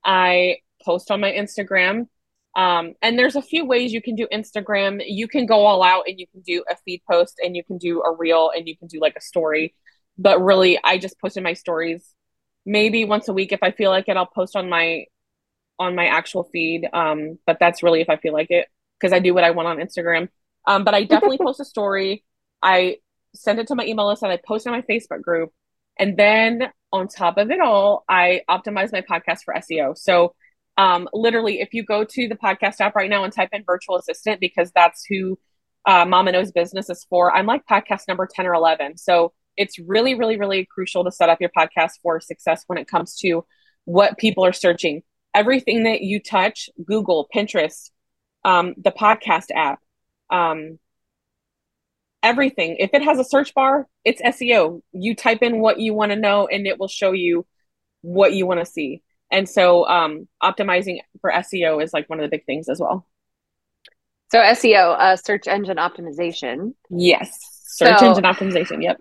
I 0.05 0.57
post 0.85 1.13
on 1.13 1.21
my 1.21 1.31
Instagram. 1.31 2.09
Um, 2.57 2.95
and 3.03 3.17
there's 3.17 3.37
a 3.37 3.43
few 3.43 3.67
ways 3.67 3.93
you 3.93 4.03
can 4.03 4.17
do 4.17 4.27
Instagram. 4.33 5.01
You 5.07 5.29
can 5.29 5.47
go 5.47 5.65
all 5.65 5.81
out 5.81 6.09
and 6.09 6.19
you 6.19 6.27
can 6.27 6.41
do 6.41 6.65
a 6.69 6.75
feed 6.85 7.03
post 7.09 7.39
and 7.41 7.55
you 7.55 7.63
can 7.63 7.79
do 7.79 8.03
a 8.03 8.13
reel 8.13 8.51
and 8.53 8.67
you 8.67 8.77
can 8.77 8.89
do 8.89 8.99
like 9.01 9.15
a 9.17 9.21
story. 9.21 9.77
But 10.19 10.43
really, 10.43 10.77
I 10.83 10.99
just 10.99 11.21
post 11.21 11.37
in 11.37 11.45
my 11.45 11.53
stories 11.53 12.05
maybe 12.67 13.05
once 13.05 13.29
a 13.29 13.33
week 13.33 13.53
if 13.53 13.63
I 13.63 13.71
feel 13.71 13.91
like 13.91 14.09
it. 14.09 14.17
I'll 14.17 14.27
post 14.27 14.57
on 14.57 14.69
my 14.69 15.05
on 15.79 15.95
my 15.95 16.07
actual 16.07 16.43
feed. 16.53 16.89
Um, 16.93 17.39
but 17.47 17.59
that's 17.61 17.85
really 17.85 18.01
if 18.01 18.11
I 18.11 18.17
feel 18.17 18.33
like 18.33 18.51
it 18.51 18.67
because 18.99 19.13
I 19.13 19.21
do 19.21 19.35
what 19.35 19.45
I 19.45 19.53
want 19.53 19.69
on 19.69 19.77
Instagram. 19.77 20.29
Um, 20.69 20.85
but 20.85 20.95
I 20.95 21.03
definitely 21.05 21.39
post 21.39 21.59
a 21.59 21.65
story. 21.65 22.25
I 22.63 22.99
send 23.35 23.59
it 23.59 23.67
to 23.69 23.75
my 23.75 23.85
email 23.85 24.07
list 24.09 24.23
and 24.23 24.31
I 24.31 24.39
post 24.47 24.67
on 24.67 24.73
my 24.73 24.83
Facebook 24.83 25.23
group. 25.23 25.51
And 25.99 26.17
then 26.17 26.71
on 26.93 27.09
top 27.09 27.39
of 27.39 27.51
it 27.51 27.61
all, 27.61 28.05
I 28.09 28.43
optimize 28.49 28.93
my 28.93 29.01
podcast 29.01 29.41
for 29.45 29.55
SEO. 29.55 29.99
So 29.99 30.35
um, 30.77 31.09
literally, 31.13 31.61
if 31.61 31.75
you 31.75 31.83
go 31.83 32.05
to 32.05 32.29
the 32.29 32.37
podcast 32.37 32.81
app 32.81 32.95
right 32.95 33.11
now 33.11 33.25
and 33.25 33.33
type 33.33 33.49
in 33.53 33.65
virtual 33.65 33.97
assistant, 33.97 34.41
because 34.41 34.71
that's 34.73 35.05
who 35.05 35.37
uh, 35.87 36.05
Mama 36.05 36.33
Knows 36.33 36.53
Business 36.53 36.89
is 36.89 37.05
for, 37.11 37.35
I'm 37.35 37.47
like 37.47 37.67
podcast 37.67 38.03
number 38.07 38.29
10 38.33 38.47
or 38.47 38.55
11. 38.55 38.97
So 38.97 39.33
it's 39.57 39.79
really, 39.81 40.15
really, 40.15 40.39
really 40.39 40.67
crucial 40.73 41.03
to 41.05 41.11
set 41.11 41.29
up 41.29 41.41
your 41.41 41.51
podcast 41.57 41.95
for 42.01 42.21
success 42.21 42.63
when 42.69 42.79
it 42.79 42.87
comes 42.87 43.17
to 43.19 43.45
what 43.87 44.19
people 44.19 44.45
are 44.45 44.53
searching. 44.53 45.03
Everything 45.35 45.83
that 45.83 46.03
you 46.03 46.23
touch, 46.23 46.71
Google, 46.85 47.29
Pinterest, 47.35 47.91
um, 48.45 48.75
the 48.77 48.93
podcast 48.93 49.47
app, 49.55 49.81
um, 50.31 50.79
everything. 52.23 52.77
If 52.79 52.91
it 52.93 53.03
has 53.03 53.19
a 53.19 53.25
search 53.25 53.55
bar, 53.55 53.87
it's 54.05 54.23
SEO. 54.23 54.83
You 54.93 55.15
type 55.15 55.43
in 55.43 55.61
what 55.61 55.81
you 55.81 55.95
want 55.95 56.13
to 56.13 56.17
know 56.17 56.47
and 56.47 56.67
it 56.67 56.79
will 56.79 56.89
show 56.89 57.13
you 57.13 57.47
what 58.03 58.33
you 58.33 58.47
want 58.47 58.61
to 58.61 58.67
see. 58.67 59.03
And 59.31 59.49
so 59.49 59.87
um, 59.87 60.27
optimizing 60.43 60.99
for 61.21 61.31
SEO 61.31 61.83
is 61.83 61.93
like 61.93 62.09
one 62.09 62.19
of 62.19 62.25
the 62.25 62.31
big 62.31 62.47
things 62.47 62.69
as 62.69 62.81
well. 62.81 63.07
So 64.31 64.39
SEO, 64.41 64.99
uh, 64.99 65.17
search 65.17 65.47
engine 65.47 65.79
optimization. 65.79 66.75
Yes, 66.91 67.39
search 67.65 67.99
so, 67.99 68.09
engine 68.09 68.25
optimization. 68.25 68.83
Yep. 68.83 69.01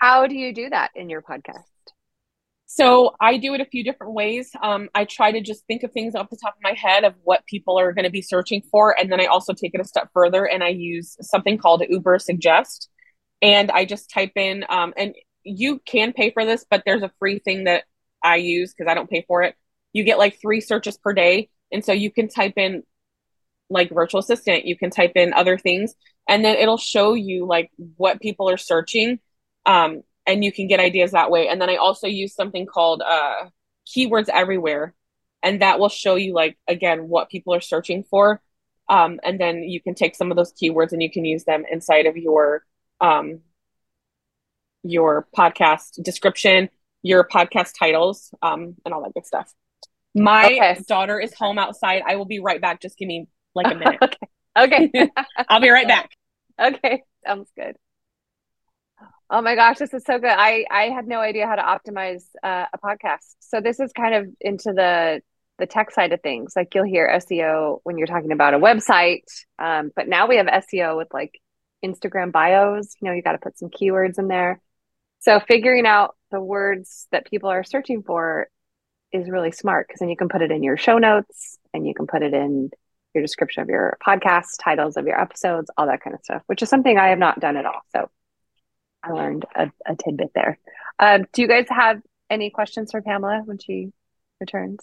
How 0.00 0.26
do 0.26 0.34
you 0.34 0.54
do 0.54 0.68
that 0.70 0.90
in 0.94 1.08
your 1.08 1.22
podcast? 1.22 1.69
So 2.72 3.16
I 3.20 3.36
do 3.36 3.52
it 3.54 3.60
a 3.60 3.64
few 3.64 3.82
different 3.82 4.12
ways. 4.14 4.52
Um, 4.62 4.90
I 4.94 5.04
try 5.04 5.32
to 5.32 5.40
just 5.40 5.66
think 5.66 5.82
of 5.82 5.90
things 5.90 6.14
off 6.14 6.30
the 6.30 6.36
top 6.40 6.54
of 6.54 6.62
my 6.62 6.72
head 6.74 7.02
of 7.02 7.14
what 7.24 7.44
people 7.46 7.76
are 7.80 7.92
going 7.92 8.04
to 8.04 8.12
be 8.12 8.22
searching 8.22 8.62
for, 8.70 8.96
and 8.96 9.10
then 9.10 9.20
I 9.20 9.26
also 9.26 9.52
take 9.52 9.74
it 9.74 9.80
a 9.80 9.84
step 9.84 10.08
further 10.14 10.44
and 10.46 10.62
I 10.62 10.68
use 10.68 11.16
something 11.20 11.58
called 11.58 11.82
Ubersuggest. 11.82 12.86
and 13.42 13.72
I 13.72 13.86
just 13.86 14.08
type 14.10 14.32
in. 14.36 14.64
Um, 14.68 14.94
and 14.96 15.16
you 15.44 15.80
can 15.84 16.12
pay 16.12 16.30
for 16.30 16.44
this, 16.44 16.64
but 16.70 16.84
there's 16.86 17.02
a 17.02 17.10
free 17.18 17.40
thing 17.40 17.64
that 17.64 17.84
I 18.22 18.36
use 18.36 18.72
because 18.72 18.88
I 18.88 18.94
don't 18.94 19.10
pay 19.10 19.24
for 19.26 19.42
it. 19.42 19.56
You 19.92 20.04
get 20.04 20.18
like 20.18 20.40
three 20.40 20.60
searches 20.60 20.96
per 20.96 21.12
day, 21.12 21.50
and 21.72 21.84
so 21.84 21.92
you 21.92 22.12
can 22.12 22.28
type 22.28 22.54
in 22.56 22.84
like 23.68 23.90
virtual 23.90 24.20
assistant. 24.20 24.66
You 24.66 24.76
can 24.76 24.90
type 24.90 25.12
in 25.16 25.32
other 25.32 25.58
things, 25.58 25.94
and 26.28 26.44
then 26.44 26.56
it'll 26.56 26.78
show 26.78 27.14
you 27.14 27.46
like 27.46 27.70
what 27.96 28.20
people 28.20 28.48
are 28.48 28.56
searching. 28.58 29.18
Um, 29.66 30.02
and 30.30 30.44
you 30.44 30.52
can 30.52 30.68
get 30.68 30.80
ideas 30.80 31.10
that 31.12 31.30
way. 31.30 31.48
And 31.48 31.60
then 31.60 31.68
I 31.68 31.76
also 31.76 32.06
use 32.06 32.34
something 32.34 32.66
called 32.66 33.02
uh, 33.02 33.46
keywords 33.86 34.28
everywhere, 34.28 34.94
and 35.42 35.62
that 35.62 35.78
will 35.78 35.88
show 35.88 36.14
you 36.14 36.32
like 36.34 36.56
again 36.68 37.08
what 37.08 37.30
people 37.30 37.54
are 37.54 37.60
searching 37.60 38.04
for. 38.04 38.40
Um, 38.88 39.20
and 39.22 39.40
then 39.40 39.62
you 39.62 39.80
can 39.80 39.94
take 39.94 40.16
some 40.16 40.30
of 40.30 40.36
those 40.36 40.52
keywords 40.52 40.92
and 40.92 41.02
you 41.02 41.10
can 41.10 41.24
use 41.24 41.44
them 41.44 41.64
inside 41.70 42.06
of 42.06 42.16
your 42.16 42.64
um, 43.00 43.40
your 44.82 45.28
podcast 45.36 46.02
description, 46.02 46.70
your 47.02 47.26
podcast 47.26 47.72
titles, 47.78 48.32
um, 48.42 48.74
and 48.84 48.94
all 48.94 49.02
that 49.02 49.14
good 49.14 49.26
stuff. 49.26 49.52
My 50.14 50.46
okay. 50.46 50.80
daughter 50.88 51.20
is 51.20 51.34
home 51.34 51.58
outside. 51.58 52.02
I 52.06 52.16
will 52.16 52.24
be 52.24 52.40
right 52.40 52.60
back. 52.60 52.80
Just 52.80 52.98
give 52.98 53.06
me 53.06 53.28
like 53.54 53.72
a 53.72 53.76
minute. 53.76 53.98
okay. 54.58 54.90
okay. 54.94 55.10
I'll 55.48 55.60
be 55.60 55.70
right 55.70 55.88
back. 55.88 56.10
Okay. 56.60 57.02
Sounds 57.24 57.50
good. 57.56 57.74
Oh 59.32 59.40
my 59.42 59.54
gosh, 59.54 59.78
this 59.78 59.94
is 59.94 60.02
so 60.04 60.18
good. 60.18 60.30
I 60.30 60.64
I 60.70 60.90
had 60.90 61.06
no 61.06 61.20
idea 61.20 61.46
how 61.46 61.54
to 61.54 61.62
optimize 61.62 62.24
uh, 62.42 62.66
a 62.72 62.78
podcast. 62.78 63.36
So 63.38 63.60
this 63.60 63.78
is 63.78 63.92
kind 63.92 64.14
of 64.14 64.26
into 64.40 64.72
the 64.72 65.22
the 65.60 65.66
tech 65.66 65.92
side 65.92 66.12
of 66.12 66.20
things. 66.20 66.54
Like 66.56 66.74
you'll 66.74 66.84
hear 66.84 67.08
SEO 67.14 67.78
when 67.84 67.96
you're 67.96 68.08
talking 68.08 68.32
about 68.32 68.54
a 68.54 68.58
website, 68.58 69.22
um, 69.58 69.92
but 69.94 70.08
now 70.08 70.26
we 70.26 70.36
have 70.38 70.46
SEO 70.46 70.96
with 70.96 71.08
like 71.12 71.38
Instagram 71.84 72.32
bios. 72.32 72.96
You 73.00 73.08
know, 73.08 73.14
you 73.14 73.22
got 73.22 73.32
to 73.32 73.38
put 73.38 73.56
some 73.56 73.70
keywords 73.70 74.18
in 74.18 74.26
there. 74.26 74.60
So 75.20 75.38
figuring 75.38 75.86
out 75.86 76.16
the 76.32 76.40
words 76.40 77.06
that 77.12 77.26
people 77.26 77.50
are 77.50 77.62
searching 77.62 78.02
for 78.02 78.48
is 79.12 79.30
really 79.30 79.52
smart 79.52 79.86
because 79.86 80.00
then 80.00 80.08
you 80.08 80.16
can 80.16 80.28
put 80.28 80.42
it 80.42 80.50
in 80.50 80.64
your 80.64 80.76
show 80.76 80.98
notes 80.98 81.58
and 81.72 81.86
you 81.86 81.94
can 81.94 82.08
put 82.08 82.22
it 82.22 82.34
in 82.34 82.70
your 83.14 83.22
description 83.22 83.62
of 83.62 83.68
your 83.68 83.96
podcast, 84.04 84.56
titles 84.60 84.96
of 84.96 85.06
your 85.06 85.20
episodes, 85.20 85.70
all 85.76 85.86
that 85.86 86.00
kind 86.02 86.14
of 86.14 86.20
stuff, 86.24 86.42
which 86.46 86.62
is 86.62 86.68
something 86.68 86.98
I 86.98 87.08
have 87.08 87.18
not 87.18 87.38
done 87.38 87.56
at 87.56 87.66
all. 87.66 87.80
So 87.92 88.08
I 89.02 89.12
learned 89.12 89.46
a, 89.54 89.70
a 89.86 89.96
tidbit 89.96 90.32
there. 90.34 90.58
Um, 90.98 91.26
do 91.32 91.42
you 91.42 91.48
guys 91.48 91.66
have 91.70 92.02
any 92.28 92.50
questions 92.50 92.90
for 92.90 93.02
Pamela 93.02 93.42
when 93.44 93.58
she 93.58 93.92
returns? 94.40 94.78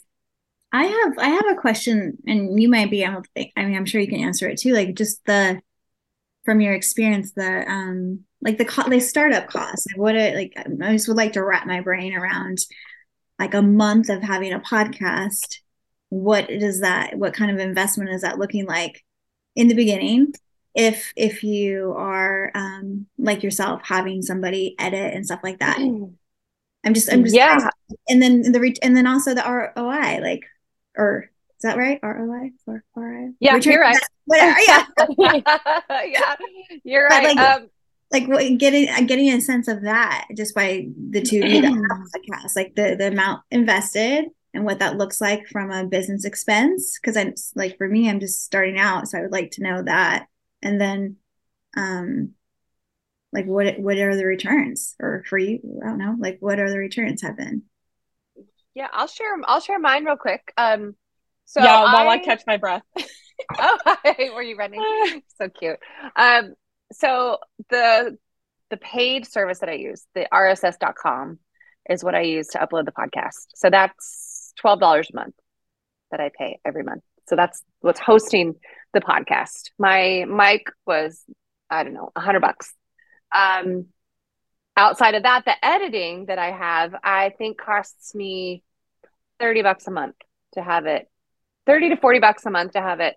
I 0.72 0.84
have 0.84 1.18
I 1.18 1.30
have 1.30 1.48
a 1.50 1.62
question, 1.62 2.18
and 2.28 2.62
you 2.62 2.70
might 2.70 2.92
be 2.92 3.04
able 3.04 3.22
to. 3.22 3.30
Think, 3.34 3.54
I 3.56 3.66
mean, 3.66 3.76
I'm 3.76 3.86
sure 3.86 4.02
you 4.02 4.08
can 4.08 4.20
answer 4.24 4.50
it 4.50 4.60
too. 4.60 4.74
Like 4.74 4.96
just 4.96 5.24
the 5.26 5.62
from 6.44 6.62
your 6.62 6.74
experience, 6.74 7.32
the 7.34 7.70
um 7.70 8.26
like 8.42 8.58
the 8.58 8.66
co- 8.66 8.90
the 8.90 9.00
startup 9.00 9.48
costs. 9.48 9.88
Like 9.88 10.00
what 10.00 10.16
it 10.16 10.36
like 10.36 10.54
I 10.84 10.94
just 10.94 11.08
would 11.08 11.18
like 11.18 11.34
to 11.34 11.44
wrap 11.44 11.66
my 11.68 11.82
brain 11.82 12.14
around 12.14 12.60
like 13.40 13.54
a 13.54 13.62
month 13.62 14.10
of 14.10 14.22
having 14.22 14.54
a 14.54 14.60
podcast. 14.60 15.60
What 16.10 16.48
does 16.48 16.82
that? 16.82 17.18
What 17.18 17.34
kind 17.34 17.52
of 17.52 17.60
investment 17.60 18.10
is 18.12 18.22
that 18.22 18.40
looking 18.40 18.66
like 18.66 19.04
in 19.56 19.68
the 19.68 19.76
beginning? 19.76 20.34
If 20.78 21.12
if 21.16 21.44
you 21.44 21.94
are 21.98 22.52
um 22.54 23.08
like 23.18 23.42
yourself 23.44 23.82
having 23.84 24.22
somebody 24.22 24.76
edit 24.80 25.14
and 25.14 25.26
stuff 25.26 25.42
like 25.44 25.60
that. 25.60 25.78
I'm 25.80 26.94
just 26.94 27.12
i'm 27.12 27.24
just 27.24 27.36
yeah. 27.36 27.70
and 28.08 28.22
then 28.22 28.52
the 28.54 28.60
re- 28.62 28.76
and 28.82 28.96
then 28.96 29.08
also 29.08 29.34
the 29.34 29.44
roi 29.44 30.22
like 30.22 30.46
or 30.96 31.30
is 31.58 31.64
that 31.64 31.78
right? 31.78 32.00
Roi 32.04 32.52
or 32.68 32.84
roi 32.96 33.30
yeah 33.40 33.56
Return, 33.56 33.74
you're 33.74 33.82
right. 33.82 33.98
Whatever 34.26 34.60
yeah. 34.68 34.86
Yeah 36.06 36.36
you're 36.84 37.08
right. 37.08 37.36
like, 37.36 37.38
um, 37.38 37.70
like 38.12 38.58
getting 38.60 39.08
getting 39.08 39.30
a 39.30 39.42
sense 39.42 39.68
of 39.68 39.82
that 39.82 40.28
just 40.38 40.54
by 40.54 40.88
the 41.10 41.22
two 41.22 41.42
of 41.44 41.50
you 41.50 41.62
that 41.62 41.72
have 41.72 41.82
podcast 41.82 42.56
like 42.56 42.76
the 42.76 42.96
the 42.96 43.08
amount 43.08 43.42
invested 43.50 44.26
and 44.54 44.64
what 44.64 44.80
that 44.80 44.98
looks 44.98 45.20
like 45.20 45.48
from 45.48 45.72
a 45.72 45.86
business 45.86 46.24
expense. 46.24 47.00
Because 47.02 47.18
i'm 47.18 47.34
like 47.56 47.78
for 47.80 47.90
me 47.90 48.10
i'm 48.10 48.20
just 48.20 48.46
starting 48.46 48.78
out 48.78 49.08
so 49.08 49.18
i 49.18 49.22
would 49.22 49.32
like 49.32 49.52
to 49.52 49.64
know 49.64 49.82
that 49.82 50.28
and 50.62 50.80
then 50.80 51.18
um 51.76 52.34
like 53.34 53.46
what 53.46 53.80
what 53.80 53.98
are 53.98 54.16
the 54.16 54.26
returns? 54.26 54.96
Or 55.00 55.24
for 55.28 55.38
you 55.38 55.60
i 55.84 55.88
don't 55.88 55.98
know 55.98 56.16
like 56.20 56.38
what 56.40 56.60
are 56.60 56.70
the 56.70 56.78
returns 56.78 57.22
have 57.22 57.38
been? 57.38 57.64
Yeah 58.74 58.88
i'll 58.92 59.08
share 59.08 59.36
i'll 59.46 59.60
share 59.60 59.80
mine 59.80 60.06
real 60.06 60.18
quick. 60.18 60.54
Um 60.58 60.96
so 61.46 61.62
yeah 61.62 61.82
while 61.84 62.10
i, 62.10 62.16
I 62.16 62.18
catch 62.20 62.44
my 62.48 62.58
breath. 62.58 62.84
Oh 63.60 63.78
hi. 63.86 64.32
were 64.34 64.42
you 64.42 64.56
running 64.56 64.82
so 65.38 65.48
cute. 65.48 65.78
Um 66.16 66.56
so 66.92 67.38
the 67.70 68.18
the 68.72 68.78
paid 68.78 69.28
service 69.28 69.60
that 69.60 69.70
i 69.70 69.74
use 69.74 70.06
the 70.16 70.28
rss.com 70.34 71.38
is 71.88 72.04
what 72.04 72.16
i 72.16 72.22
use 72.22 72.48
to 72.48 72.58
upload 72.58 72.86
the 72.86 72.92
podcast. 72.92 73.46
So 73.54 73.70
that's 73.70 74.54
$12 74.64 74.82
a 74.82 75.16
month 75.16 75.36
that 76.10 76.20
i 76.20 76.32
pay 76.36 76.60
every 76.66 76.84
month. 76.84 77.04
So 77.28 77.36
that's 77.36 77.62
what's 77.82 78.00
hosting 78.00 78.56
the 78.94 79.02
podcast. 79.02 79.72
My 79.78 80.26
mic 80.28 80.68
was, 80.86 81.24
I 81.70 81.84
don't 81.84 81.94
know, 81.94 82.12
a 82.16 82.20
hundred 82.20 82.42
bucks. 82.42 82.74
Um, 83.36 83.88
outside 84.76 85.16
of 85.16 85.24
that, 85.24 85.46
the 85.46 85.66
editing 85.66 86.26
that 86.28 86.40
I 86.40 86.52
have, 86.52 86.96
I 87.04 87.34
think 87.38 87.58
costs 87.60 88.16
me 88.16 88.64
30 89.40 89.62
bucks 89.64 89.88
a 89.88 89.92
month 89.92 90.16
to 90.54 90.62
have 90.62 90.86
it, 90.86 91.10
30 91.66 91.90
to 91.90 91.98
40 91.98 92.20
bucks 92.20 92.46
a 92.46 92.50
month 92.52 92.74
to 92.74 92.82
have 92.82 93.00
it 93.00 93.16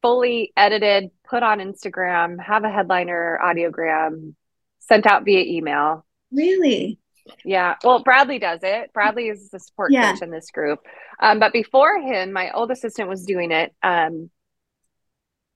fully 0.00 0.52
edited, 0.56 1.10
put 1.28 1.42
on 1.44 1.60
Instagram, 1.60 2.40
have 2.40 2.64
a 2.64 2.70
headliner 2.70 3.38
audiogram 3.42 4.34
sent 4.80 5.06
out 5.06 5.24
via 5.24 5.40
email. 5.44 6.04
Really? 6.32 6.98
Yeah. 7.44 7.76
Well, 7.84 8.02
Bradley 8.02 8.40
does 8.40 8.60
it. 8.64 8.92
Bradley 8.92 9.28
is 9.28 9.48
the 9.50 9.60
support 9.60 9.92
Yeah. 9.92 10.12
coach 10.12 10.22
in 10.22 10.30
this 10.32 10.50
group. 10.50 10.80
Um, 11.20 11.38
but 11.38 11.52
before 11.52 12.00
him, 12.00 12.32
my 12.32 12.50
old 12.50 12.72
assistant 12.72 13.08
was 13.08 13.24
doing 13.24 13.52
it. 13.52 13.72
Um, 13.80 14.28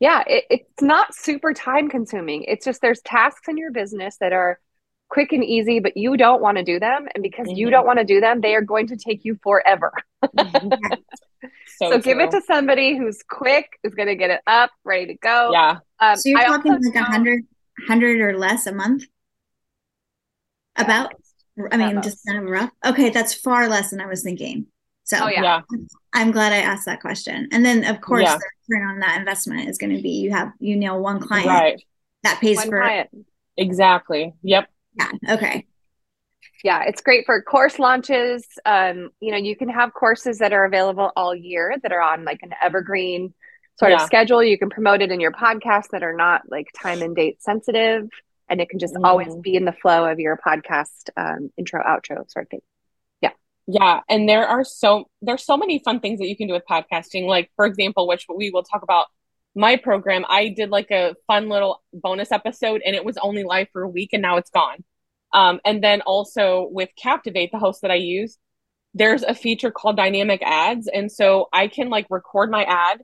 yeah, 0.01 0.23
it, 0.27 0.45
it's 0.51 0.83
not 0.83 1.15
super 1.15 1.53
time 1.55 1.89
consuming. 1.89 2.45
It's 2.45 2.65
just 2.65 2.81
there's 2.83 3.01
tasks 3.03 3.49
in 3.49 3.57
your 3.57 3.71
business 3.73 4.17
that 4.21 4.33
are 4.33 4.61
quick 5.09 5.33
and 5.33 5.45
easy, 5.45 5.79
but 5.81 5.97
you 5.97 6.17
don't 6.17 6.43
want 6.43 6.59
to 6.59 6.65
do 6.65 6.79
them. 6.81 7.07
And 7.15 7.23
because 7.23 7.49
you 7.51 7.69
Mhm. 7.69 7.71
don't 7.71 7.87
want 7.87 7.99
to 8.01 8.05
do 8.05 8.21
them, 8.21 8.41
they 8.41 8.55
are 8.55 8.61
going 8.63 8.89
to 8.89 8.97
take 8.97 9.25
you 9.25 9.39
forever. 9.43 9.93
so, 11.79 11.91
So, 11.91 11.99
give 12.01 12.19
it 12.19 12.31
to 12.33 12.43
somebody 12.47 12.97
who's 12.97 13.23
quick, 13.29 13.79
who's 13.83 13.95
going 13.95 14.09
to 14.09 14.17
get 14.17 14.31
it 14.31 14.41
up, 14.47 14.71
ready 14.85 15.07
to 15.07 15.15
go. 15.15 15.51
yeah 15.53 15.79
Um, 16.01 16.17
So 16.17 16.29
you're 16.31 16.41
I 16.41 16.45
talking 16.47 16.73
like 16.73 16.81
a 16.95 16.99
don't- 16.99 17.05
hundred, 17.05 17.47
hundred 17.87 18.21
or 18.21 18.37
less 18.39 18.67
a 18.67 18.73
month? 18.75 19.05
About? 20.77 21.15
I 21.73 21.77
mean, 21.79 21.97
At 21.97 22.05
just 22.05 22.19
most. 22.19 22.27
kind 22.35 22.45
of 22.45 22.51
rough. 22.51 22.71
Okay, 22.85 23.09
that's 23.11 23.33
far 23.33 23.67
less 23.69 23.91
than 23.91 24.01
I 24.01 24.07
was 24.07 24.23
thinking. 24.23 24.67
So 25.05 25.19
Oh, 25.23 25.29
yeah. 25.29 25.43
yeah 25.43 25.61
I'm 26.13 26.33
glad 26.33 26.53
I 26.53 26.59
asked 26.59 26.85
that 26.87 27.01
question. 27.01 27.49
And 27.53 27.65
then, 27.65 27.85
of 27.85 28.01
course, 28.01 28.25
Yeah. 28.25 28.39
Return 28.69 28.89
on 28.89 28.99
that 29.01 29.19
investment 29.19 29.69
is 29.69 29.79
going 29.79 29.95
to 29.97 30.03
be 30.03 30.11
you 30.21 30.31
have 30.33 30.53
you 30.59 30.77
know 30.77 30.97
one 30.97 31.21
client 31.21 31.49
right 31.49 31.83
that 32.23 32.41
pays 32.41 32.57
One 32.57 32.69
for 32.69 32.81
client. 32.81 33.11
exactly 33.57 34.35
yep 34.43 34.69
yeah. 34.99 35.11
Okay, 35.35 35.67
Yeah, 36.65 36.85
it's 36.87 37.03
great 37.03 37.27
for 37.27 37.43
course 37.43 37.79
launches. 37.79 38.47
Um, 38.65 39.11
you 39.21 39.31
know, 39.31 39.37
you 39.37 39.55
can 39.57 39.69
have 39.69 39.93
courses 39.93 40.39
that 40.39 40.55
are 40.55 40.65
available 40.65 41.13
all 41.17 41.35
year 41.35 41.75
that 41.83 41.93
are 41.93 42.01
on 42.01 42.25
like 42.25 42.39
an 42.43 42.53
evergreen 42.63 43.35
sort 43.79 43.93
of 43.93 44.01
schedule. 44.07 44.43
You 44.43 44.57
can 44.57 44.71
promote 44.71 45.03
it 45.03 45.13
in 45.13 45.21
your 45.21 45.33
podcast 45.33 45.89
that 45.93 46.03
are 46.03 46.17
not 46.17 46.43
like 46.49 46.67
time 46.81 47.03
and 47.03 47.15
date 47.15 47.43
sensitive, 47.43 48.09
and 48.49 48.61
it 48.63 48.71
can 48.71 48.79
just 48.79 48.97
always 49.05 49.29
Mhm. 49.35 49.43
be 49.43 49.55
in 49.55 49.67
the 49.67 49.73
flow 49.73 50.11
of 50.11 50.19
your 50.19 50.39
podcast 50.39 51.11
um, 51.19 51.51
intro, 51.59 51.83
outro 51.83 52.29
sort 52.31 52.47
of 52.47 52.49
thing. 52.49 52.61
Yeah, 53.67 54.01
and 54.09 54.29
there 54.29 54.47
are 54.47 54.65
so 54.65 55.09
there's 55.23 55.45
so 55.45 55.57
many 55.57 55.81
fun 55.85 56.01
things 56.01 56.21
that 56.21 56.29
you 56.29 56.37
can 56.37 56.47
do 56.47 56.55
with 56.55 56.63
podcasting. 56.71 57.27
Like 57.27 57.51
for 57.57 57.67
example, 57.67 58.07
which 58.07 58.27
we 58.35 58.51
will 58.51 58.63
talk 58.63 58.83
about 58.83 59.07
my 59.55 59.77
program, 59.77 60.25
I 60.29 60.49
did 60.49 60.71
like 60.71 60.91
a 60.91 61.17
fun 61.27 61.49
little 61.49 61.83
bonus 61.93 62.31
episode 62.31 62.83
and 62.85 62.95
it 62.95 63.05
was 63.05 63.17
only 63.19 63.43
live 63.43 63.69
for 63.73 63.83
a 63.83 63.89
week 63.89 64.11
and 64.13 64.23
now 64.23 64.37
it's 64.37 64.51
gone. 64.51 64.85
Um, 65.33 65.61
and 65.65 65.83
then 65.83 66.03
also 66.03 66.69
with 66.71 66.91
Captivate, 66.97 67.51
the 67.53 67.59
host 67.59 67.83
that 67.83 67.91
I 67.91 67.97
use, 67.97 68.39
there's 68.95 69.23
a 69.23 69.35
feature 69.35 69.71
called 69.71 69.97
dynamic 69.97 70.43
ads. 70.43 70.89
And 70.89 71.11
so 71.11 71.49
I 71.53 71.69
can 71.69 71.89
like 71.91 72.07
record 72.11 72.51
my 72.51 72.65
ad 72.65 73.03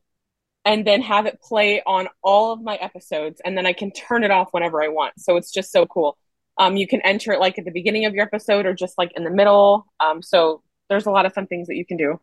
and 0.65 0.87
then 0.87 1.03
have 1.03 1.27
it 1.27 1.41
play 1.43 1.83
on 1.85 2.09
all 2.23 2.53
of 2.53 2.63
my 2.63 2.77
episodes 2.77 3.41
and 3.45 3.57
then 3.57 3.67
I 3.67 3.73
can 3.73 3.91
turn 3.91 4.23
it 4.23 4.31
off 4.31 4.49
whenever 4.53 4.83
I 4.83 4.89
want. 4.89 5.15
So 5.19 5.37
it's 5.37 5.51
just 5.51 5.73
so 5.73 5.87
cool. 5.87 6.17
Um, 6.59 6.77
you 6.77 6.87
can 6.87 7.01
enter 7.03 7.33
it 7.33 7.41
like 7.41 7.59
at 7.59 7.65
the 7.65 7.71
beginning 7.71 8.05
of 8.05 8.15
your 8.15 8.25
episode 8.25 8.67
or 8.67 8.75
just 8.75 8.99
like 8.99 9.13
in 9.17 9.25
the 9.25 9.31
middle. 9.31 9.87
Um, 10.01 10.23
so 10.23 10.63
there's 10.89 11.07
a 11.07 11.11
lot 11.11 11.25
of 11.27 11.33
fun 11.33 11.47
things 11.47 11.69
that 11.69 11.77
you 11.77 11.87
can 11.87 11.97
do. 11.97 12.21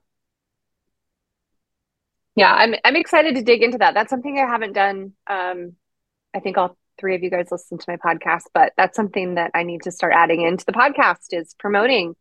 Yeah, 2.35 2.53
I'm 2.53 2.75
I'm 2.85 2.95
excited 2.95 3.35
to 3.35 3.41
dig 3.41 3.63
into 3.63 3.79
that. 3.79 3.93
That's 3.93 4.09
something 4.09 4.37
I 4.37 4.49
haven't 4.49 4.73
done. 4.73 5.13
Um, 5.27 5.73
I 6.33 6.39
think 6.39 6.57
all 6.57 6.77
three 6.99 7.15
of 7.15 7.23
you 7.23 7.29
guys 7.29 7.47
listen 7.51 7.77
to 7.77 7.85
my 7.87 7.97
podcast, 7.97 8.43
but 8.53 8.73
that's 8.77 8.95
something 8.95 9.35
that 9.35 9.51
I 9.53 9.63
need 9.63 9.83
to 9.83 9.91
start 9.91 10.13
adding 10.15 10.41
into 10.41 10.65
the 10.65 10.71
podcast 10.73 11.27
is 11.31 11.55
promoting 11.57 12.15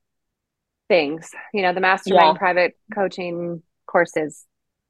things, 0.89 1.31
you 1.53 1.63
know, 1.63 1.75
the 1.75 1.81
mastermind 1.81 2.35
Yeah. 2.35 2.39
private 2.39 2.79
coaching 2.95 3.63
courses, 3.87 4.47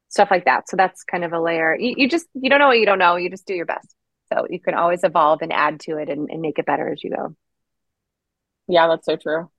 stuff 0.08 0.30
like 0.30 0.44
that. 0.44 0.68
So 0.68 0.76
that's 0.76 1.02
kind 1.04 1.24
of 1.24 1.32
a 1.32 1.40
layer. 1.40 1.76
You, 1.78 1.94
you 1.96 2.08
just 2.08 2.26
you 2.34 2.48
don't 2.48 2.60
know 2.60 2.68
what 2.68 2.78
you 2.78 2.86
don't 2.86 2.98
know. 2.98 3.16
You 3.16 3.28
just 3.28 3.46
do 3.46 3.54
your 3.54 3.66
best. 3.66 3.94
So 4.32 4.46
you 4.48 4.60
can 4.60 4.74
always 4.74 5.04
evolve 5.04 5.42
and 5.42 5.52
add 5.52 5.80
to 5.80 5.98
it 5.98 6.08
and, 6.08 6.28
and 6.30 6.40
make 6.40 6.58
it 6.58 6.66
better 6.66 6.90
as 6.90 7.02
you 7.02 7.10
go. 7.10 7.34
Yeah, 8.68 8.88
that's 8.88 9.06
so 9.06 9.16
true. 9.16 9.50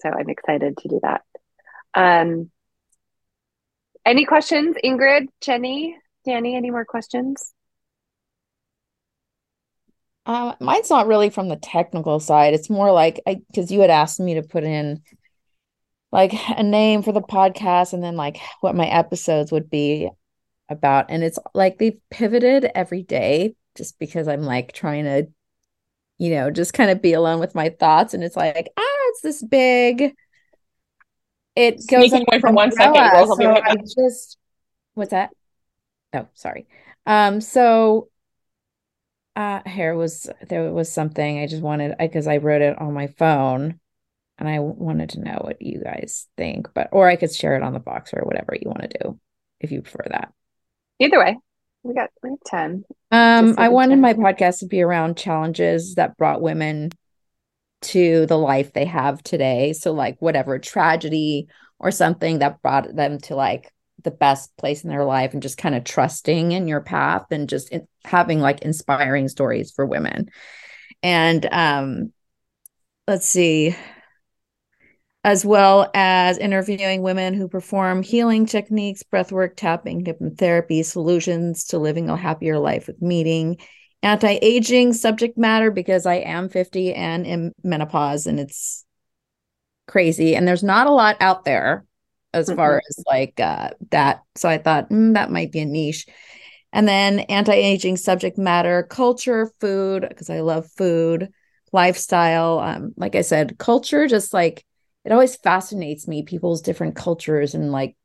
So 0.00 0.10
I'm 0.10 0.28
excited 0.28 0.76
to 0.78 0.88
do 0.88 1.00
that. 1.02 1.22
Um, 1.94 2.50
any 4.04 4.24
questions, 4.24 4.76
Ingrid, 4.84 5.26
Jenny, 5.40 5.96
Danny? 6.24 6.54
Any 6.56 6.70
more 6.70 6.84
questions? 6.84 7.52
Uh, 10.26 10.54
mine's 10.60 10.90
not 10.90 11.06
really 11.06 11.30
from 11.30 11.48
the 11.48 11.56
technical 11.56 12.20
side. 12.20 12.54
It's 12.54 12.70
more 12.70 12.92
like 12.92 13.20
I 13.26 13.40
because 13.48 13.70
you 13.70 13.80
had 13.80 13.90
asked 13.90 14.20
me 14.20 14.34
to 14.34 14.42
put 14.42 14.64
in 14.64 15.02
like 16.12 16.32
a 16.56 16.62
name 16.62 17.02
for 17.02 17.12
the 17.12 17.20
podcast 17.20 17.92
and 17.92 18.02
then 18.02 18.16
like 18.16 18.38
what 18.60 18.74
my 18.76 18.86
episodes 18.86 19.52
would 19.52 19.70
be 19.70 20.10
about. 20.68 21.06
And 21.10 21.22
it's 21.22 21.38
like 21.54 21.78
they've 21.78 21.98
pivoted 22.10 22.64
every 22.74 23.02
day 23.02 23.54
just 23.76 23.98
because 23.98 24.28
I'm 24.28 24.42
like 24.42 24.72
trying 24.72 25.04
to, 25.04 25.28
you 26.18 26.30
know, 26.30 26.50
just 26.50 26.72
kind 26.72 26.90
of 26.90 27.02
be 27.02 27.12
alone 27.12 27.40
with 27.40 27.54
my 27.54 27.68
thoughts. 27.68 28.14
And 28.14 28.24
it's 28.24 28.36
like, 28.36 28.68
ah, 28.76 28.96
it's 29.08 29.20
this 29.20 29.42
big. 29.42 30.14
It 31.54 31.76
goes 31.88 32.10
Sneaking 32.10 32.26
away 32.28 32.40
for 32.40 32.50
one 32.50 32.70
second, 32.72 32.96
umbrella. 32.96 33.18
Rose, 33.20 33.30
I'll 33.30 33.36
So 33.36 33.48
right 33.50 33.62
I 33.66 33.76
just 33.76 34.38
what's 34.94 35.10
that? 35.10 35.30
Oh, 36.12 36.28
sorry. 36.34 36.66
Um, 37.06 37.40
so 37.40 38.08
uh 39.36 39.60
here 39.66 39.94
was 39.94 40.30
there 40.48 40.72
was 40.72 40.90
something 40.90 41.38
I 41.38 41.46
just 41.46 41.62
wanted 41.62 41.94
because 41.98 42.26
I 42.26 42.38
wrote 42.38 42.62
it 42.62 42.78
on 42.78 42.94
my 42.94 43.06
phone 43.06 43.78
and 44.38 44.48
I 44.48 44.58
wanted 44.60 45.10
to 45.10 45.20
know 45.20 45.40
what 45.42 45.62
you 45.62 45.82
guys 45.82 46.26
think, 46.36 46.68
but 46.74 46.88
or 46.92 47.08
I 47.08 47.16
could 47.16 47.34
share 47.34 47.56
it 47.56 47.62
on 47.62 47.72
the 47.72 47.80
box 47.80 48.12
or 48.12 48.22
whatever 48.22 48.54
you 48.54 48.68
want 48.68 48.82
to 48.82 48.98
do 49.02 49.20
if 49.60 49.72
you 49.72 49.82
prefer 49.82 50.04
that. 50.10 50.32
Either 50.98 51.18
way, 51.18 51.36
we 51.82 51.94
got 51.94 52.10
we 52.22 52.30
have 52.30 52.38
10. 52.44 52.84
Um, 53.10 53.54
I 53.56 53.68
wanted 53.68 53.98
my 53.98 54.14
podcast 54.14 54.60
to 54.60 54.66
be 54.66 54.82
around 54.82 55.16
challenges 55.16 55.94
that 55.94 56.16
brought 56.16 56.42
women 56.42 56.90
to 57.82 58.26
the 58.26 58.38
life 58.38 58.72
they 58.72 58.84
have 58.84 59.22
today. 59.22 59.72
So 59.72 59.92
like 59.92 60.16
whatever 60.20 60.58
tragedy 60.58 61.48
or 61.78 61.90
something 61.90 62.40
that 62.40 62.62
brought 62.62 62.94
them 62.94 63.18
to 63.20 63.36
like 63.36 63.72
the 64.02 64.10
best 64.10 64.56
place 64.56 64.82
in 64.82 64.90
their 64.90 65.04
life 65.04 65.32
and 65.32 65.42
just 65.42 65.58
kind 65.58 65.74
of 65.74 65.84
trusting 65.84 66.52
in 66.52 66.68
your 66.68 66.80
path 66.80 67.26
and 67.30 67.48
just 67.48 67.70
in, 67.70 67.86
having 68.04 68.40
like 68.40 68.62
inspiring 68.62 69.28
stories 69.28 69.72
for 69.72 69.86
women. 69.86 70.28
And 71.02 71.46
um 71.52 72.12
let's 73.06 73.26
see 73.26 73.76
as 75.26 75.44
well 75.44 75.90
as 75.92 76.38
interviewing 76.38 77.02
women 77.02 77.34
who 77.34 77.48
perform 77.48 78.00
healing 78.00 78.46
techniques, 78.46 79.02
breathwork, 79.02 79.56
tapping, 79.56 80.04
hypnotherapy, 80.04 80.84
solutions 80.84 81.64
to 81.64 81.78
living 81.78 82.08
a 82.08 82.16
happier 82.16 82.60
life 82.60 82.86
with 82.86 83.02
meeting, 83.02 83.56
anti-aging 84.04 84.92
subject 84.92 85.36
matter 85.36 85.72
because 85.72 86.06
I 86.06 86.14
am 86.14 86.48
50 86.48 86.94
and 86.94 87.26
in 87.26 87.52
menopause 87.64 88.28
and 88.28 88.38
it's 88.38 88.84
crazy 89.88 90.36
and 90.36 90.46
there's 90.46 90.62
not 90.62 90.86
a 90.86 90.92
lot 90.92 91.16
out 91.18 91.44
there 91.44 91.84
as 92.32 92.48
far 92.52 92.80
as 92.88 93.04
like 93.08 93.40
uh, 93.40 93.70
that. 93.90 94.22
So 94.36 94.48
I 94.48 94.58
thought 94.58 94.90
mm, 94.90 95.14
that 95.14 95.32
might 95.32 95.50
be 95.50 95.58
a 95.58 95.64
niche. 95.64 96.06
And 96.72 96.86
then 96.86 97.18
anti-aging 97.18 97.96
subject 97.96 98.38
matter, 98.38 98.84
culture, 98.84 99.50
food 99.60 100.06
because 100.08 100.30
I 100.30 100.42
love 100.42 100.70
food, 100.76 101.30
lifestyle. 101.72 102.60
Um, 102.60 102.94
like 102.96 103.16
I 103.16 103.22
said, 103.22 103.58
culture 103.58 104.06
just 104.06 104.32
like 104.32 104.64
it 105.06 105.12
always 105.12 105.36
fascinates 105.36 106.08
me 106.08 106.24
people's 106.24 106.62
different 106.62 106.96
cultures 106.96 107.54
and 107.54 107.72
like 107.72 107.96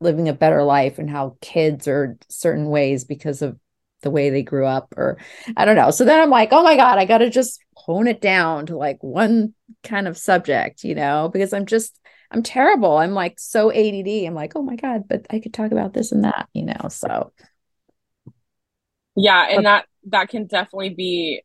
living 0.00 0.28
a 0.28 0.32
better 0.34 0.62
life 0.62 0.98
and 0.98 1.08
how 1.10 1.36
kids 1.40 1.88
are 1.88 2.16
certain 2.28 2.68
ways 2.68 3.04
because 3.04 3.42
of 3.42 3.58
the 4.02 4.10
way 4.10 4.30
they 4.30 4.42
grew 4.42 4.66
up 4.66 4.92
or 4.96 5.18
I 5.56 5.64
don't 5.64 5.76
know. 5.76 5.90
So 5.90 6.04
then 6.04 6.20
I'm 6.20 6.30
like, 6.30 6.50
oh 6.52 6.62
my 6.62 6.76
God, 6.76 6.98
I 6.98 7.04
got 7.06 7.18
to 7.18 7.30
just 7.30 7.60
hone 7.74 8.06
it 8.06 8.20
down 8.20 8.66
to 8.66 8.76
like 8.76 8.98
one 9.02 9.54
kind 9.82 10.06
of 10.06 10.18
subject, 10.18 10.84
you 10.84 10.94
know, 10.94 11.30
because 11.32 11.52
I'm 11.52 11.66
just, 11.66 11.98
I'm 12.30 12.42
terrible. 12.42 12.98
I'm 12.98 13.12
like 13.14 13.40
so 13.40 13.72
ADD. 13.72 14.26
I'm 14.26 14.34
like, 14.34 14.52
oh 14.56 14.62
my 14.62 14.76
God, 14.76 15.08
but 15.08 15.26
I 15.30 15.40
could 15.40 15.54
talk 15.54 15.72
about 15.72 15.94
this 15.94 16.12
and 16.12 16.24
that, 16.24 16.48
you 16.52 16.66
know. 16.66 16.88
So 16.90 17.32
Yeah, 19.16 19.46
and 19.48 19.66
that 19.66 19.86
that 20.08 20.28
can 20.28 20.46
definitely 20.46 20.90
be 20.90 21.42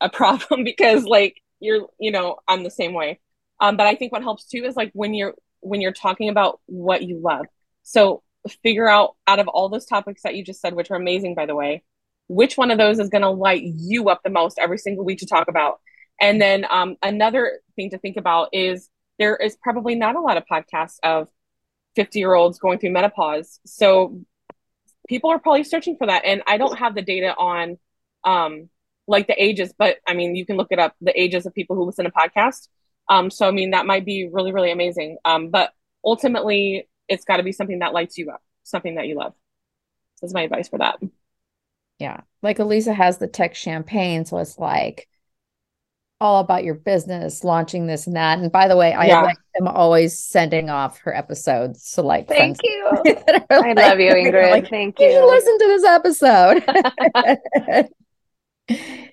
a 0.00 0.08
problem 0.10 0.64
because 0.64 1.04
like 1.04 1.42
you're, 1.60 1.88
you 2.00 2.12
know, 2.12 2.38
I'm 2.48 2.64
the 2.64 2.70
same 2.70 2.94
way. 2.94 3.20
Um, 3.60 3.76
but 3.76 3.86
I 3.86 3.94
think 3.94 4.12
what 4.12 4.22
helps 4.22 4.46
too 4.46 4.64
is 4.64 4.76
like 4.76 4.90
when 4.94 5.14
you're 5.14 5.34
when 5.60 5.80
you're 5.80 5.92
talking 5.92 6.28
about 6.28 6.60
what 6.66 7.02
you 7.02 7.18
love. 7.18 7.46
So 7.82 8.22
figure 8.62 8.88
out 8.88 9.16
out 9.26 9.38
of 9.38 9.48
all 9.48 9.68
those 9.68 9.86
topics 9.86 10.22
that 10.22 10.34
you 10.34 10.44
just 10.44 10.60
said, 10.60 10.74
which 10.74 10.90
are 10.90 10.96
amazing 10.96 11.34
by 11.34 11.46
the 11.46 11.54
way, 11.54 11.82
which 12.28 12.56
one 12.56 12.70
of 12.70 12.78
those 12.78 12.98
is 12.98 13.08
going 13.08 13.22
to 13.22 13.30
light 13.30 13.62
you 13.62 14.08
up 14.08 14.22
the 14.22 14.30
most 14.30 14.58
every 14.58 14.78
single 14.78 15.04
week 15.04 15.20
to 15.20 15.26
talk 15.26 15.48
about. 15.48 15.80
And 16.20 16.40
then 16.40 16.66
um, 16.70 16.96
another 17.02 17.60
thing 17.76 17.90
to 17.90 17.98
think 17.98 18.16
about 18.16 18.48
is 18.52 18.88
there 19.18 19.36
is 19.36 19.56
probably 19.56 19.94
not 19.94 20.16
a 20.16 20.20
lot 20.20 20.36
of 20.36 20.44
podcasts 20.50 20.98
of 21.02 21.28
50 21.96 22.18
year 22.18 22.34
olds 22.34 22.58
going 22.58 22.78
through 22.78 22.92
menopause. 22.92 23.60
So 23.66 24.20
people 25.08 25.30
are 25.30 25.38
probably 25.38 25.64
searching 25.64 25.96
for 25.96 26.06
that. 26.06 26.24
And 26.24 26.42
I 26.46 26.56
don't 26.56 26.78
have 26.78 26.94
the 26.94 27.02
data 27.02 27.34
on 27.36 27.78
um, 28.24 28.68
like 29.06 29.26
the 29.26 29.42
ages, 29.42 29.72
but 29.76 29.98
I 30.06 30.14
mean, 30.14 30.34
you 30.34 30.46
can 30.46 30.56
look 30.56 30.68
it 30.70 30.78
up 30.78 30.94
the 31.00 31.18
ages 31.20 31.46
of 31.46 31.54
people 31.54 31.76
who 31.76 31.84
listen 31.84 32.04
to 32.04 32.10
podcasts. 32.10 32.68
Um, 33.08 33.30
so 33.30 33.46
I 33.46 33.50
mean, 33.50 33.70
that 33.72 33.86
might 33.86 34.04
be 34.04 34.28
really, 34.32 34.52
really 34.52 34.70
amazing. 34.72 35.18
Um, 35.24 35.50
but 35.50 35.72
ultimately, 36.04 36.88
it's 37.08 37.24
got 37.24 37.36
to 37.38 37.42
be 37.42 37.52
something 37.52 37.80
that 37.80 37.92
lights 37.92 38.16
you 38.18 38.30
up, 38.30 38.42
something 38.62 38.94
that 38.96 39.06
you 39.06 39.16
love. 39.16 39.34
That's 40.22 40.32
my 40.34 40.42
advice 40.42 40.68
for 40.68 40.78
that. 40.78 40.98
Yeah, 41.98 42.20
like 42.42 42.58
Elisa 42.58 42.92
has 42.94 43.18
the 43.18 43.26
tech 43.28 43.54
champagne, 43.54 44.24
so 44.24 44.38
it's 44.38 44.58
like 44.58 45.08
all 46.20 46.40
about 46.40 46.64
your 46.64 46.74
business, 46.74 47.44
launching 47.44 47.86
this 47.86 48.06
and 48.06 48.16
that. 48.16 48.38
And 48.38 48.50
by 48.50 48.68
the 48.68 48.76
way, 48.76 48.94
I 48.94 49.06
Yeah. 49.06 49.22
like 49.22 49.36
am 49.60 49.68
always 49.68 50.16
sending 50.18 50.70
off 50.70 50.98
her 51.00 51.14
episodes 51.14 51.92
to 51.92 52.02
like 52.02 52.26
Thank 52.28 52.56
you. 52.62 52.90
I 53.04 53.44
like- 53.50 53.76
love 53.76 54.00
you, 54.00 54.10
Ingrid. 54.12 54.50
like, 54.50 54.70
Thank 54.70 54.98
you 54.98 55.10
should 55.10 55.18
you. 55.18 55.26
listen 55.26 55.58
to 55.58 55.66
this 55.66 55.84
episode. 57.84 57.88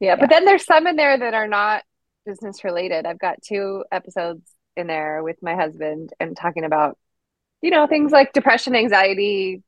Yeah, 0.00 0.14
but 0.14 0.30
then 0.30 0.44
there's 0.44 0.64
some 0.64 0.86
in 0.86 0.94
there 0.94 1.18
that 1.18 1.34
are 1.34 1.48
not 1.48 1.82
business 2.28 2.62
related. 2.62 3.06
I've 3.06 3.18
got 3.18 3.42
two 3.42 3.84
episodes 3.90 4.42
in 4.76 4.86
there 4.86 5.22
with 5.22 5.42
my 5.42 5.54
husband 5.54 6.12
and 6.20 6.36
talking 6.36 6.64
about, 6.64 6.98
you 7.62 7.70
know, 7.70 7.86
things 7.86 8.12
like 8.12 8.34
depression, 8.34 8.76
anxiety, 8.76 9.62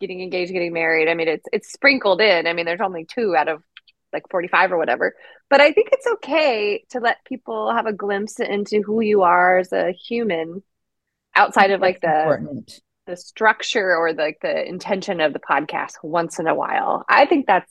getting 0.00 0.20
engaged, 0.20 0.52
getting 0.52 0.72
married. 0.72 1.08
I 1.08 1.14
mean, 1.14 1.28
it's 1.28 1.46
it's 1.52 1.72
sprinkled 1.72 2.20
in. 2.20 2.46
I 2.48 2.52
mean, 2.52 2.66
there's 2.66 2.80
only 2.80 3.04
two 3.04 3.36
out 3.36 3.48
of 3.48 3.62
like 4.12 4.24
45 4.28 4.72
or 4.72 4.76
whatever. 4.76 5.14
But 5.48 5.60
I 5.60 5.72
think 5.72 5.90
it's 5.92 6.06
okay 6.14 6.84
to 6.90 6.98
let 6.98 7.24
people 7.24 7.72
have 7.72 7.86
a 7.86 7.92
glimpse 7.92 8.40
into 8.40 8.82
who 8.82 9.00
you 9.00 9.22
are 9.22 9.58
as 9.58 9.72
a 9.72 9.92
human 9.92 10.64
outside 11.36 11.70
of 11.70 11.80
like 11.80 12.00
the 12.00 12.22
important. 12.22 12.80
the 13.06 13.16
structure 13.16 13.96
or 13.96 14.12
like 14.12 14.38
the 14.42 14.68
intention 14.68 15.20
of 15.20 15.32
the 15.32 15.38
podcast 15.38 15.92
once 16.02 16.40
in 16.40 16.48
a 16.48 16.54
while. 16.56 17.04
I 17.08 17.26
think 17.26 17.46
that's 17.46 17.70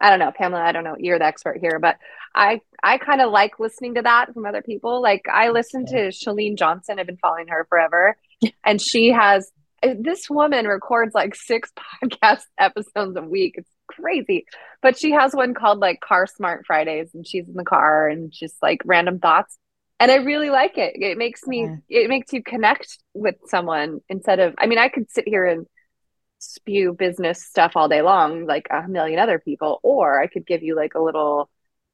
I 0.00 0.08
don't 0.08 0.18
know, 0.18 0.32
Pamela, 0.34 0.62
I 0.62 0.72
don't 0.72 0.84
know, 0.84 0.96
you're 0.98 1.18
the 1.18 1.26
expert 1.26 1.58
here, 1.60 1.78
but 1.78 1.98
I 2.34 2.60
I 2.82 2.98
kind 2.98 3.20
of 3.20 3.30
like 3.30 3.58
listening 3.58 3.94
to 3.94 4.02
that 4.02 4.32
from 4.32 4.46
other 4.46 4.62
people. 4.62 5.02
Like 5.02 5.26
I 5.30 5.50
listen 5.50 5.86
to 5.86 6.08
Chalene 6.08 6.56
Johnson, 6.56 6.98
I've 6.98 7.06
been 7.06 7.16
following 7.16 7.48
her 7.48 7.66
forever, 7.68 8.16
and 8.64 8.80
she 8.80 9.08
has 9.08 9.50
eh, 9.82 9.94
this 9.98 10.30
woman 10.30 10.66
records 10.66 11.14
like 11.14 11.34
six 11.34 11.72
podcast 12.02 12.42
episodes 12.58 13.16
a 13.16 13.22
week. 13.22 13.54
It's 13.58 13.70
crazy. 13.88 14.46
But 14.82 14.98
she 14.98 15.10
has 15.12 15.34
one 15.34 15.54
called 15.54 15.80
like 15.80 16.00
Car 16.00 16.26
Smart 16.26 16.64
Fridays 16.66 17.10
and 17.14 17.26
she's 17.26 17.48
in 17.48 17.54
the 17.54 17.64
car 17.64 18.08
and 18.08 18.32
just 18.32 18.56
like 18.62 18.82
random 18.84 19.18
thoughts. 19.18 19.58
And 19.98 20.10
I 20.10 20.16
really 20.16 20.48
like 20.48 20.78
it. 20.78 20.94
It 20.96 21.18
makes 21.18 21.46
me 21.46 21.68
it 21.88 22.08
makes 22.08 22.32
you 22.32 22.42
connect 22.42 22.98
with 23.12 23.34
someone 23.46 24.00
instead 24.08 24.40
of 24.40 24.54
I 24.58 24.66
mean 24.66 24.78
I 24.78 24.88
could 24.88 25.10
sit 25.10 25.28
here 25.28 25.44
and 25.44 25.66
spew 26.38 26.94
business 26.94 27.44
stuff 27.44 27.72
all 27.74 27.86
day 27.86 28.00
long 28.00 28.46
like 28.46 28.66
a 28.70 28.88
million 28.88 29.18
other 29.18 29.38
people 29.38 29.78
or 29.82 30.18
I 30.18 30.26
could 30.26 30.46
give 30.46 30.62
you 30.62 30.74
like 30.74 30.94
a 30.94 31.02
little 31.02 31.50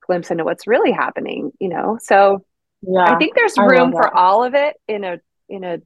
glimpse 0.07 0.31
into 0.31 0.45
what's 0.45 0.67
really 0.67 0.93
happening, 0.93 1.53
you 1.61 1.69
know. 1.69 1.99
So 2.01 2.45
Yeah. 2.83 3.05
I 3.05 3.17
think 3.19 3.35
there's 3.35 3.57
room 3.59 3.93
for 3.93 4.15
all 4.17 4.45
of 4.45 4.55
it 4.55 4.77
in 4.89 5.05
a 5.05 5.21
in 5.49 5.65
a 5.65 5.79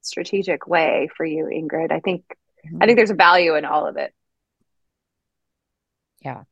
strategic 0.00 0.66
way 0.66 1.08
for 1.16 1.24
you, 1.24 1.44
Ingrid. 1.44 1.92
I 1.92 2.00
think 2.00 2.24
Mm-hmm. 2.66 2.78
I 2.82 2.86
think 2.86 2.96
there's 2.96 3.10
a 3.10 3.14
value 3.14 3.56
in 3.56 3.64
all 3.64 3.86
of 3.86 3.96
it. 3.96 4.12
Yeah. 6.24 6.42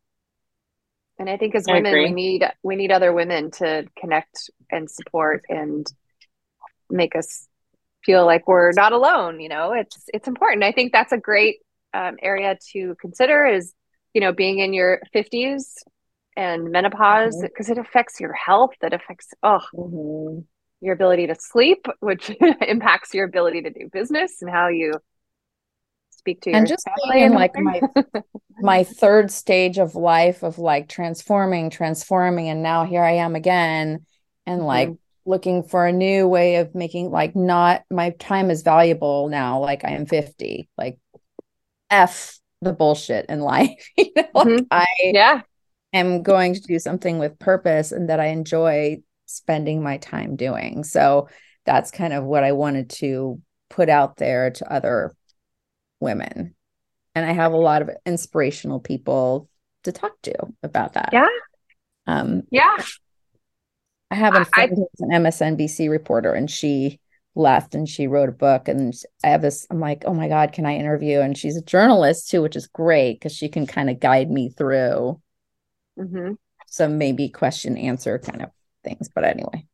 And 1.19 1.29
I 1.29 1.37
think 1.37 1.55
as 1.55 1.67
I 1.69 1.75
women, 1.75 1.93
we 1.93 2.11
need 2.11 2.45
we 2.63 2.77
need 2.77 2.91
other 2.91 3.13
women 3.13 3.51
to 3.53 3.87
connect 3.99 4.51
and 4.71 4.91
support 4.91 5.45
and 5.49 5.87
make 6.89 7.15
us 7.15 7.47
feel 8.05 8.25
like 8.25 8.49
we're 8.49 8.73
not 8.73 8.93
alone. 8.93 9.39
You 9.39 9.51
know, 9.51 9.73
it's 9.73 10.09
it's 10.13 10.29
important. 10.29 10.65
I 10.65 10.73
think 10.73 10.93
that's 10.93 11.13
a 11.13 11.19
great 11.19 11.59
um, 11.93 12.17
area 12.23 12.59
to 12.73 12.97
consider. 13.01 13.47
Is 13.47 13.75
you 14.15 14.21
know 14.23 14.33
being 14.33 14.59
in 14.59 14.73
your 14.73 15.01
fifties 15.13 15.75
and 16.37 16.71
menopause 16.71 17.37
Mhm. 17.37 17.43
because 17.43 17.71
it 17.71 17.79
affects 17.79 18.21
your 18.21 18.33
health. 18.33 18.73
It 18.83 18.93
affects 18.93 19.29
oh 19.43 19.61
Mhm. 19.73 20.45
your 20.81 20.95
ability 20.95 21.27
to 21.27 21.35
sleep, 21.35 21.87
which 22.01 22.31
impacts 22.67 23.15
your 23.15 23.25
ability 23.27 23.63
to 23.63 23.71
do 23.71 23.89
business 23.93 24.41
and 24.41 24.51
how 24.51 24.69
you 24.69 24.93
speak 26.11 26.41
to 26.43 26.51
your 26.51 26.59
and 26.59 26.67
just 26.67 26.85
family 26.85 27.01
being 27.15 27.25
in 27.27 27.33
and 27.33 27.35
like 27.35 27.57
my 27.57 27.81
my 28.61 28.85
third 28.85 29.31
stage 29.31 29.79
of 29.79 29.95
life 29.95 30.43
of 30.43 30.59
like 30.59 30.89
transforming 30.89 31.71
transforming 31.71 32.49
and 32.49 32.63
now 32.63 32.85
here 32.85 33.03
i 33.03 33.13
am 33.13 33.35
again 33.35 34.05
and 34.47 34.63
like 34.67 34.95
looking 35.25 35.63
for 35.63 35.87
a 35.87 35.93
new 35.93 36.29
way 36.29 36.57
of 36.57 36.75
making 36.75 37.11
like 37.11 37.35
not 37.35 37.83
my 37.91 38.11
time 38.19 38.51
is 38.51 38.63
valuable 38.63 39.29
now 39.29 39.61
like 39.61 39.85
i 39.85 39.91
am 39.91 40.05
50 40.07 40.69
like 40.77 40.99
f 41.91 42.39
the 42.63 42.73
bullshit 42.73 43.27
in 43.29 43.41
life 43.43 43.89
you 43.97 44.13
know 44.17 44.29
like 44.35 44.49
Mhm. 44.49 44.67
i 44.71 44.87
yeah, 45.11 45.43
am 45.93 46.23
going 46.23 46.55
to 46.55 46.61
do 46.61 46.79
something 46.79 47.19
with 47.19 47.39
purpose 47.39 47.93
and 47.93 48.09
that 48.09 48.21
i 48.21 48.27
enjoy 48.27 48.97
spending 49.27 49.83
my 49.83 49.97
time 49.99 50.37
doing 50.37 50.85
so 50.85 51.29
that's 51.65 51.91
kind 51.91 52.13
of 52.13 52.25
what 52.25 52.45
i 52.45 52.53
wanted 52.53 52.91
to 52.91 53.41
put 53.69 53.89
out 53.89 54.17
there 54.17 54.51
to 54.51 54.73
other 54.73 55.13
women 56.01 56.55
and 57.15 57.27
i 57.27 57.33
have 57.33 57.53
a 57.53 57.57
lot 57.57 57.83
of 57.83 57.91
inspirational 58.07 58.81
people 58.81 59.49
to 59.85 59.93
talk 59.93 60.13
to 60.23 60.35
about 60.63 60.95
that 60.95 61.11
Yeah. 61.13 61.27
um 62.07 62.43
yeah. 62.51 62.77
i 64.11 64.15
have 64.15 64.35
a 64.37 64.45
friend 64.45 64.73
who's 64.77 65.01
an 65.01 65.11
msnbc 65.23 65.89
reporter 65.89 66.33
and 66.33 66.51
she 66.51 66.99
left 67.37 67.77
and 67.77 67.89
she 67.89 68.09
wrote 68.09 68.29
a 68.29 68.33
book 68.33 68.67
and 68.67 68.93
i 69.23 69.29
have 69.29 69.43
this 69.43 69.67
i'm 69.71 69.79
like 69.79 70.03
oh 70.05 70.13
my 70.13 70.27
god 70.29 70.53
can 70.53 70.67
i 70.67 70.75
interview 70.75 71.21
and 71.21 71.39
she's 71.39 71.57
a 71.57 71.63
journalist 71.63 72.29
too 72.29 72.43
which 72.43 72.57
is 72.57 72.67
great 72.67 73.15
because 73.15 73.33
she 73.35 73.49
can 73.49 73.67
kind 73.67 73.89
of 73.89 74.01
guide 74.01 74.29
me 74.31 74.49
through 74.51 75.21
hmm 76.01 76.33
some 76.67 76.99
maybe 76.99 77.29
question 77.29 77.77
answer 77.77 78.19
kind 78.19 78.43
of 78.43 78.51
things 78.85 79.09
but 79.15 79.25
anyway 79.25 79.67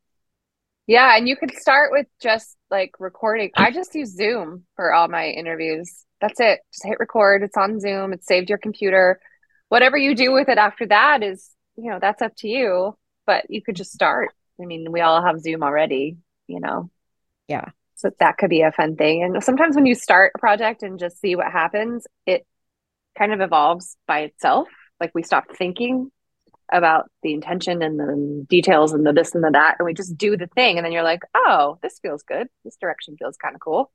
Yeah, 0.87 1.16
and 1.16 1.29
you 1.29 1.37
could 1.37 1.53
start 1.57 1.91
with 1.93 2.07
just 2.22 2.57
like 2.70 2.93
recording. 3.01 3.51
I 3.57 3.72
just 3.72 3.95
use 3.95 4.14
Zoom 4.14 4.64
for 4.77 4.93
all 4.93 5.09
my 5.09 5.27
interviews. 5.29 6.05
That's 6.20 6.39
it. 6.41 6.61
Just 6.72 6.87
hit 6.87 7.01
record. 7.01 7.43
It's 7.43 7.57
on 7.57 7.81
Zoom. 7.81 8.12
It's 8.12 8.27
saved 8.27 8.49
your 8.49 8.59
computer. 8.59 9.20
Whatever 9.68 9.97
you 9.97 10.14
do 10.14 10.33
with 10.33 10.49
it 10.49 10.59
after 10.59 10.87
that 10.87 11.22
is, 11.24 11.51
you 11.77 11.91
know, 11.91 11.99
that's 12.01 12.22
up 12.22 12.33
to 12.39 12.49
you. 12.49 12.97
But 13.27 13.47
you 13.51 13.62
could 13.62 13.74
just 13.77 13.93
start. 13.93 14.31
I 14.61 14.64
mean, 14.64 14.93
we 14.93 15.01
all 15.01 15.22
have 15.22 15.41
Zoom 15.41 15.62
already, 15.64 16.18
you 16.47 16.61
know. 16.61 16.91
Yeah. 17.49 17.70
So 17.97 18.11
that 18.20 18.39
could 18.39 18.51
be 18.51 18.62
a 18.62 18.72
fun 18.72 18.97
thing. 18.97 19.22
And 19.22 19.43
sometimes 19.43 19.74
when 19.74 19.87
you 19.87 19.95
start 19.95 20.33
a 20.37 20.39
project 20.39 20.83
and 20.83 20.99
just 20.99 21.18
see 21.20 21.35
what 21.35 21.51
happens, 21.51 22.07
it 22.27 22.47
kind 23.18 23.33
of 23.33 23.41
evolves 23.41 23.97
by 24.07 24.20
itself. 24.20 24.68
Like 25.01 25.12
we 25.14 25.22
stop 25.22 25.45
thinking 25.57 26.11
about 26.73 27.11
the 27.23 27.33
intention 27.33 27.83
and 27.83 27.99
the 27.99 28.47
details 28.49 28.93
and 28.93 29.07
the 29.07 29.12
this 29.12 29.35
and 29.35 29.45
the 29.45 29.51
that, 29.51 29.77
and 29.79 29.87
we 29.87 29.95
just 29.95 30.17
do 30.17 30.37
the 30.37 30.49
thing. 30.49 30.77
And 30.77 30.85
then 30.85 30.93
you're 30.93 31.03
like, 31.03 31.23
oh, 31.35 31.79
this 31.83 31.99
feels 32.01 32.23
good. 32.23 32.49
This 32.64 32.77
direction 32.77 33.17
feels 33.17 33.37
kind 33.37 33.55
of 33.55 33.61
cool. 33.61 33.93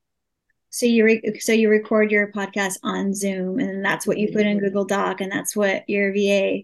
So 0.70 0.86
you 0.86 1.04
re- 1.04 1.40
so 1.40 1.52
you 1.52 1.70
record 1.70 2.12
your 2.12 2.32
podcast 2.32 2.76
on 2.84 3.14
Zoom, 3.14 3.60
and 3.60 3.84
that's 3.84 4.08
what 4.08 4.18
you 4.18 4.32
put 4.32 4.46
in 4.46 4.60
Google 4.60 4.86
Doc, 4.86 5.20
and 5.20 5.32
that's 5.32 5.56
what 5.56 5.88
your 5.90 6.14
VA 6.14 6.62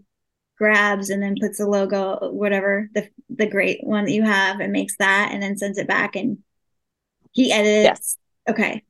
grabs, 0.57 1.09
and 1.09 1.21
then 1.21 1.35
puts 1.39 1.57
the 1.57 1.67
logo, 1.67 2.31
whatever 2.31 2.89
the 2.93 3.09
the 3.29 3.47
great 3.47 3.83
one 3.83 4.05
that 4.05 4.13
you 4.13 4.23
have, 4.23 4.61
and 4.61 4.71
makes 4.71 4.95
that, 4.97 5.31
and 5.33 5.43
then 5.43 5.57
sends 5.57 5.77
it 5.77 5.87
back, 5.87 6.15
and 6.15 6.37
he 7.33 7.51
edits. 7.51 7.83
Yes. 7.83 8.17
Okay. 8.49 8.83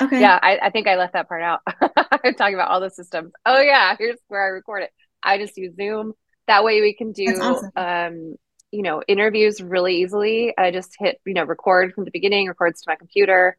Okay. 0.00 0.20
Yeah, 0.20 0.38
I, 0.42 0.58
I 0.58 0.70
think 0.70 0.88
I 0.88 0.96
left 0.96 1.12
that 1.12 1.28
part 1.28 1.42
out. 1.42 1.60
I'm 2.24 2.34
talking 2.34 2.54
about 2.54 2.70
all 2.70 2.80
the 2.80 2.90
systems. 2.90 3.32
Oh 3.46 3.60
yeah, 3.60 3.96
here's 3.98 4.18
where 4.28 4.44
I 4.44 4.48
record 4.48 4.84
it. 4.84 4.92
I 5.24 5.38
just 5.38 5.56
use 5.56 5.74
Zoom. 5.76 6.12
That 6.46 6.64
way 6.64 6.80
we 6.80 6.94
can 6.94 7.12
do 7.12 7.26
awesome. 7.40 7.70
um, 7.76 8.36
you 8.70 8.82
know, 8.82 9.02
interviews 9.06 9.62
really 9.62 10.02
easily. 10.02 10.52
I 10.58 10.70
just 10.70 10.94
hit, 10.98 11.20
you 11.24 11.34
know, 11.34 11.44
record 11.44 11.94
from 11.94 12.04
the 12.04 12.10
beginning, 12.10 12.48
records 12.48 12.82
to 12.82 12.90
my 12.90 12.96
computer, 12.96 13.56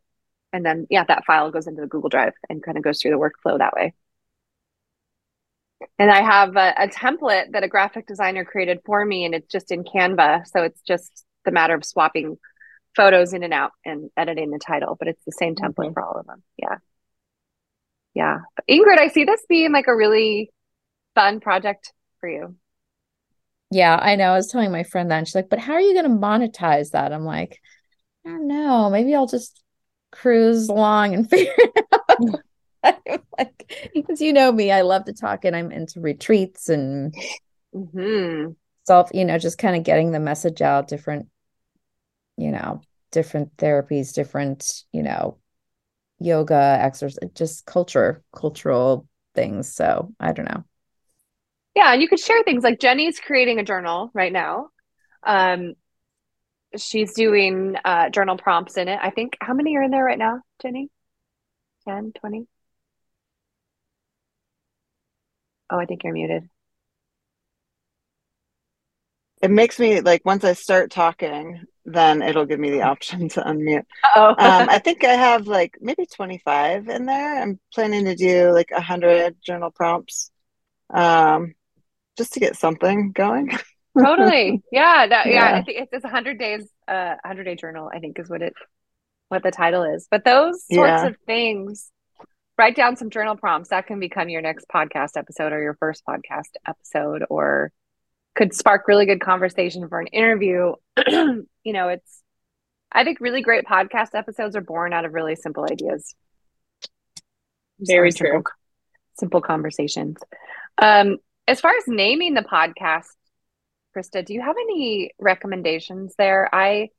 and 0.53 0.65
then 0.65 0.87
yeah, 0.89 1.03
that 1.05 1.25
file 1.25 1.51
goes 1.51 1.67
into 1.67 1.81
the 1.81 1.87
Google 1.87 2.09
Drive 2.09 2.33
and 2.49 2.63
kind 2.63 2.77
of 2.77 2.83
goes 2.83 3.01
through 3.01 3.11
the 3.11 3.17
workflow 3.17 3.57
that 3.57 3.73
way. 3.73 3.93
And 5.99 6.11
I 6.11 6.21
have 6.21 6.55
a, 6.55 6.73
a 6.77 6.87
template 6.87 7.51
that 7.51 7.63
a 7.63 7.67
graphic 7.67 8.07
designer 8.07 8.45
created 8.45 8.79
for 8.85 9.03
me, 9.03 9.25
and 9.25 9.33
it's 9.33 9.51
just 9.51 9.71
in 9.71 9.83
Canva. 9.83 10.47
So 10.47 10.63
it's 10.63 10.81
just 10.81 11.25
the 11.45 11.51
matter 11.51 11.75
of 11.75 11.85
swapping 11.85 12.37
photos 12.95 13.33
in 13.33 13.43
and 13.43 13.53
out 13.53 13.71
and 13.83 14.09
editing 14.17 14.51
the 14.51 14.59
title, 14.59 14.95
but 14.97 15.07
it's 15.07 15.23
the 15.25 15.31
same 15.31 15.55
template 15.55 15.93
for 15.93 16.03
all 16.03 16.19
of 16.19 16.25
them. 16.25 16.43
Yeah. 16.57 16.77
Yeah. 18.13 18.37
Ingrid, 18.69 18.97
I 18.97 19.09
see 19.09 19.25
this 19.25 19.43
being 19.47 19.73
like 19.73 19.87
a 19.87 19.95
really 19.95 20.49
fun 21.15 21.39
project 21.39 21.93
for 22.19 22.29
you. 22.29 22.55
Yeah, 23.71 23.97
I 24.01 24.15
know. 24.15 24.31
I 24.31 24.35
was 24.35 24.47
telling 24.47 24.71
my 24.71 24.83
friend 24.83 25.09
that, 25.11 25.17
and 25.17 25.27
she's 25.27 25.35
like, 25.35 25.49
"But 25.49 25.59
how 25.59 25.73
are 25.73 25.81
you 25.81 25.93
going 25.93 26.05
to 26.05 26.09
monetize 26.27 26.91
that?" 26.91 27.11
I'm 27.11 27.25
like, 27.25 27.59
"I 28.25 28.29
don't 28.29 28.47
know. 28.47 28.89
Maybe 28.89 29.15
I'll 29.15 29.27
just 29.27 29.63
cruise 30.11 30.69
along 30.69 31.13
and 31.15 31.29
figure 31.31 31.53
it 31.57 31.87
out." 31.93 32.41
I'm 32.83 33.21
like, 33.39 33.91
because 33.93 34.21
you 34.21 34.33
know 34.33 34.51
me, 34.51 34.71
I 34.71 34.81
love 34.81 35.05
to 35.05 35.13
talk, 35.13 35.45
and 35.45 35.55
I'm 35.55 35.71
into 35.71 36.01
retreats 36.01 36.69
and 36.69 37.15
hmm 37.73 38.55
self, 38.85 39.09
you 39.13 39.25
know, 39.25 39.37
just 39.37 39.57
kind 39.57 39.75
of 39.75 39.83
getting 39.83 40.11
the 40.11 40.19
message 40.19 40.61
out, 40.61 40.87
different, 40.87 41.27
you 42.37 42.51
know, 42.51 42.81
different 43.11 43.55
therapies, 43.57 44.13
different, 44.13 44.83
you 44.91 45.03
know, 45.03 45.37
yoga, 46.19 46.77
exercise, 46.81 47.19
just 47.35 47.65
culture, 47.67 48.23
cultural 48.35 49.07
things. 49.35 49.73
So 49.73 50.13
I 50.19 50.33
don't 50.33 50.49
know. 50.49 50.65
Yeah, 51.75 51.91
and 51.93 52.01
you 52.01 52.07
could 52.07 52.19
share 52.19 52.41
things 52.43 52.63
like 52.63 52.79
Jenny's 52.79 53.19
creating 53.19 53.59
a 53.59 53.63
journal 53.63 54.09
right 54.13 54.31
now. 54.31 54.69
Um, 55.23 55.73
she's 56.77 57.13
doing 57.13 57.75
uh, 57.85 58.09
journal 58.09 58.37
prompts 58.37 58.77
in 58.77 58.87
it. 58.87 58.99
I 59.01 59.09
think 59.09 59.37
how 59.41 59.53
many 59.53 59.75
are 59.77 59.83
in 59.83 59.91
there 59.91 60.03
right 60.03 60.17
now, 60.17 60.41
Jenny? 60.61 60.89
10, 61.87 62.13
20? 62.13 62.47
Oh, 65.69 65.77
I 65.79 65.85
think 65.85 66.03
you're 66.03 66.13
muted. 66.13 66.49
It 69.41 69.51
makes 69.51 69.79
me 69.79 70.01
like 70.01 70.23
once 70.25 70.43
I 70.43 70.53
start 70.53 70.91
talking, 70.91 71.63
then 71.85 72.21
it'll 72.21 72.45
give 72.45 72.59
me 72.59 72.71
the 72.71 72.81
option 72.83 73.29
to 73.29 73.41
unmute. 73.41 73.85
Oh, 74.15 74.35
Um, 74.37 74.67
I 74.69 74.79
think 74.79 75.03
I 75.03 75.13
have 75.13 75.47
like 75.47 75.77
maybe 75.81 76.05
25 76.05 76.87
in 76.89 77.05
there. 77.05 77.41
I'm 77.41 77.59
planning 77.73 78.05
to 78.05 78.15
do 78.15 78.51
like 78.51 78.71
100 78.71 79.37
journal 79.41 79.71
prompts 79.71 80.31
um, 80.93 81.55
just 82.17 82.33
to 82.33 82.39
get 82.39 82.55
something 82.55 83.11
going. 83.11 83.51
totally. 83.97 84.61
Yeah, 84.71 85.07
that, 85.07 85.25
yeah. 85.27 85.33
Yeah. 85.51 85.57
I 85.57 85.61
think 85.63 85.79
it's, 85.79 85.93
it's 85.93 86.05
a 86.05 86.09
hundred 86.09 86.37
days, 86.39 86.67
uh, 86.87 87.15
hundred 87.23 87.45
day 87.45 87.55
journal. 87.55 87.89
I 87.93 87.99
think 87.99 88.19
is 88.19 88.29
what 88.29 88.41
it, 88.41 88.53
what 89.29 89.43
the 89.43 89.51
title 89.51 89.83
is. 89.83 90.07
But 90.09 90.25
those 90.25 90.63
sorts 90.71 91.01
Yeah. 91.03 91.07
of 91.07 91.15
things, 91.25 91.91
write 92.57 92.75
down 92.75 92.95
some 92.97 93.09
journal 93.09 93.35
prompts. 93.35 93.69
That 93.69 93.87
can 93.87 93.99
become 93.99 94.29
your 94.29 94.41
next 94.41 94.65
podcast 94.73 95.17
episode 95.17 95.53
or 95.53 95.61
your 95.61 95.75
first 95.75 96.03
podcast 96.07 96.49
episode, 96.67 97.23
or 97.29 97.71
could 98.35 98.53
spark 98.53 98.87
really 98.87 99.05
good 99.05 99.21
conversation 99.21 99.87
for 99.89 99.99
an 99.99 100.07
interview. 100.07 100.73
you 101.07 101.45
know, 101.65 101.89
it's. 101.89 102.21
I 102.91 103.03
think 103.03 103.19
really 103.19 103.41
great 103.41 103.65
podcast 103.65 104.09
episodes 104.13 104.55
are 104.55 104.61
born 104.61 104.93
out 104.93 105.03
of 105.03 105.13
really 105.13 105.35
simple 105.35 105.65
ideas. 105.69 106.15
Very 107.79 108.11
Simple- 108.11 108.41
true. 108.41 108.43
Simple 109.19 109.41
conversations. 109.41 110.17
Um, 110.77 111.17
as 111.47 111.61
far 111.61 111.71
as 111.75 111.83
naming 111.87 112.33
the 112.33 112.41
podcast, 112.41 113.05
Krista, 113.95 114.25
do 114.25 114.33
you 114.33 114.41
have 114.41 114.55
any 114.59 115.11
recommendations 115.19 116.13
there? 116.17 116.49
I 116.53 116.89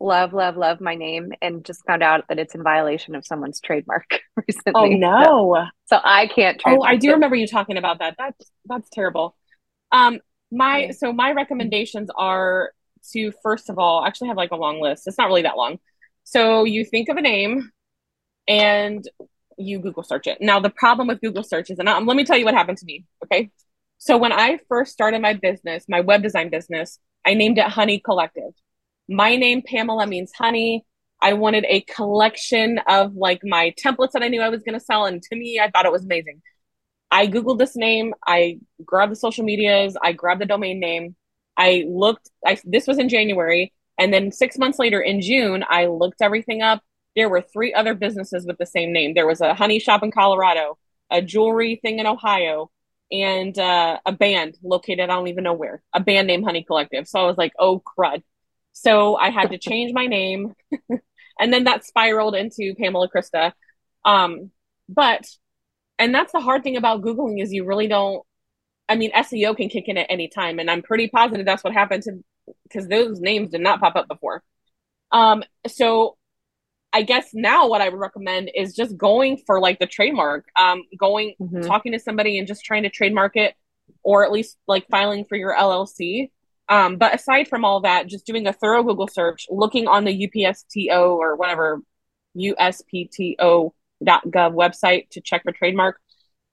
love, 0.00 0.32
love, 0.32 0.56
love 0.56 0.80
my 0.80 0.94
name 0.94 1.32
and 1.42 1.64
just 1.64 1.84
found 1.86 2.02
out 2.02 2.24
that 2.28 2.38
it's 2.38 2.54
in 2.54 2.62
violation 2.62 3.14
of 3.14 3.26
someone's 3.26 3.60
trademark 3.60 4.20
recently. 4.48 4.72
Oh 4.74 4.86
no. 4.86 5.66
so 5.86 5.98
I 6.02 6.26
can't 6.28 6.60
Oh, 6.64 6.82
I 6.82 6.96
do 6.96 7.10
it. 7.10 7.14
remember 7.14 7.36
you 7.36 7.46
talking 7.46 7.76
about 7.76 7.98
that. 7.98 8.14
That's 8.18 8.50
that's 8.66 8.88
terrible. 8.90 9.36
Um, 9.92 10.20
my 10.50 10.84
Okay. 10.84 10.92
so 10.92 11.12
my 11.12 11.32
recommendations 11.32 12.10
are 12.16 12.72
to 13.12 13.32
first 13.42 13.68
of 13.70 13.78
all, 13.78 14.04
actually 14.04 14.28
have 14.28 14.36
like 14.36 14.52
a 14.52 14.56
long 14.56 14.80
list. 14.80 15.06
It's 15.06 15.18
not 15.18 15.26
really 15.26 15.42
that 15.42 15.56
long. 15.56 15.78
So 16.24 16.64
you 16.64 16.84
think 16.84 17.08
of 17.08 17.16
a 17.16 17.22
name 17.22 17.70
and 18.46 19.04
you 19.56 19.80
Google 19.80 20.02
search 20.04 20.26
it. 20.26 20.38
Now 20.40 20.60
the 20.60 20.70
problem 20.70 21.08
with 21.08 21.20
Google 21.20 21.42
search 21.42 21.70
is, 21.70 21.78
and 21.78 21.88
um, 21.88 22.06
let 22.06 22.16
me 22.16 22.24
tell 22.24 22.36
you 22.38 22.44
what 22.44 22.54
happened 22.54 22.78
to 22.78 22.86
me. 22.86 23.04
Okay, 23.24 23.50
so 23.98 24.16
when 24.16 24.32
I 24.32 24.58
first 24.68 24.92
started 24.92 25.20
my 25.20 25.34
business, 25.34 25.84
my 25.88 26.00
web 26.00 26.22
design 26.22 26.50
business, 26.50 26.98
I 27.26 27.34
named 27.34 27.58
it 27.58 27.66
Honey 27.66 27.98
Collective. 27.98 28.52
My 29.08 29.36
name 29.36 29.62
Pamela 29.62 30.06
means 30.06 30.32
honey. 30.32 30.84
I 31.20 31.32
wanted 31.32 31.64
a 31.68 31.80
collection 31.82 32.78
of 32.86 33.14
like 33.14 33.40
my 33.42 33.74
templates 33.78 34.12
that 34.12 34.22
I 34.22 34.28
knew 34.28 34.40
I 34.40 34.50
was 34.50 34.62
going 34.62 34.78
to 34.78 34.84
sell, 34.84 35.04
and 35.04 35.22
to 35.22 35.36
me, 35.36 35.60
I 35.60 35.70
thought 35.70 35.86
it 35.86 35.92
was 35.92 36.04
amazing. 36.04 36.40
I 37.10 37.26
Googled 37.26 37.58
this 37.58 37.74
name. 37.74 38.14
I 38.26 38.60
grabbed 38.84 39.12
the 39.12 39.16
social 39.16 39.44
medias. 39.44 39.96
I 40.02 40.12
grabbed 40.12 40.40
the 40.40 40.46
domain 40.46 40.78
name. 40.78 41.16
I 41.56 41.84
looked, 41.88 42.30
I, 42.46 42.58
this 42.64 42.86
was 42.86 42.98
in 42.98 43.08
January. 43.08 43.72
And 43.98 44.12
then 44.12 44.30
six 44.30 44.58
months 44.58 44.78
later 44.78 45.00
in 45.00 45.20
June, 45.20 45.64
I 45.68 45.86
looked 45.86 46.22
everything 46.22 46.62
up. 46.62 46.82
There 47.16 47.28
were 47.28 47.42
three 47.42 47.74
other 47.74 47.94
businesses 47.94 48.46
with 48.46 48.58
the 48.58 48.66
same 48.66 48.92
name. 48.92 49.14
There 49.14 49.26
was 49.26 49.40
a 49.40 49.54
honey 49.54 49.80
shop 49.80 50.02
in 50.04 50.12
Colorado, 50.12 50.78
a 51.10 51.20
jewelry 51.20 51.80
thing 51.82 51.98
in 51.98 52.06
Ohio, 52.06 52.70
and 53.10 53.58
uh, 53.58 53.98
a 54.04 54.12
band 54.12 54.56
located, 54.62 55.00
I 55.00 55.06
don't 55.06 55.28
even 55.28 55.44
know 55.44 55.54
where, 55.54 55.82
a 55.92 56.00
band 56.00 56.26
named 56.26 56.44
Honey 56.44 56.64
Collective. 56.64 57.08
So 57.08 57.20
I 57.20 57.24
was 57.24 57.38
like, 57.38 57.52
oh, 57.58 57.80
crud. 57.80 58.22
So 58.72 59.16
I 59.16 59.30
had 59.30 59.50
to 59.50 59.58
change 59.58 59.92
my 59.92 60.06
name. 60.06 60.54
and 61.40 61.52
then 61.52 61.64
that 61.64 61.84
spiraled 61.84 62.34
into 62.34 62.74
Pamela 62.76 63.08
Krista. 63.08 63.52
Um, 64.04 64.50
but 64.88 65.26
and 65.98 66.14
that's 66.14 66.32
the 66.32 66.40
hard 66.40 66.62
thing 66.62 66.76
about 66.76 67.02
googling 67.02 67.42
is 67.42 67.52
you 67.52 67.64
really 67.64 67.88
don't 67.88 68.24
i 68.88 68.94
mean 68.94 69.12
seo 69.12 69.56
can 69.56 69.68
kick 69.68 69.84
in 69.88 69.98
at 69.98 70.06
any 70.08 70.28
time 70.28 70.58
and 70.58 70.70
i'm 70.70 70.82
pretty 70.82 71.08
positive 71.08 71.44
that's 71.44 71.64
what 71.64 71.72
happened 71.72 72.02
to 72.02 72.12
because 72.62 72.88
those 72.88 73.20
names 73.20 73.50
did 73.50 73.60
not 73.60 73.80
pop 73.80 73.96
up 73.96 74.08
before 74.08 74.42
um 75.12 75.42
so 75.66 76.16
i 76.92 77.02
guess 77.02 77.30
now 77.34 77.68
what 77.68 77.80
i 77.80 77.88
would 77.88 77.98
recommend 77.98 78.50
is 78.54 78.74
just 78.74 78.96
going 78.96 79.36
for 79.46 79.60
like 79.60 79.78
the 79.78 79.86
trademark 79.86 80.46
um 80.58 80.82
going 80.98 81.34
Mhm. 81.40 81.66
talking 81.66 81.92
to 81.92 81.98
somebody 81.98 82.38
and 82.38 82.46
just 82.48 82.64
trying 82.64 82.82
to 82.84 82.90
trademark 82.90 83.36
it 83.36 83.54
or 84.02 84.24
at 84.24 84.32
least 84.32 84.56
like 84.66 84.86
filing 84.88 85.24
for 85.24 85.36
your 85.36 85.54
llc 85.54 86.30
um 86.68 86.96
but 86.96 87.14
aside 87.14 87.48
from 87.48 87.64
all 87.64 87.80
that 87.80 88.06
just 88.06 88.26
doing 88.26 88.46
a 88.46 88.52
thorough 88.52 88.82
google 88.82 89.08
search 89.08 89.46
looking 89.50 89.86
on 89.88 90.04
the 90.04 90.28
upsto 90.28 91.16
or 91.16 91.36
whatever 91.36 91.80
uspto 92.36 93.72
gov 94.04 94.54
website 94.54 95.08
to 95.10 95.20
check 95.20 95.42
for 95.42 95.52
trademark 95.52 96.00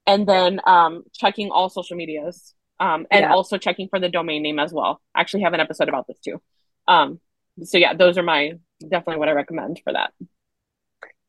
and 0.08 0.26
then 0.28 0.60
um, 0.66 1.02
checking 1.12 1.50
all 1.50 1.68
social 1.68 1.96
medias 1.96 2.54
um, 2.78 3.06
and 3.10 3.22
Yeah. 3.24 3.32
also 3.32 3.58
checking 3.58 3.88
for 3.88 3.98
the 3.98 4.08
domain 4.08 4.42
name 4.42 4.58
as 4.58 4.72
well 4.72 5.00
I 5.14 5.20
actually 5.20 5.42
have 5.42 5.52
an 5.54 5.60
episode 5.60 5.88
about 5.88 6.06
this 6.06 6.18
too 6.18 6.40
um, 6.88 7.20
so 7.62 7.78
yeah 7.78 7.94
those 7.94 8.18
are 8.18 8.22
my 8.22 8.52
definitely 8.80 9.16
what 9.16 9.28
i 9.28 9.32
recommend 9.32 9.80
for 9.82 9.92
that 9.92 10.12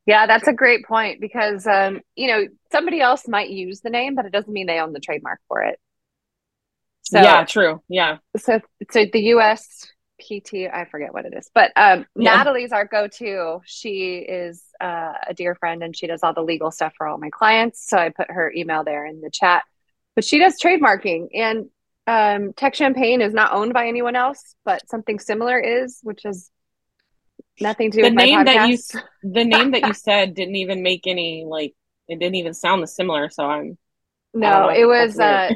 Yeah, 0.06 0.26
that's 0.26 0.48
a 0.48 0.54
great 0.54 0.86
point 0.86 1.20
because 1.20 1.68
um, 1.68 2.00
you 2.16 2.28
know, 2.28 2.48
somebody 2.72 3.02
else 3.02 3.28
might 3.28 3.50
use 3.50 3.82
the 3.82 3.90
name, 3.90 4.16
but 4.16 4.26
it 4.26 4.32
doesn't 4.32 4.52
mean 4.54 4.66
they 4.66 4.80
own 4.80 4.94
the 4.94 5.02
trademark 5.02 5.40
for 5.50 5.64
it. 5.64 5.80
So 7.02 7.22
yeah 7.22 7.44
true 7.46 7.82
yeah 7.90 8.18
so 8.38 8.60
so 8.92 9.06
the 9.12 9.32
USPT, 9.32 10.74
I 10.74 10.86
forget 10.86 11.14
what 11.14 11.26
it 11.26 11.34
is, 11.38 11.50
but 11.54 11.72
um, 11.76 12.06
Yeah. 12.18 12.38
Natalie's 12.38 12.72
our 12.72 12.86
go-to. 12.86 13.62
She 13.66 14.16
is 14.18 14.64
uh, 14.82 15.14
a 15.28 15.34
dear 15.34 15.56
friend 15.56 15.84
and 15.84 15.96
she 15.96 16.08
does 16.08 16.22
all 16.24 16.34
the 16.34 16.42
legal 16.42 16.72
stuff 16.72 16.94
for 16.98 17.08
all 17.08 17.18
my 17.18 17.30
clients. 17.30 17.88
So 17.88 17.98
I 17.98 18.10
put 18.10 18.32
her 18.32 18.52
email 18.56 18.84
there 18.84 19.06
in 19.06 19.22
the 19.22 19.30
chat. 19.30 19.64
But 20.16 20.24
she 20.26 20.40
does 20.40 20.56
trademarking 20.62 21.28
and 21.34 21.70
um, 22.08 22.54
Tech 22.54 22.74
Champagne 22.74 23.22
is 23.22 23.34
not 23.34 23.54
owned 23.54 23.74
by 23.74 23.88
anyone 23.88 24.16
else, 24.16 24.56
but 24.66 24.88
something 24.90 25.20
similar 25.20 25.60
is, 25.60 26.00
which 26.04 26.26
is 26.26 26.50
nothing 27.60 27.92
to 27.92 27.98
do 27.98 28.04
the 28.04 28.10
with 28.10 28.16
my 28.16 28.26
name 28.26 28.46
that 28.46 28.70
you 28.70 28.78
the 29.24 29.44
name 29.44 29.72
that 29.72 29.86
you 29.86 29.94
said 29.94 30.36
didn't 30.36 30.56
even 30.56 30.84
make 30.84 31.08
any 31.08 31.44
like 31.48 31.74
it 32.08 32.20
didn't 32.20 32.36
even 32.36 32.54
sound 32.54 32.84
the 32.84 32.88
similar 32.88 33.30
so 33.30 33.46
i'm 33.46 33.78
No, 34.34 34.70
it 34.70 34.86
was 34.86 35.20
uh, 35.20 35.52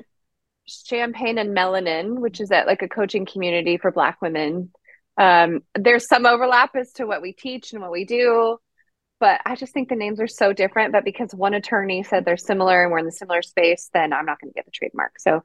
Champagne 0.68 1.38
and 1.38 1.56
Melanin, 1.56 2.20
which 2.20 2.40
is 2.40 2.52
at 2.52 2.68
like 2.68 2.82
a 2.82 2.88
coaching 2.88 3.26
community 3.26 3.78
for 3.78 3.92
Black 3.92 4.22
women. 4.22 4.72
Um, 5.18 5.62
there's 5.76 6.08
some 6.08 6.26
overlap 6.26 6.76
as 6.76 6.92
to 6.94 7.06
what 7.06 7.22
we 7.22 7.34
teach 7.34 7.74
and 7.74 7.82
what 7.82 7.92
we 7.92 8.06
do, 8.06 8.58
but 9.20 9.42
I 9.46 9.56
just 9.56 9.74
think 9.74 9.90
the 9.90 9.96
names 9.96 10.20
are 10.20 10.28
so 10.28 10.54
different. 10.54 10.94
But 10.94 11.04
because 11.04 11.34
one 11.34 11.54
attorney 11.54 12.04
said 12.04 12.26
they're 12.26 12.38
similar 12.38 12.82
and 12.82 12.92
we're 12.92 13.00
in 13.00 13.06
the 13.06 13.12
similar 13.12 13.42
space, 13.42 13.90
then 13.94 14.14
I'm 14.14 14.26
not 14.26 14.40
going 14.40 14.52
to 14.52 14.56
get 14.56 14.66
the 14.66 14.72
trademark. 14.72 15.20
So 15.20 15.44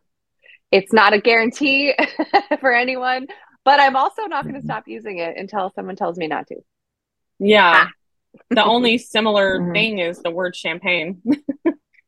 it's 0.77 0.93
not 0.93 1.13
a 1.13 1.21
guarantee 1.21 1.95
for 2.61 2.73
anyone, 2.73 3.27
but 3.65 3.81
I'm 3.81 3.97
also 3.97 4.23
not 4.27 4.45
going 4.45 4.55
to 4.61 4.65
stop 4.65 4.85
using 4.87 5.19
it 5.19 5.37
until 5.37 5.71
someone 5.75 5.97
tells 5.97 6.17
me 6.19 6.27
not 6.27 6.47
to. 6.49 6.57
yeah 7.39 7.89
the 8.51 8.65
only 8.65 8.99
similar 8.99 9.61
Mhm. 9.61 9.73
thing 9.73 9.99
is 9.99 10.21
the 10.23 10.31
word 10.31 10.55
champagne 10.55 11.23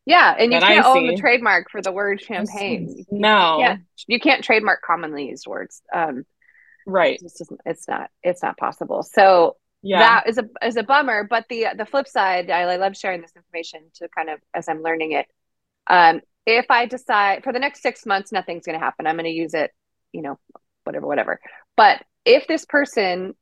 Yeah, 0.06 0.34
and 0.38 0.52
you 0.52 0.58
can't 0.60 0.86
own 0.86 1.06
the 1.06 1.16
trademark 1.16 1.70
for 1.70 1.82
the 1.82 1.92
word 1.92 2.20
champagne. 2.22 3.04
no 3.10 3.58
Yeah, 3.60 3.76
you 4.06 4.18
can't 4.18 4.42
trademark 4.42 4.80
commonly 4.82 5.26
used 5.28 5.46
words. 5.46 5.82
Um, 5.94 6.24
right 6.86 7.20
it 7.20 7.22
just 7.38 7.52
it's 7.66 7.86
not 7.88 8.10
it's 8.22 8.42
not 8.42 8.56
possible. 8.56 9.02
So 9.02 9.56
yeah 9.82 9.98
that 10.00 10.28
is 10.28 10.38
a 10.38 10.48
is 10.66 10.76
a 10.76 10.82
bummer. 10.82 11.24
But 11.24 11.44
the 11.50 11.66
the 11.76 11.84
flip 11.84 12.08
side, 12.08 12.50
I, 12.50 12.62
I 12.62 12.76
love 12.76 12.96
sharing 12.96 13.20
this 13.20 13.32
information 13.36 13.80
to 13.96 14.08
kind 14.08 14.30
of 14.30 14.40
as 14.54 14.68
I'm 14.68 14.82
learning 14.82 15.12
it. 15.12 15.26
Um, 15.88 16.22
if 16.48 16.70
I 16.70 16.86
decide 16.86 17.44
for 17.44 17.52
the 17.52 17.58
next 17.58 17.82
six 17.82 18.06
months, 18.06 18.32
nothing's 18.32 18.64
going 18.64 18.78
to 18.78 18.84
happen. 18.84 19.06
I'm 19.06 19.16
going 19.16 19.24
to 19.24 19.30
use 19.30 19.52
it, 19.52 19.70
you 20.12 20.22
know, 20.22 20.38
whatever, 20.84 21.06
whatever. 21.06 21.40
But 21.76 22.02
if 22.24 22.46
this 22.46 22.64
person, 22.64 23.34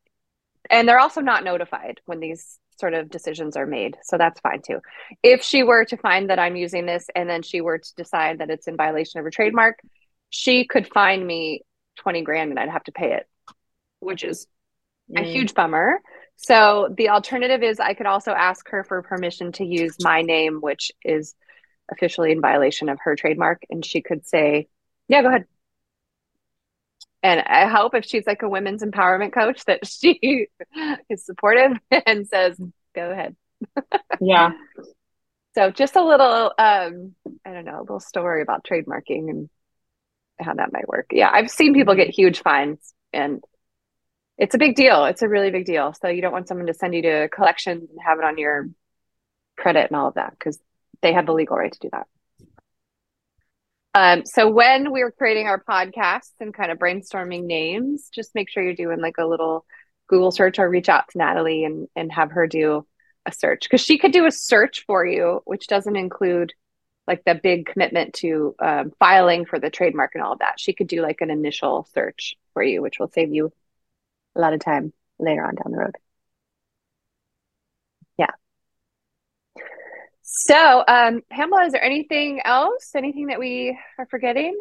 and 0.68 0.88
they're 0.88 0.98
also 0.98 1.20
not 1.20 1.44
notified 1.44 2.00
when 2.06 2.18
these 2.18 2.58
sort 2.80 2.94
of 2.94 3.08
decisions 3.08 3.56
are 3.56 3.64
made, 3.64 3.96
so 4.02 4.18
that's 4.18 4.40
fine 4.40 4.60
too. 4.60 4.80
If 5.22 5.44
she 5.44 5.62
were 5.62 5.84
to 5.84 5.96
find 5.96 6.30
that 6.30 6.40
I'm 6.40 6.56
using 6.56 6.84
this, 6.84 7.06
and 7.14 7.30
then 7.30 7.42
she 7.42 7.60
were 7.60 7.78
to 7.78 7.94
decide 7.96 8.40
that 8.40 8.50
it's 8.50 8.66
in 8.66 8.76
violation 8.76 9.20
of 9.20 9.24
her 9.24 9.30
trademark, 9.30 9.78
she 10.30 10.66
could 10.66 10.92
fine 10.92 11.24
me 11.24 11.62
twenty 11.96 12.22
grand, 12.22 12.50
and 12.50 12.58
I'd 12.58 12.68
have 12.68 12.84
to 12.84 12.92
pay 12.92 13.12
it, 13.12 13.28
which 14.00 14.24
is 14.24 14.48
a 15.16 15.20
Mm. 15.20 15.32
huge 15.32 15.54
bummer. 15.54 16.00
So 16.34 16.92
the 16.98 17.10
alternative 17.10 17.62
is 17.62 17.78
I 17.78 17.94
could 17.94 18.06
also 18.06 18.32
ask 18.32 18.68
her 18.70 18.82
for 18.82 19.00
permission 19.02 19.52
to 19.52 19.64
use 19.64 19.96
my 20.02 20.22
name, 20.22 20.58
which 20.60 20.90
is 21.04 21.36
officially 21.90 22.32
in 22.32 22.40
violation 22.40 22.88
of 22.88 22.98
her 23.02 23.16
trademark, 23.16 23.62
and 23.70 23.84
she 23.84 24.02
could 24.02 24.26
say, 24.26 24.68
"Yeah, 25.08 25.22
go 25.22 25.28
ahead." 25.28 25.44
And 27.22 27.40
I 27.40 27.66
hope 27.66 27.94
if 27.94 28.04
she's 28.04 28.26
like 28.26 28.42
a 28.42 28.48
women's 28.48 28.82
empowerment 28.82 29.32
coach 29.32 29.64
that 29.64 29.86
she 29.88 30.48
is 31.08 31.24
supportive 31.24 31.72
and 32.06 32.26
says, 32.26 32.60
"Go 32.94 33.10
ahead." 33.10 33.36
yeah. 34.20 34.52
So 35.54 35.70
just 35.70 35.96
a 35.96 36.04
little, 36.04 36.52
um, 36.58 37.14
I 37.44 37.52
don't 37.52 37.64
know, 37.64 37.78
a 37.78 37.80
little 37.80 38.00
story 38.00 38.42
about 38.42 38.62
trademarking 38.64 39.30
and 39.30 39.48
how 40.38 40.52
that 40.52 40.72
might 40.72 40.86
work. 40.86 41.06
Yeah, 41.10 41.30
I've 41.32 41.50
seen 41.50 41.72
people 41.72 41.94
get 41.94 42.10
huge 42.10 42.42
fines 42.42 42.92
and 43.12 43.42
it's 44.38 44.54
a 44.54 44.58
big 44.58 44.76
deal. 44.76 45.06
It's 45.06 45.22
a 45.22 45.28
really 45.28 45.50
big 45.50 45.64
deal. 45.64 45.94
So 45.94 46.08
you 46.08 46.20
don't 46.20 46.32
want 46.32 46.48
someone 46.48 46.66
to 46.66 46.74
send 46.74 46.94
you 46.94 47.02
to 47.02 47.28
collections 47.30 47.88
and 47.88 47.98
have 48.04 48.18
it 48.18 48.24
on 48.24 48.36
your 48.36 48.68
credit 49.56 49.90
and 49.90 49.96
all 49.98 50.08
of 50.08 50.14
that 50.14 50.32
because 50.38 50.58
they 51.02 51.12
have 51.12 51.26
the 51.26 51.32
legal 51.32 51.56
right 51.56 51.72
to 51.72 51.78
do 51.78 51.90
that. 51.92 52.06
Um, 53.94 54.26
so 54.26 54.50
when 54.50 54.92
we 54.92 55.02
were 55.02 55.10
creating 55.10 55.46
our 55.46 55.62
podcasts 55.62 56.32
and 56.40 56.52
kind 56.52 56.70
of 56.70 56.78
brainstorming 56.78 57.44
names, 57.44 58.10
just 58.14 58.34
make 58.34 58.50
sure 58.50 58.62
you're 58.62 58.74
doing 58.74 59.00
like 59.00 59.16
a 59.18 59.24
little 59.24 59.64
Google 60.06 60.30
search 60.30 60.58
or 60.58 60.68
reach 60.68 60.88
out 60.88 61.08
to 61.08 61.18
Natalie 61.18 61.64
and 61.64 61.88
and 61.96 62.12
have 62.12 62.32
her 62.32 62.46
do 62.46 62.86
a 63.24 63.32
search 63.32 63.62
because 63.62 63.80
she 63.80 63.98
could 63.98 64.12
do 64.12 64.26
a 64.26 64.30
search 64.30 64.84
for 64.86 65.04
you, 65.04 65.40
which 65.44 65.66
doesn't 65.66 65.96
include 65.96 66.52
like 67.06 67.24
the 67.24 67.34
big 67.34 67.66
commitment 67.66 68.14
to 68.14 68.54
um, 68.58 68.92
filing 68.98 69.46
for 69.46 69.58
the 69.58 69.70
trademark 69.70 70.14
and 70.14 70.22
all 70.22 70.32
of 70.32 70.40
that. 70.40 70.60
She 70.60 70.72
could 70.72 70.88
do 70.88 71.02
like 71.02 71.20
an 71.20 71.30
initial 71.30 71.88
search 71.94 72.34
for 72.52 72.62
you, 72.62 72.82
which 72.82 72.98
will 72.98 73.10
save 73.10 73.32
you 73.32 73.52
a 74.36 74.40
lot 74.40 74.52
of 74.54 74.60
time 74.60 74.92
later 75.18 75.44
on 75.44 75.54
down 75.54 75.72
the 75.72 75.78
road. 75.78 75.96
Yeah. 78.18 78.32
So, 80.28 80.82
um, 80.88 81.22
Pamela, 81.30 81.66
is 81.66 81.72
there 81.72 81.84
anything 81.84 82.40
else? 82.44 82.90
Anything 82.96 83.28
that 83.28 83.38
we 83.38 83.78
are 83.96 84.08
forgetting? 84.10 84.56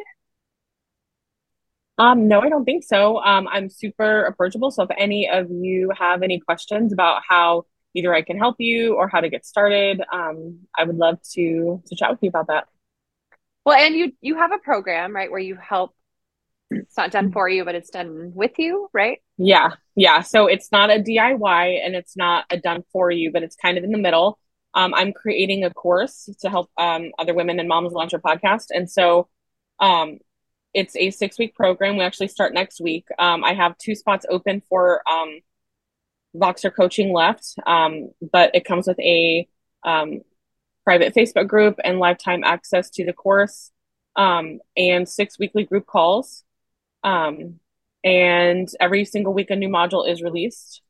Um, 1.98 2.28
no, 2.28 2.40
I 2.40 2.48
don't 2.48 2.64
think 2.64 2.84
so. 2.84 3.18
Um, 3.18 3.48
I'm 3.48 3.68
super 3.68 4.26
approachable. 4.26 4.70
So 4.70 4.84
if 4.84 4.90
any 4.96 5.28
of 5.28 5.50
you 5.50 5.90
have 5.98 6.22
any 6.22 6.38
questions 6.38 6.92
about 6.92 7.22
how 7.28 7.64
either 7.94 8.14
I 8.14 8.22
can 8.22 8.38
help 8.38 8.56
you 8.60 8.94
or 8.94 9.08
how 9.08 9.20
to 9.20 9.28
get 9.28 9.44
started, 9.44 10.00
um, 10.12 10.60
I 10.78 10.84
would 10.84 10.96
love 10.96 11.18
to 11.32 11.82
to 11.84 11.96
chat 11.96 12.12
with 12.12 12.20
you 12.22 12.28
about 12.28 12.46
that. 12.46 12.68
Well, 13.64 13.76
and 13.76 13.96
you 13.96 14.12
you 14.20 14.36
have 14.36 14.52
a 14.52 14.58
program, 14.58 15.16
right, 15.16 15.32
where 15.32 15.40
you 15.40 15.56
help 15.56 15.96
it's 16.70 16.96
not 16.96 17.10
done 17.10 17.32
for 17.32 17.48
you, 17.48 17.64
but 17.64 17.74
it's 17.74 17.90
done 17.90 18.30
with 18.34 18.52
you, 18.58 18.88
right? 18.92 19.18
Yeah. 19.36 19.70
Yeah. 19.96 20.20
So 20.20 20.46
it's 20.46 20.70
not 20.70 20.90
a 20.90 21.02
DIY 21.02 21.84
and 21.84 21.96
it's 21.96 22.16
not 22.16 22.44
a 22.50 22.56
done 22.56 22.84
for 22.92 23.10
you, 23.10 23.32
but 23.32 23.42
it's 23.42 23.56
kind 23.56 23.78
of 23.78 23.84
in 23.84 23.90
the 23.90 23.98
middle. 23.98 24.38
Um, 24.76 24.92
I'm 24.94 25.12
creating 25.14 25.64
a 25.64 25.70
course 25.72 26.28
to 26.40 26.50
help 26.50 26.70
um, 26.76 27.10
other 27.18 27.34
women 27.34 27.58
and 27.58 27.68
moms 27.68 27.92
launch 27.92 28.12
a 28.12 28.18
podcast. 28.18 28.66
And 28.70 28.88
so 28.90 29.28
um, 29.80 30.18
it's 30.74 30.94
a 30.96 31.10
six 31.10 31.38
week 31.38 31.54
program. 31.54 31.96
We 31.96 32.04
actually 32.04 32.28
start 32.28 32.52
next 32.52 32.80
week. 32.80 33.06
Um, 33.18 33.42
I 33.42 33.54
have 33.54 33.78
two 33.78 33.94
spots 33.94 34.26
open 34.28 34.62
for 34.68 35.00
um, 35.10 35.40
Voxer 36.36 36.70
coaching 36.74 37.12
left, 37.12 37.54
um, 37.66 38.10
but 38.20 38.50
it 38.54 38.66
comes 38.66 38.86
with 38.86 39.00
a 39.00 39.48
private 39.82 41.14
Facebook 41.14 41.48
group 41.48 41.78
and 41.82 41.98
lifetime 41.98 42.44
access 42.44 42.90
to 42.90 43.04
the 43.04 43.14
course 43.14 43.72
and 44.16 45.08
six 45.08 45.38
weekly 45.38 45.64
group 45.64 45.86
calls. 45.86 46.44
And 47.02 48.68
every 48.78 49.04
single 49.04 49.32
week, 49.32 49.50
a 49.50 49.56
new 49.56 49.68
module 49.68 50.08
is 50.08 50.22
released. 50.22 50.82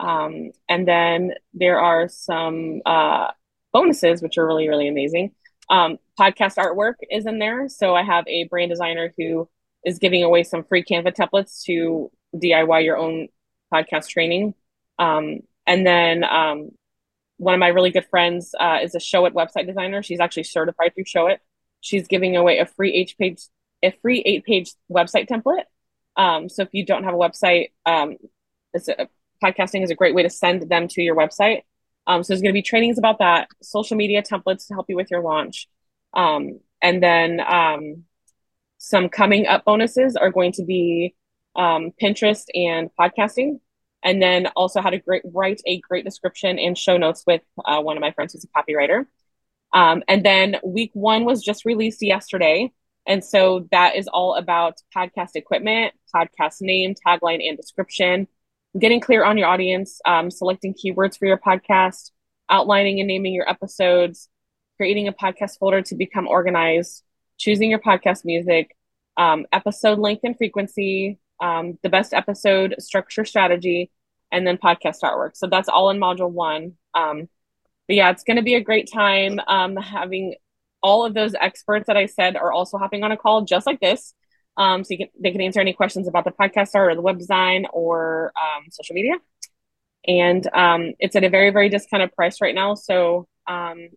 Um, 0.00 0.52
and 0.68 0.88
then 0.88 1.34
there 1.52 1.78
are 1.78 2.08
some 2.08 2.80
uh, 2.86 3.28
bonuses, 3.72 4.22
which 4.22 4.38
are 4.38 4.46
really, 4.46 4.68
really 4.68 4.88
amazing. 4.88 5.32
Um, 5.68 5.98
podcast 6.18 6.56
artwork 6.56 6.94
is 7.10 7.26
in 7.26 7.38
there. 7.38 7.68
So 7.68 7.94
I 7.94 8.02
have 8.02 8.26
a 8.26 8.44
brand 8.44 8.70
designer 8.70 9.12
who 9.16 9.48
is 9.84 9.98
giving 9.98 10.24
away 10.24 10.42
some 10.42 10.64
free 10.64 10.82
Canva 10.82 11.14
templates 11.14 11.62
to 11.64 12.10
DIY 12.34 12.84
your 12.84 12.96
own 12.96 13.28
podcast 13.72 14.08
training. 14.08 14.54
Um, 14.98 15.40
and 15.66 15.86
then 15.86 16.24
um, 16.24 16.70
one 17.36 17.54
of 17.54 17.60
my 17.60 17.68
really 17.68 17.90
good 17.90 18.06
friends 18.10 18.54
uh, 18.58 18.78
is 18.82 18.94
a 18.94 18.98
Showit 18.98 19.32
website 19.32 19.66
designer. 19.66 20.02
She's 20.02 20.20
actually 20.20 20.44
certified 20.44 20.94
through 20.94 21.04
Showit. 21.04 21.38
She's 21.80 22.08
giving 22.08 22.36
away 22.36 22.58
a 22.58 22.66
free 22.66 22.92
eight 22.92 23.14
page 23.18 23.42
a 23.82 23.92
free 24.02 24.22
eight 24.26 24.44
page 24.44 24.72
website 24.92 25.26
template. 25.26 25.64
Um, 26.16 26.48
so 26.48 26.62
if 26.62 26.68
you 26.72 26.84
don't 26.84 27.04
have 27.04 27.14
a 27.14 27.16
website, 27.16 27.70
um, 27.86 28.16
a, 28.74 29.08
podcasting 29.42 29.82
is 29.82 29.90
a 29.90 29.94
great 29.94 30.14
way 30.14 30.22
to 30.22 30.30
send 30.30 30.68
them 30.68 30.88
to 30.88 31.02
your 31.02 31.16
website. 31.16 31.62
Um, 32.06 32.22
so 32.22 32.32
there's 32.32 32.42
going 32.42 32.52
to 32.52 32.58
be 32.58 32.62
trainings 32.62 32.98
about 32.98 33.18
that, 33.18 33.48
social 33.62 33.96
media 33.96 34.22
templates 34.22 34.66
to 34.68 34.74
help 34.74 34.86
you 34.88 34.96
with 34.96 35.10
your 35.10 35.22
launch. 35.22 35.68
Um, 36.14 36.60
and 36.82 37.02
then 37.02 37.40
um, 37.40 38.04
some 38.78 39.08
coming 39.08 39.46
up 39.46 39.64
bonuses 39.64 40.16
are 40.16 40.30
going 40.30 40.52
to 40.52 40.64
be 40.64 41.14
um, 41.56 41.92
Pinterest 42.02 42.44
and 42.54 42.90
podcasting. 42.98 43.60
And 44.02 44.22
then 44.22 44.46
also 44.56 44.80
how 44.80 44.90
to 44.90 44.98
great, 44.98 45.22
write 45.32 45.60
a 45.66 45.78
great 45.80 46.04
description 46.04 46.58
and 46.58 46.76
show 46.76 46.96
notes 46.96 47.22
with 47.26 47.42
uh, 47.64 47.80
one 47.80 47.96
of 47.96 48.00
my 48.00 48.12
friends 48.12 48.32
who's 48.32 48.44
a 48.44 48.48
copywriter. 48.48 49.06
Um, 49.72 50.02
and 50.08 50.24
then 50.24 50.56
week 50.64 50.90
one 50.94 51.24
was 51.24 51.42
just 51.42 51.64
released 51.64 52.02
yesterday. 52.02 52.72
And 53.06 53.24
so 53.24 53.68
that 53.70 53.96
is 53.96 54.08
all 54.08 54.34
about 54.34 54.78
podcast 54.96 55.30
equipment, 55.34 55.94
podcast 56.14 56.60
name, 56.60 56.94
tagline, 57.06 57.46
and 57.46 57.56
description, 57.56 58.26
getting 58.78 59.00
clear 59.00 59.24
on 59.24 59.36
your 59.36 59.48
audience, 59.48 60.00
um, 60.06 60.30
selecting 60.30 60.74
keywords 60.74 61.18
for 61.18 61.26
your 61.26 61.38
podcast, 61.38 62.10
outlining 62.48 63.00
and 63.00 63.08
naming 63.08 63.34
your 63.34 63.48
episodes, 63.48 64.28
creating 64.76 65.08
a 65.08 65.12
podcast 65.12 65.58
folder 65.58 65.82
to 65.82 65.94
become 65.94 66.28
organized, 66.28 67.02
choosing 67.38 67.70
your 67.70 67.78
podcast 67.78 68.24
music, 68.24 68.76
um, 69.16 69.46
episode 69.52 69.98
length 69.98 70.22
and 70.24 70.36
frequency, 70.36 71.18
um, 71.40 71.78
the 71.82 71.88
best 71.88 72.14
episode 72.14 72.74
structure 72.78 73.24
strategy, 73.24 73.90
and 74.32 74.46
then 74.46 74.56
podcast 74.56 75.00
artwork. 75.02 75.36
So 75.36 75.46
that's 75.46 75.68
all 75.68 75.90
in 75.90 75.98
module 75.98 76.30
one. 76.30 76.74
Um, 76.94 77.28
but 77.88 77.96
yeah, 77.96 78.10
it's 78.10 78.24
going 78.24 78.36
to 78.36 78.42
be 78.42 78.54
a 78.54 78.60
great 78.62 78.90
time 78.92 79.40
um, 79.48 79.76
having 79.76 80.36
all 80.82 81.04
of 81.04 81.14
those 81.14 81.34
experts 81.34 81.86
that 81.88 81.96
I 81.96 82.06
said 82.06 82.36
are 82.36 82.52
also 82.52 82.78
hopping 82.78 83.04
on 83.04 83.12
a 83.12 83.16
call 83.16 83.42
just 83.42 83.66
like 83.66 83.80
this. 83.80 84.14
Um, 84.56 84.84
so 84.84 84.88
you 84.90 84.98
can, 84.98 85.08
they 85.18 85.30
can 85.30 85.40
answer 85.40 85.60
any 85.60 85.72
questions 85.72 86.08
about 86.08 86.24
the 86.24 86.32
podcast 86.32 86.74
or 86.74 86.94
the 86.94 87.00
web 87.00 87.18
design 87.18 87.66
or 87.72 88.32
um, 88.36 88.64
social 88.70 88.94
media. 88.94 89.14
And 90.06 90.46
um, 90.54 90.92
it's 90.98 91.16
at 91.16 91.24
a 91.24 91.30
very, 91.30 91.50
very 91.50 91.68
discounted 91.68 92.14
price 92.14 92.40
right 92.40 92.54
now. 92.54 92.74
So 92.74 93.26
um, 93.46 93.88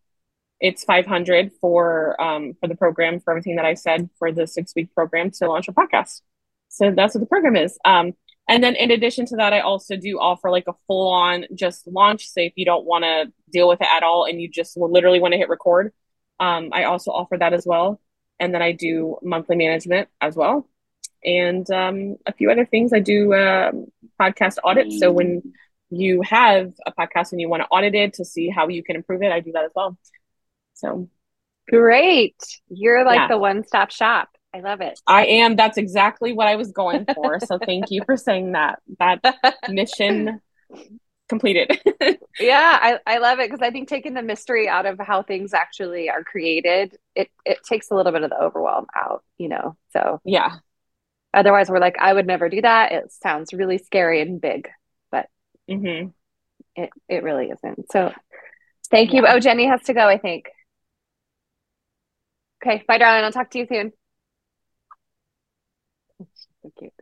it's 0.59 0.83
500 0.83 1.51
for 1.59 2.21
um, 2.21 2.53
for 2.59 2.67
the 2.67 2.75
program 2.75 3.19
for 3.19 3.31
everything 3.31 3.55
that 3.57 3.65
I 3.65 3.73
said 3.73 4.09
for 4.17 4.31
the 4.31 4.47
six 4.47 4.73
week 4.75 4.93
program 4.93 5.31
to 5.31 5.47
launch 5.47 5.67
a 5.67 5.73
podcast. 5.73 6.21
So 6.69 6.91
that's 6.91 7.13
what 7.13 7.21
the 7.21 7.27
program 7.27 7.55
is. 7.55 7.77
Um, 7.85 8.13
and 8.47 8.63
then 8.63 8.75
in 8.75 8.91
addition 8.91 9.25
to 9.27 9.37
that, 9.37 9.53
I 9.53 9.61
also 9.61 9.95
do 9.95 10.19
offer 10.19 10.49
like 10.49 10.65
a 10.67 10.73
full 10.87 11.09
on 11.09 11.45
just 11.53 11.87
launch. 11.87 12.27
Say 12.27 12.47
if 12.47 12.53
you 12.55 12.65
don't 12.65 12.85
want 12.85 13.03
to 13.03 13.31
deal 13.51 13.69
with 13.69 13.81
it 13.81 13.87
at 13.89 14.03
all 14.03 14.25
and 14.25 14.41
you 14.41 14.49
just 14.49 14.75
literally 14.75 15.19
want 15.19 15.33
to 15.33 15.37
hit 15.37 15.49
record, 15.49 15.93
I 16.39 16.83
also 16.83 17.11
offer 17.11 17.37
that 17.37 17.53
as 17.53 17.65
well. 17.65 18.01
And 18.43 18.53
then 18.53 18.61
I 18.61 18.73
do 18.73 19.17
monthly 19.21 19.55
management 19.55 20.09
as 20.19 20.35
well. 20.35 20.67
And 21.23 21.69
um, 21.71 22.17
a 22.25 22.33
few 22.33 22.51
other 22.51 22.65
things. 22.65 22.91
I 22.91 22.99
do 22.99 23.33
uh, 23.33 23.71
podcast 24.19 24.57
audits. 24.65 24.99
So 24.99 25.13
when 25.13 25.53
you 25.89 26.21
have 26.23 26.73
a 26.85 26.91
podcast 26.91 27.31
and 27.31 27.39
you 27.39 27.47
want 27.47 27.63
to 27.63 27.67
audit 27.67 27.95
it 27.95 28.15
to 28.15 28.25
see 28.25 28.49
how 28.49 28.67
you 28.67 28.83
can 28.83 28.97
improve 28.97 29.23
it, 29.23 29.31
I 29.31 29.39
do 29.39 29.53
that 29.53 29.63
as 29.63 29.71
well. 29.73 29.97
So 30.73 31.09
great. 31.69 32.35
You're 32.67 33.05
like 33.05 33.15
yeah. 33.15 33.27
the 33.29 33.37
one 33.37 33.65
stop 33.65 33.91
shop. 33.91 34.27
I 34.53 34.59
love 34.59 34.81
it. 34.81 34.99
I 35.07 35.25
am. 35.25 35.55
That's 35.55 35.77
exactly 35.77 36.33
what 36.33 36.47
I 36.47 36.57
was 36.57 36.73
going 36.73 37.05
for. 37.15 37.39
so 37.39 37.57
thank 37.57 37.91
you 37.91 38.03
for 38.05 38.17
saying 38.17 38.51
that. 38.51 38.79
That 38.99 39.23
mission 39.69 40.41
completed. 41.30 41.80
yeah, 42.39 42.80
I, 42.82 42.99
I 43.05 43.17
love 43.17 43.39
it 43.39 43.49
because 43.49 43.65
I 43.65 43.71
think 43.71 43.88
taking 43.88 44.13
the 44.13 44.21
mystery 44.21 44.67
out 44.67 44.86
of 44.86 44.99
how 44.99 45.24
things 45.24 45.53
actually 45.53 46.09
are 46.09 46.24
created, 46.24 46.97
it 47.15 47.30
it 47.45 47.59
takes 47.67 47.89
a 47.91 47.95
little 47.95 48.11
bit 48.11 48.24
of 48.24 48.30
the 48.30 48.41
overwhelm 48.41 48.88
out, 48.95 49.24
you 49.38 49.49
know. 49.49 49.78
So 49.91 50.21
yeah. 50.26 50.57
Otherwise, 51.34 51.67
we're 51.67 51.80
like, 51.80 51.97
I 51.99 52.13
would 52.13 52.28
never 52.28 52.47
do 52.47 52.61
that. 52.61 52.91
It 52.91 53.11
sounds 53.11 53.53
really 53.53 53.80
scary 53.80 54.21
and 54.21 54.39
big, 54.39 54.69
but 55.09 55.28
mm-hmm. 55.69 56.09
it 56.76 56.89
it 57.09 57.24
really 57.24 57.49
isn't. 57.49 57.91
So 57.91 58.13
thank 58.91 59.13
you. 59.13 59.24
Yeah. 59.24 59.34
Oh, 59.34 59.39
Jenny 59.39 59.65
has 59.67 59.82
to 59.84 59.93
go. 59.93 60.07
I 60.07 60.17
think. 60.17 60.45
Okay, 62.65 62.84
bye, 62.88 62.97
darling. 62.97 63.26
I'll 63.26 63.32
talk 63.32 63.49
to 63.51 63.59
you 63.59 63.67
soon. 63.67 63.91
So 66.61 66.71
cute. 66.78 66.93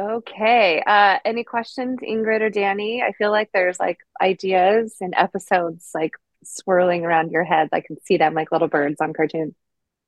Okay. 0.00 0.82
Uh, 0.86 1.18
any 1.24 1.44
questions, 1.44 1.98
Ingrid 2.00 2.40
or 2.40 2.48
Danny? 2.48 3.02
I 3.02 3.12
feel 3.12 3.30
like 3.30 3.50
there's 3.52 3.78
like 3.78 3.98
ideas 4.20 4.96
and 5.00 5.14
episodes 5.16 5.90
like 5.94 6.12
swirling 6.42 7.04
around 7.04 7.32
your 7.32 7.44
head. 7.44 7.68
I 7.72 7.80
can 7.80 7.96
see 8.04 8.16
them 8.16 8.32
like 8.32 8.50
little 8.50 8.68
birds 8.68 9.00
on 9.00 9.12
cartoon. 9.12 9.54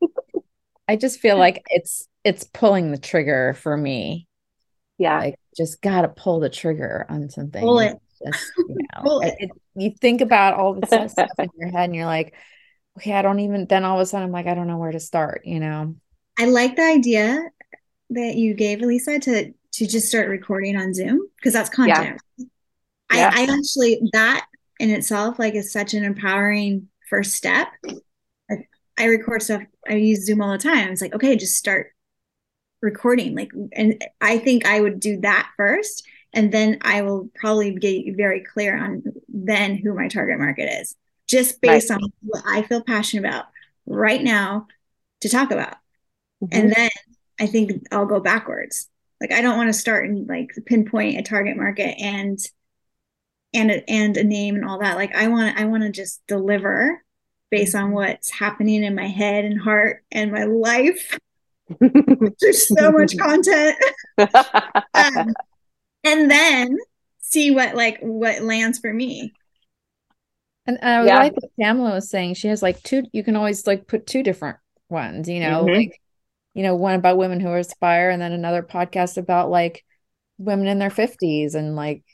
I 0.88 0.96
just 0.96 1.20
feel 1.20 1.36
like 1.36 1.62
it's 1.68 2.08
it's 2.24 2.44
pulling 2.44 2.90
the 2.90 2.98
trigger 2.98 3.54
for 3.54 3.76
me. 3.76 4.26
Yeah. 4.96 5.18
Like 5.18 5.38
just 5.56 5.82
gotta 5.82 6.08
pull 6.08 6.40
the 6.40 6.48
trigger 6.48 7.04
on 7.08 7.28
something. 7.28 7.62
Pull 7.62 7.80
it. 7.80 7.98
Just, 8.24 8.52
you 8.58 8.76
know, 8.94 9.20
it. 9.20 9.34
It, 9.38 9.50
you 9.74 9.92
think 10.00 10.22
about 10.22 10.54
all 10.54 10.74
the 10.74 10.86
stuff 10.86 11.30
in 11.38 11.48
your 11.58 11.70
head 11.70 11.84
and 11.84 11.94
you're 11.94 12.06
like, 12.06 12.34
okay, 12.98 13.12
I 13.12 13.22
don't 13.22 13.40
even 13.40 13.66
then 13.66 13.84
all 13.84 13.96
of 13.96 14.02
a 14.02 14.06
sudden 14.06 14.26
I'm 14.26 14.32
like, 14.32 14.46
I 14.46 14.54
don't 14.54 14.68
know 14.68 14.78
where 14.78 14.92
to 14.92 15.00
start, 15.00 15.42
you 15.44 15.60
know. 15.60 15.96
I 16.38 16.46
like 16.46 16.76
the 16.76 16.82
idea 16.82 17.50
that 18.10 18.36
you 18.36 18.54
gave 18.54 18.80
Elisa 18.80 19.18
to 19.18 19.52
to 19.72 19.86
just 19.86 20.08
start 20.08 20.28
recording 20.28 20.76
on 20.76 20.94
Zoom 20.94 21.28
because 21.36 21.52
that's 21.52 21.70
content. 21.70 22.20
Yeah. 22.36 22.44
Yeah. 23.12 23.30
I, 23.34 23.42
I 23.42 23.52
actually 23.52 24.08
that 24.12 24.46
in 24.78 24.90
itself 24.90 25.38
like 25.38 25.54
is 25.54 25.72
such 25.72 25.94
an 25.94 26.04
empowering 26.04 26.88
first 27.08 27.34
step. 27.34 27.68
Like 28.48 28.68
I 28.98 29.04
record 29.06 29.42
stuff, 29.42 29.62
I 29.88 29.94
use 29.94 30.24
Zoom 30.24 30.40
all 30.40 30.52
the 30.52 30.58
time. 30.58 30.88
It's 30.88 31.02
like, 31.02 31.14
okay, 31.14 31.36
just 31.36 31.56
start 31.56 31.92
recording. 32.80 33.34
Like 33.34 33.52
and 33.72 34.02
I 34.20 34.38
think 34.38 34.66
I 34.66 34.80
would 34.80 35.00
do 35.00 35.20
that 35.20 35.50
first. 35.56 36.06
And 36.32 36.50
then 36.50 36.78
I 36.80 37.02
will 37.02 37.30
probably 37.34 37.72
get 37.72 38.16
very 38.16 38.40
clear 38.40 38.76
on 38.76 39.02
then 39.28 39.76
who 39.76 39.94
my 39.94 40.08
target 40.08 40.38
market 40.38 40.70
is, 40.80 40.96
just 41.28 41.60
based 41.60 41.90
on 41.90 42.00
what 42.22 42.42
I 42.46 42.62
feel 42.62 42.82
passionate 42.82 43.28
about 43.28 43.46
right 43.84 44.22
now 44.22 44.66
to 45.20 45.28
talk 45.28 45.50
about. 45.50 45.76
Mhm. 46.42 46.48
And 46.52 46.72
then 46.72 46.90
I 47.38 47.46
think 47.46 47.86
I'll 47.92 48.06
go 48.06 48.20
backwards. 48.20 48.88
Like 49.22 49.32
I 49.32 49.42
don't 49.42 49.58
want 49.58 49.70
to 49.70 49.74
start 49.74 50.06
and 50.10 50.28
like 50.28 50.50
pinpoint 50.66 51.18
a 51.18 51.22
target 51.22 51.56
market 51.56 51.96
and 52.00 52.38
and 53.54 53.70
a, 53.70 53.90
and 53.90 54.16
a 54.16 54.24
name 54.24 54.56
and 54.56 54.64
all 54.64 54.78
that. 54.80 54.96
Like 54.96 55.14
I 55.14 55.28
want 55.28 55.58
I 55.58 55.64
want 55.66 55.82
to 55.82 55.90
just 55.90 56.22
deliver 56.26 57.02
based 57.50 57.74
on 57.74 57.92
what's 57.92 58.30
happening 58.30 58.82
in 58.82 58.94
my 58.94 59.08
head 59.08 59.44
and 59.44 59.60
heart 59.60 60.04
and 60.10 60.32
my 60.32 60.44
life. 60.44 61.18
There's 62.40 62.72
so 62.72 62.90
much 62.92 63.16
content. 63.16 63.76
Um, 64.94 65.36
and 66.04 66.30
then 66.30 66.78
see 67.20 67.50
what 67.52 67.76
like 67.76 67.98
what 68.00 68.42
lands 68.42 68.78
for 68.80 68.92
me. 68.92 69.34
And 70.66 70.78
I 70.82 71.00
Yeah. 71.00 71.16
like 71.16 71.34
what 71.34 71.50
Pamela 71.60 71.94
was 71.94 72.08
saying. 72.10 72.34
She 72.34 72.48
has 72.48 72.62
like 72.62 72.82
two, 72.82 73.04
you 73.12 73.24
can 73.24 73.36
always 73.36 73.66
like 73.66 73.86
put 73.86 74.06
two 74.06 74.22
different 74.22 74.58
ones, 74.88 75.28
you 75.28 75.40
know, 75.40 75.66
Mhm. 75.66 75.74
like, 75.74 76.00
you 76.54 76.62
know, 76.62 76.74
one 76.74 76.94
about 76.94 77.16
women 77.18 77.40
who 77.40 77.52
aspire, 77.54 78.10
and 78.10 78.20
then 78.20 78.32
another 78.32 78.62
podcast 78.62 79.16
about 79.18 79.50
like 79.50 79.84
women 80.38 80.66
in 80.66 80.78
their 80.78 80.90
50s 80.90 81.54
and 81.54 81.76
like, 81.76 82.04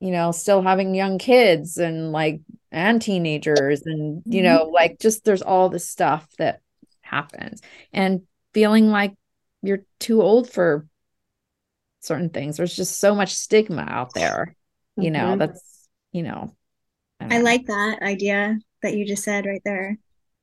you 0.00 0.10
know, 0.10 0.32
still 0.32 0.62
having 0.62 0.94
young 0.94 1.18
kids 1.18 1.78
and 1.78 2.12
like, 2.12 2.40
and 2.72 3.00
teenagers. 3.02 3.82
And, 3.84 4.22
you 4.26 4.40
Mhm. 4.40 4.44
know, 4.44 4.64
like 4.72 4.98
just 4.98 5.24
there's 5.24 5.42
all 5.42 5.68
this 5.68 5.88
stuff 5.88 6.28
that 6.38 6.60
happens 7.02 7.60
and 7.92 8.22
feeling 8.54 8.88
like 8.88 9.14
you're 9.62 9.84
too 9.98 10.22
old 10.22 10.50
for 10.50 10.86
certain 12.00 12.30
things. 12.30 12.56
There's 12.56 12.74
just 12.74 12.98
so 12.98 13.14
much 13.14 13.34
stigma 13.34 13.82
out 13.82 14.14
there, 14.14 14.56
you 14.96 15.10
know, 15.10 15.34
Mhm. 15.34 15.38
that's, 15.38 15.88
you 16.12 16.22
know, 16.22 16.56
I 17.20 17.38
know. 17.38 17.42
like 17.42 17.66
that 17.66 18.02
idea 18.02 18.58
that 18.82 18.94
you 18.94 19.06
just 19.06 19.24
said 19.24 19.46
right 19.46 19.62
there. 19.64 19.98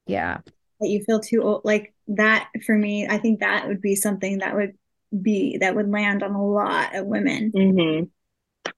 yeah. 0.05 0.39
That 0.79 0.89
you 0.89 1.03
feel 1.03 1.19
too 1.19 1.41
old. 1.43 1.61
Like 1.65 1.93
that 2.09 2.49
for 2.65 2.77
me, 2.77 3.07
I 3.07 3.17
think 3.17 3.39
that 3.39 3.67
would 3.67 3.81
be 3.81 3.95
something 3.95 4.39
that 4.39 4.55
would 4.55 4.77
be 5.21 5.57
that 5.59 5.75
would 5.75 5.89
land 5.89 6.23
on 6.23 6.33
a 6.35 6.45
lot 6.45 6.95
of 6.95 7.05
women 7.05 7.53
hmm 7.53 8.09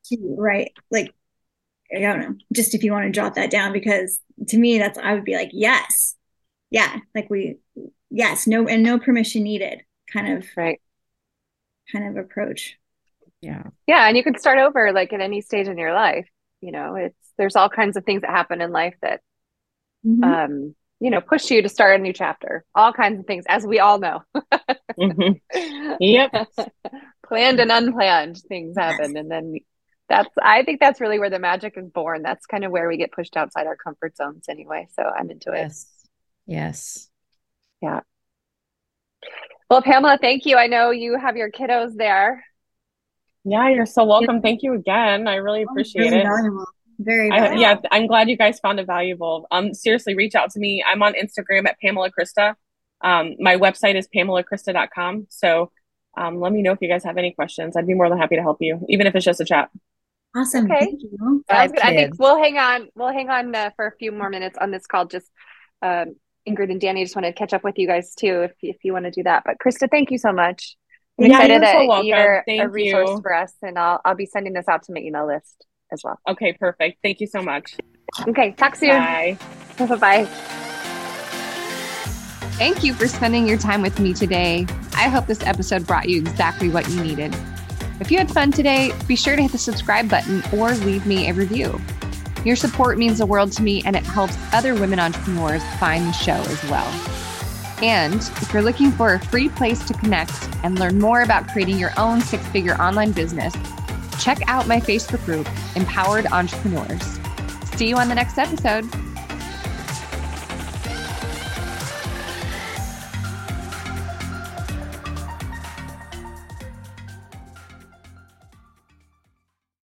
too, 0.07 0.35
right? 0.37 0.71
Like 0.91 1.13
I 1.95 1.99
don't 2.01 2.21
know, 2.21 2.35
just 2.53 2.75
if 2.75 2.83
you 2.83 2.91
want 2.93 3.05
to 3.05 3.11
jot 3.11 3.35
that 3.35 3.51
down, 3.51 3.73
because 3.73 4.19
to 4.49 4.57
me, 4.57 4.79
that's 4.79 4.99
I 4.99 5.13
would 5.15 5.25
be 5.25 5.35
like, 5.35 5.51
yes, 5.53 6.15
yeah, 6.71 6.97
like 7.15 7.29
we, 7.29 7.57
yes, 8.11 8.47
no, 8.47 8.67
and 8.67 8.83
no 8.83 8.99
permission 8.99 9.43
needed, 9.43 9.83
kind 10.13 10.37
of, 10.37 10.45
right. 10.55 10.79
kind 11.91 12.07
of 12.07 12.23
approach. 12.23 12.77
Yeah. 13.41 13.63
Yeah, 13.87 14.07
and 14.07 14.15
you 14.15 14.23
can 14.23 14.37
start 14.37 14.59
over 14.59 14.91
like 14.91 15.13
at 15.13 15.21
any 15.21 15.41
stage 15.41 15.67
in 15.67 15.77
your 15.77 15.93
life. 15.93 16.27
You 16.61 16.71
know, 16.71 16.95
it's 16.95 17.33
there's 17.37 17.55
all 17.55 17.69
kinds 17.69 17.97
of 17.97 18.05
things 18.05 18.21
that 18.21 18.29
happen 18.31 18.61
in 18.61 18.71
life 18.71 18.95
that 19.01 19.21
Mhm. 20.03 20.41
um, 20.41 20.75
you 20.99 21.09
know, 21.09 21.21
push 21.21 21.49
you 21.49 21.61
to 21.61 21.69
start 21.69 21.99
a 21.99 22.03
new 22.03 22.13
chapter. 22.13 22.65
All 22.75 22.93
kinds 22.93 23.19
of 23.19 23.25
things, 23.25 23.45
as 23.47 23.65
we 23.65 23.79
all 23.79 23.99
know. 23.99 24.23
hmm 24.97 25.31
Yep. 25.99 26.31
Planned 27.25 27.59
and 27.59 27.71
unplanned 27.71 28.37
things 28.47 28.75
happen. 28.77 29.15
And 29.15 29.29
then 29.29 29.55
that's 30.07 30.29
I 30.41 30.63
think 30.63 30.79
that's 30.79 30.99
really 30.99 31.19
where 31.19 31.29
the 31.29 31.39
magic 31.39 31.75
is 31.77 31.89
born. 31.89 32.23
That's 32.23 32.45
kind 32.45 32.65
of 32.65 32.71
where 32.71 32.87
we 32.87 32.97
get 32.97 33.11
pushed 33.11 33.37
outside 33.37 33.67
our 33.67 33.75
comfort 33.75 34.17
zones 34.17 34.45
anyway. 34.49 34.87
So 34.95 35.03
I'm 35.03 35.29
into 35.29 35.51
it. 35.51 35.57
Yes. 35.57 35.85
Yes. 36.47 37.09
Yeah. 37.81 37.99
Well, 39.69 39.83
Pamela, 39.83 40.17
thank 40.19 40.45
you. 40.45 40.57
I 40.57 40.65
know 40.65 40.89
you 40.89 41.17
have 41.17 41.37
your 41.37 41.51
kiddos 41.51 41.95
there. 41.95 42.43
Yeah, 43.43 43.69
you're 43.69 43.85
so 43.85 44.03
welcome. 44.03 44.41
Thank 44.41 44.63
you 44.63 44.73
again. 44.73 45.27
I 45.27 45.35
really 45.35 45.61
appreciate 45.61 46.09
Very 46.09 46.21
it. 46.21 46.23
valuable. 46.23 46.65
Very 46.99 47.31
I, 47.31 47.53
yeah, 47.55 47.77
I'm 47.91 48.07
glad 48.07 48.29
you 48.29 48.35
guys 48.35 48.59
found 48.59 48.79
it 48.79 48.85
valuable. 48.85 49.47
Um, 49.51 49.73
seriously, 49.73 50.15
reach 50.15 50.35
out 50.35 50.51
to 50.51 50.59
me. 50.59 50.83
I'm 50.85 51.01
on 51.01 51.13
Instagram 51.13 51.65
at 51.65 51.79
Pamela 51.79 52.11
Krista. 52.11 52.55
Um, 53.01 53.35
my 53.39 53.55
website 53.55 53.95
is 53.95 54.07
pamelakrista.com. 54.13 55.27
So 55.29 55.71
um, 56.17 56.41
let 56.41 56.51
me 56.51 56.61
know 56.61 56.73
if 56.73 56.79
you 56.81 56.89
guys 56.89 57.05
have 57.05 57.17
any 57.17 57.31
questions. 57.31 57.77
I'd 57.77 57.87
be 57.87 57.93
more 57.93 58.09
than 58.09 58.17
happy 58.17 58.35
to 58.35 58.41
help 58.41 58.57
you, 58.59 58.85
even 58.89 59.07
if 59.07 59.15
it's 59.15 59.23
just 59.23 59.39
a 59.39 59.45
chat. 59.45 59.69
Awesome. 60.35 60.65
Okay. 60.65 60.79
Thank 60.79 61.01
you. 61.01 61.43
Sounds 61.49 61.71
good. 61.71 61.81
I 61.81 61.95
think 61.95 62.19
we'll 62.19 62.37
hang 62.37 62.57
on. 62.57 62.89
We'll 62.95 63.13
hang 63.13 63.29
on 63.29 63.55
uh, 63.55 63.69
for 63.77 63.87
a 63.87 63.95
few 63.97 64.11
more 64.11 64.29
minutes 64.29 64.57
on 64.59 64.69
this 64.69 64.85
call. 64.85 65.05
Just 65.05 65.27
um, 65.81 66.15
Ingrid 66.47 66.69
and 66.69 66.81
Danny 66.81 67.03
just 67.03 67.15
want 67.15 67.25
to 67.25 67.33
catch 67.33 67.53
up 67.53 67.63
with 67.63 67.77
you 67.77 67.87
guys 67.87 68.13
too, 68.13 68.41
if 68.41 68.51
if 68.61 68.77
you 68.83 68.91
want 68.91 69.05
to 69.05 69.11
do 69.11 69.23
that. 69.23 69.43
But 69.45 69.55
Krista, 69.65 69.89
thank 69.89 70.11
you 70.11 70.17
so 70.17 70.33
much. 70.33 70.75
I'm 71.17 71.27
Yeah, 71.27 71.37
excited 71.37 71.53
you're 71.53 71.65
so 71.65 71.79
that 71.79 71.87
welcome. 71.87 72.07
you're 72.07 72.43
a 72.47 72.67
resource 72.67 73.09
you. 73.09 73.21
for 73.21 73.33
us, 73.33 73.53
and 73.61 73.79
I'll 73.79 74.01
I'll 74.03 74.15
be 74.15 74.25
sending 74.25 74.53
this 74.53 74.67
out 74.67 74.83
to 74.83 74.93
my 74.93 74.99
email 74.99 75.25
list 75.25 75.65
as 75.91 76.01
well. 76.03 76.19
Okay, 76.27 76.53
perfect. 76.53 76.99
Thank 77.01 77.19
you 77.19 77.27
so 77.27 77.41
much. 77.41 77.75
Okay, 78.27 78.51
talk 78.51 78.75
soon. 78.75 78.89
Bye. 78.89 79.37
Bye 79.77 79.95
bye. 79.95 80.25
Thank 82.57 82.83
you 82.83 82.93
for 82.93 83.07
spending 83.07 83.47
your 83.47 83.57
time 83.57 83.81
with 83.81 83.99
me 83.99 84.13
today. 84.13 84.67
I 84.95 85.07
hope 85.07 85.27
this 85.27 85.41
episode 85.43 85.87
brought 85.87 86.09
you 86.09 86.19
exactly 86.19 86.67
what 86.67 86.89
you 86.89 87.01
needed. 87.01 87.33
If 88.01 88.11
you 88.11 88.17
had 88.17 88.29
fun 88.29 88.51
today, 88.51 88.91
be 89.07 89.15
sure 89.15 89.35
to 89.35 89.41
hit 89.41 89.51
the 89.51 89.57
subscribe 89.57 90.09
button 90.09 90.43
or 90.57 90.71
leave 90.71 91.05
me 91.05 91.29
a 91.29 91.33
review. 91.33 91.79
Your 92.45 92.55
support 92.55 92.97
means 92.97 93.19
the 93.19 93.25
world 93.25 93.51
to 93.53 93.63
me 93.63 93.81
and 93.85 93.95
it 93.95 94.05
helps 94.05 94.37
other 94.53 94.73
women 94.73 94.99
entrepreneurs 94.99 95.63
find 95.79 96.05
the 96.05 96.11
show 96.11 96.33
as 96.33 96.63
well. 96.65 96.87
And 97.81 98.15
if 98.15 98.53
you're 98.53 98.61
looking 98.61 98.91
for 98.91 99.13
a 99.13 99.19
free 99.19 99.47
place 99.49 99.85
to 99.85 99.93
connect 99.93 100.49
and 100.63 100.77
learn 100.79 100.99
more 100.99 101.21
about 101.21 101.47
creating 101.47 101.77
your 101.77 101.91
own 101.97 102.19
six 102.21 102.45
figure 102.47 102.75
online 102.75 103.11
business, 103.11 103.53
check 104.19 104.39
out 104.47 104.67
my 104.67 104.79
Facebook 104.79 105.23
group, 105.25 105.47
Empowered 105.75 106.27
Entrepreneurs. 106.27 107.19
See 107.75 107.87
you 107.87 107.95
on 107.95 108.09
the 108.09 108.15
next 108.15 108.37
episode. 108.37 108.85